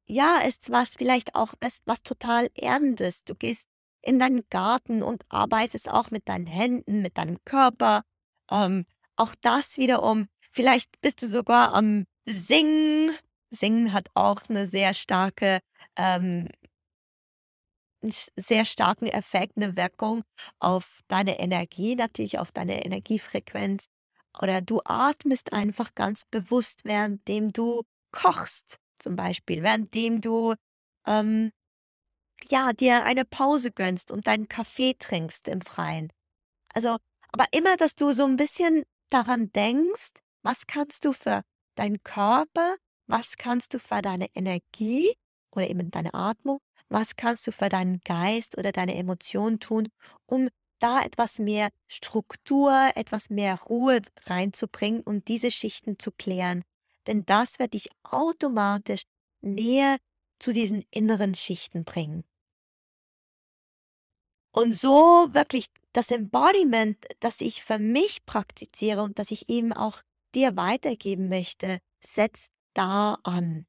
ja, 0.08 0.38
ist 0.38 0.70
was 0.70 0.94
vielleicht 0.96 1.34
auch 1.34 1.54
ist 1.64 1.82
was 1.86 2.02
total 2.02 2.48
Ernendes. 2.54 3.24
Du 3.24 3.34
gehst 3.34 3.68
in 4.02 4.18
deinen 4.18 4.44
Garten 4.50 5.02
und 5.02 5.24
arbeitest 5.28 5.90
auch 5.90 6.10
mit 6.10 6.28
deinen 6.28 6.46
Händen, 6.46 7.02
mit 7.02 7.18
deinem 7.18 7.38
Körper, 7.44 8.02
Ähm, 8.50 8.86
auch 9.16 9.34
das 9.42 9.78
wiederum, 9.78 10.28
vielleicht 10.52 11.00
bist 11.00 11.22
du 11.22 11.28
sogar 11.28 11.74
am 11.74 12.06
Singen. 12.26 13.10
Singen 13.50 13.92
hat 13.92 14.08
auch 14.14 14.42
eine 14.48 14.66
sehr 14.66 14.94
starke, 14.94 15.60
ähm, 15.96 16.48
sehr 18.36 18.64
starken 18.64 19.06
Effekt, 19.06 19.56
eine 19.56 19.76
Wirkung 19.76 20.22
auf 20.60 21.00
deine 21.08 21.38
Energie, 21.40 21.96
natürlich 21.96 22.38
auf 22.38 22.52
deine 22.52 22.84
Energiefrequenz. 22.84 23.86
Oder 24.40 24.60
du 24.60 24.80
atmest 24.84 25.52
einfach 25.52 25.94
ganz 25.94 26.24
bewusst, 26.26 26.84
währenddem 26.84 27.52
du 27.52 27.82
kochst, 28.16 28.78
zum 28.98 29.14
Beispiel, 29.14 29.62
währenddem 29.62 30.20
du 30.20 30.54
ähm, 31.06 31.52
ja, 32.48 32.72
dir 32.72 33.04
eine 33.04 33.24
Pause 33.24 33.70
gönnst 33.70 34.10
und 34.10 34.26
deinen 34.26 34.48
Kaffee 34.48 34.94
trinkst 34.98 35.48
im 35.48 35.60
Freien. 35.60 36.12
Also, 36.72 36.96
aber 37.32 37.46
immer, 37.52 37.76
dass 37.76 37.94
du 37.94 38.12
so 38.12 38.24
ein 38.24 38.36
bisschen 38.36 38.84
daran 39.10 39.52
denkst, 39.52 40.10
was 40.42 40.66
kannst 40.66 41.04
du 41.04 41.12
für 41.12 41.42
deinen 41.74 42.02
Körper, 42.02 42.76
was 43.06 43.36
kannst 43.36 43.74
du 43.74 43.78
für 43.78 44.02
deine 44.02 44.28
Energie 44.34 45.14
oder 45.50 45.68
eben 45.68 45.90
deine 45.90 46.14
Atmung, 46.14 46.60
was 46.88 47.16
kannst 47.16 47.46
du 47.46 47.52
für 47.52 47.68
deinen 47.68 48.00
Geist 48.00 48.56
oder 48.56 48.72
deine 48.72 48.96
Emotionen 48.96 49.60
tun, 49.60 49.88
um 50.26 50.48
da 50.78 51.02
etwas 51.02 51.38
mehr 51.38 51.70
Struktur, 51.88 52.90
etwas 52.94 53.30
mehr 53.30 53.58
Ruhe 53.62 54.00
reinzubringen 54.26 55.00
und 55.02 55.28
diese 55.28 55.50
Schichten 55.50 55.98
zu 55.98 56.12
klären. 56.12 56.62
Denn 57.06 57.24
das 57.24 57.58
wird 57.58 57.74
dich 57.74 57.88
automatisch 58.02 59.02
näher 59.40 59.98
zu 60.38 60.52
diesen 60.52 60.84
inneren 60.90 61.34
Schichten 61.34 61.84
bringen. 61.84 62.24
Und 64.52 64.74
so 64.74 65.28
wirklich 65.32 65.66
das 65.92 66.10
Embodiment, 66.10 67.04
das 67.20 67.40
ich 67.40 67.62
für 67.62 67.78
mich 67.78 68.24
praktiziere 68.24 69.02
und 69.02 69.18
das 69.18 69.30
ich 69.30 69.48
eben 69.48 69.72
auch 69.72 70.02
dir 70.34 70.56
weitergeben 70.56 71.28
möchte, 71.28 71.78
setzt 72.04 72.50
da 72.74 73.18
an. 73.22 73.66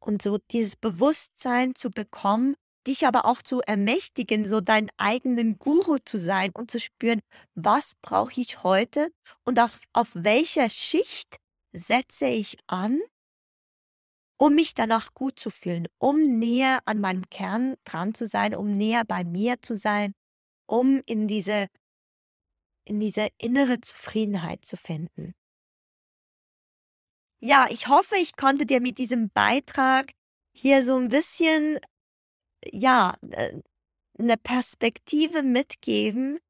Und 0.00 0.22
so 0.22 0.38
dieses 0.50 0.76
Bewusstsein 0.76 1.74
zu 1.74 1.90
bekommen, 1.90 2.54
dich 2.86 3.06
aber 3.06 3.26
auch 3.26 3.42
zu 3.42 3.60
ermächtigen, 3.60 4.46
so 4.46 4.60
deinen 4.60 4.90
eigenen 4.96 5.58
Guru 5.58 5.98
zu 5.98 6.18
sein 6.18 6.50
und 6.54 6.70
zu 6.70 6.80
spüren, 6.80 7.20
was 7.54 7.94
brauche 8.00 8.40
ich 8.40 8.62
heute 8.62 9.10
und 9.44 9.60
auf, 9.60 9.78
auf 9.92 10.10
welcher 10.14 10.70
Schicht 10.70 11.38
setze 11.72 12.26
ich 12.26 12.56
an, 12.66 13.00
um 14.38 14.54
mich 14.54 14.74
danach 14.74 15.14
gut 15.14 15.38
zu 15.38 15.50
fühlen, 15.50 15.88
um 15.98 16.38
näher 16.38 16.80
an 16.86 17.00
meinem 17.00 17.28
Kern 17.28 17.74
dran 17.84 18.14
zu 18.14 18.26
sein, 18.26 18.54
um 18.54 18.72
näher 18.72 19.04
bei 19.04 19.24
mir 19.24 19.60
zu 19.60 19.76
sein, 19.76 20.12
um 20.66 21.02
in 21.06 21.26
diese, 21.26 21.68
in 22.84 23.00
diese 23.00 23.28
innere 23.38 23.80
Zufriedenheit 23.80 24.64
zu 24.64 24.76
finden. 24.76 25.34
Ja, 27.40 27.66
ich 27.70 27.88
hoffe, 27.88 28.16
ich 28.16 28.36
konnte 28.36 28.66
dir 28.66 28.80
mit 28.80 28.98
diesem 28.98 29.30
Beitrag 29.30 30.12
hier 30.52 30.84
so 30.84 30.96
ein 30.96 31.08
bisschen, 31.08 31.78
ja, 32.64 33.16
äh, 33.30 33.60
eine 34.18 34.36
Perspektive 34.36 35.44
mitgeben, 35.44 36.40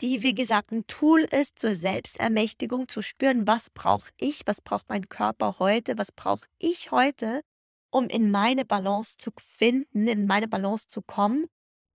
die, 0.00 0.22
wie 0.22 0.34
gesagt, 0.34 0.72
ein 0.72 0.86
Tool 0.86 1.20
ist 1.20 1.58
zur 1.58 1.74
Selbstermächtigung, 1.74 2.88
zu 2.88 3.02
spüren, 3.02 3.46
was 3.46 3.70
brauche 3.70 4.10
ich, 4.18 4.42
was 4.46 4.60
braucht 4.60 4.88
mein 4.88 5.08
Körper 5.08 5.56
heute, 5.58 5.98
was 5.98 6.12
brauche 6.12 6.46
ich 6.58 6.90
heute, 6.90 7.42
um 7.90 8.06
in 8.08 8.30
meine 8.30 8.64
Balance 8.64 9.16
zu 9.18 9.30
finden, 9.38 10.08
in 10.08 10.26
meine 10.26 10.48
Balance 10.48 10.86
zu 10.88 11.02
kommen. 11.02 11.46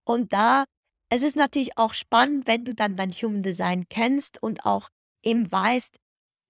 Und 0.06 0.34
da, 0.34 0.66
es 1.10 1.22
ist 1.22 1.36
natürlich 1.36 1.78
auch 1.78 1.94
spannend, 1.94 2.48
wenn 2.48 2.66
du 2.66 2.74
dann 2.74 2.96
dein 2.96 3.12
Human 3.12 3.44
Design 3.44 3.88
kennst 3.90 4.42
und 4.42 4.66
auch 4.66 4.90
eben 5.24 5.52
weißt, 5.52 5.98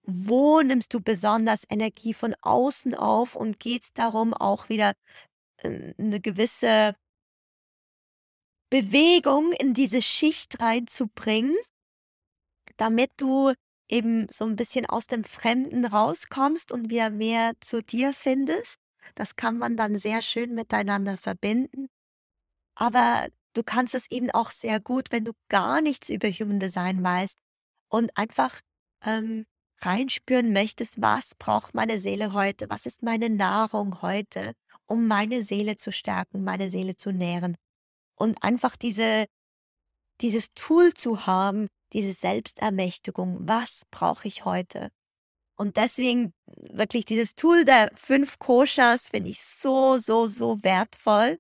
wo 0.04 0.62
nimmst 0.62 0.94
du 0.94 1.00
besonders 1.00 1.64
Energie 1.70 2.14
von 2.14 2.36
außen 2.42 2.96
auf 2.96 3.36
und 3.36 3.60
geht 3.60 3.84
es 3.84 3.94
darum, 3.94 4.34
auch 4.34 4.70
wieder 4.70 4.94
äh, 5.58 5.94
eine 5.98 6.20
gewisse 6.20 6.96
Bewegung 8.72 9.52
in 9.52 9.74
diese 9.74 10.02
Schicht 10.02 10.62
reinzubringen, 10.62 11.58
damit 12.78 13.12
du 13.18 13.54
eben 13.90 14.28
so 14.30 14.46
ein 14.46 14.56
bisschen 14.56 14.86
aus 14.86 15.08
dem 15.08 15.26
Fremden 15.26 15.84
rauskommst 15.84 16.72
und 16.72 16.90
wieder 16.90 17.10
mehr 17.10 17.52
zu 17.60 17.84
dir 17.84 18.14
findest. 18.14 18.78
Das 19.14 19.36
kann 19.36 19.58
man 19.58 19.76
dann 19.76 19.96
sehr 19.96 20.22
schön 20.22 20.56
miteinander 20.56 21.18
verbinden. 21.18 21.88
Aber 22.74 23.28
du 23.54 23.62
kannst 23.62 23.94
es 23.94 24.10
eben 24.10 24.32
auch 24.32 24.50
sehr 24.50 24.80
gut, 24.80 25.12
wenn 25.12 25.26
du 25.26 25.34
gar 25.50 25.82
nichts 25.82 26.08
über 26.08 26.30
Human 26.30 26.62
Design 26.62 27.04
weißt 27.04 27.38
und 27.90 28.18
einfach 28.18 28.62
ähm, 29.04 29.46
reinspüren 29.80 30.54
möchtest, 30.54 31.02
was 31.02 31.36
braucht 31.36 31.76
meine 31.76 32.00
Seele 32.00 32.32
heute, 32.32 32.70
was 32.70 32.86
ist 32.86 33.04
meine 33.04 33.30
Nahrung 33.30 34.02
heute, 34.02 34.54
um 34.86 35.08
meine 35.08 35.44
Seele 35.44 35.76
zu 35.76 35.92
stärken, 35.92 36.46
meine 36.46 36.70
Seele 36.70 36.96
zu 36.96 37.12
nähren 37.12 37.58
und 38.22 38.44
einfach 38.44 38.76
diese, 38.76 39.26
dieses 40.22 40.54
Tool 40.54 40.94
zu 40.94 41.26
haben, 41.26 41.68
diese 41.92 42.14
Selbstermächtigung, 42.14 43.40
was 43.42 43.84
brauche 43.90 44.28
ich 44.28 44.46
heute? 44.46 44.92
Und 45.58 45.76
deswegen 45.76 46.32
wirklich 46.46 47.06
dieses 47.06 47.34
Tool 47.34 47.66
der 47.66 47.92
fünf 47.96 48.38
Koshas 48.38 49.10
finde 49.10 49.32
ich 49.32 49.42
so, 49.42 49.98
so, 49.98 50.28
so 50.28 50.64
wertvoll. 50.64 51.40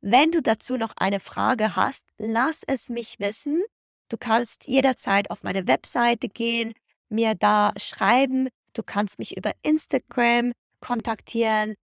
Wenn 0.00 0.30
du 0.30 0.40
dazu 0.40 0.78
noch 0.78 0.94
eine 0.96 1.20
Frage 1.20 1.76
hast, 1.76 2.06
lass 2.16 2.62
es 2.66 2.88
mich 2.88 3.20
wissen. 3.20 3.62
Du 4.08 4.16
kannst 4.16 4.66
jederzeit 4.66 5.30
auf 5.30 5.42
meine 5.42 5.66
Webseite 5.68 6.28
gehen, 6.28 6.72
mir 7.10 7.34
da 7.34 7.72
schreiben. 7.76 8.48
Du 8.72 8.82
kannst 8.82 9.18
mich 9.18 9.36
über 9.36 9.52
Instagram 9.62 10.52
kontaktieren, 10.80 11.74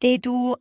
dedu 0.00 0.54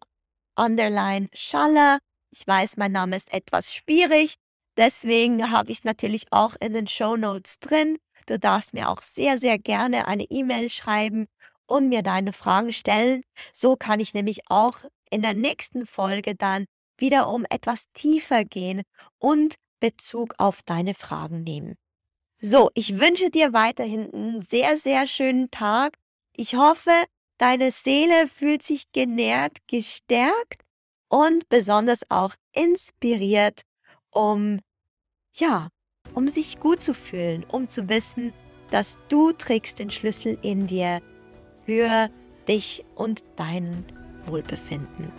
underline 0.56 1.30
schaller 1.34 2.00
ich 2.36 2.46
weiß, 2.46 2.76
mein 2.76 2.92
Name 2.92 3.16
ist 3.16 3.34
etwas 3.34 3.74
schwierig, 3.74 4.36
deswegen 4.76 5.52
habe 5.52 5.72
ich 5.72 5.80
es 5.80 5.84
natürlich 5.86 6.26
auch 6.32 6.56
in 6.60 6.74
den 6.74 6.88
Show 6.88 7.16
Notes 7.16 7.60
drin. 7.60 7.98
Du 8.26 8.38
darfst 8.38 8.74
mir 8.74 8.90
auch 8.90 9.02
sehr, 9.02 9.38
sehr 9.38 9.58
gerne 9.58 10.08
eine 10.08 10.26
E-Mail 10.30 10.70
schreiben 10.70 11.28
und 11.66 11.88
mir 11.88 12.02
deine 12.02 12.34
Fragen 12.34 12.74
stellen. 12.74 13.22
So 13.54 13.78
kann 13.78 14.02
ich 14.02 14.14
nämlich 14.14 14.42
auch 14.48 14.80
in 15.10 15.22
der 15.22 15.34
nächsten 15.34 15.86
Folge 15.86 16.36
dann 16.36 16.66
wieder 16.98 17.30
um 17.30 17.46
etwas 17.50 17.86
tiefer 17.94 18.44
gehen 18.44 18.82
und 19.18 19.56
Bezug 19.80 20.34
auf 20.38 20.62
deine 20.64 20.94
Fragen 20.94 21.44
nehmen. 21.44 21.76
So, 22.42 22.70
ich 22.74 23.00
wünsche 23.00 23.30
dir 23.30 23.54
weiterhin 23.54 24.14
einen 24.14 24.42
sehr, 24.42 24.78
sehr 24.78 25.08
schönen 25.08 25.52
Tag. 25.52 25.96
Ich 26.36 26.56
hoffe, 26.56 26.92
deine 27.38 27.72
Seele 27.72 28.28
fühlt 28.28 28.62
sich 28.62 28.92
genährt, 28.92 29.58
gestärkt 29.68 30.65
und 31.10 31.48
besonders 31.50 32.10
auch 32.10 32.34
inspiriert, 32.54 33.62
um, 34.12 34.60
ja, 35.34 35.70
um 36.14 36.28
sich 36.28 36.60
gut 36.60 36.82
zu 36.82 36.94
fühlen, 36.94 37.44
um 37.44 37.68
zu 37.68 37.90
wissen, 37.90 38.34
dass 38.72 38.98
du 39.10 39.32
trägst 39.32 39.80
den 39.80 39.92
Schlüssel 39.92 40.38
in 40.42 40.68
dir 40.68 41.02
für 41.66 42.10
dich 42.48 42.84
und 42.96 43.24
dein 43.36 43.86
Wohlbefinden. 44.26 45.12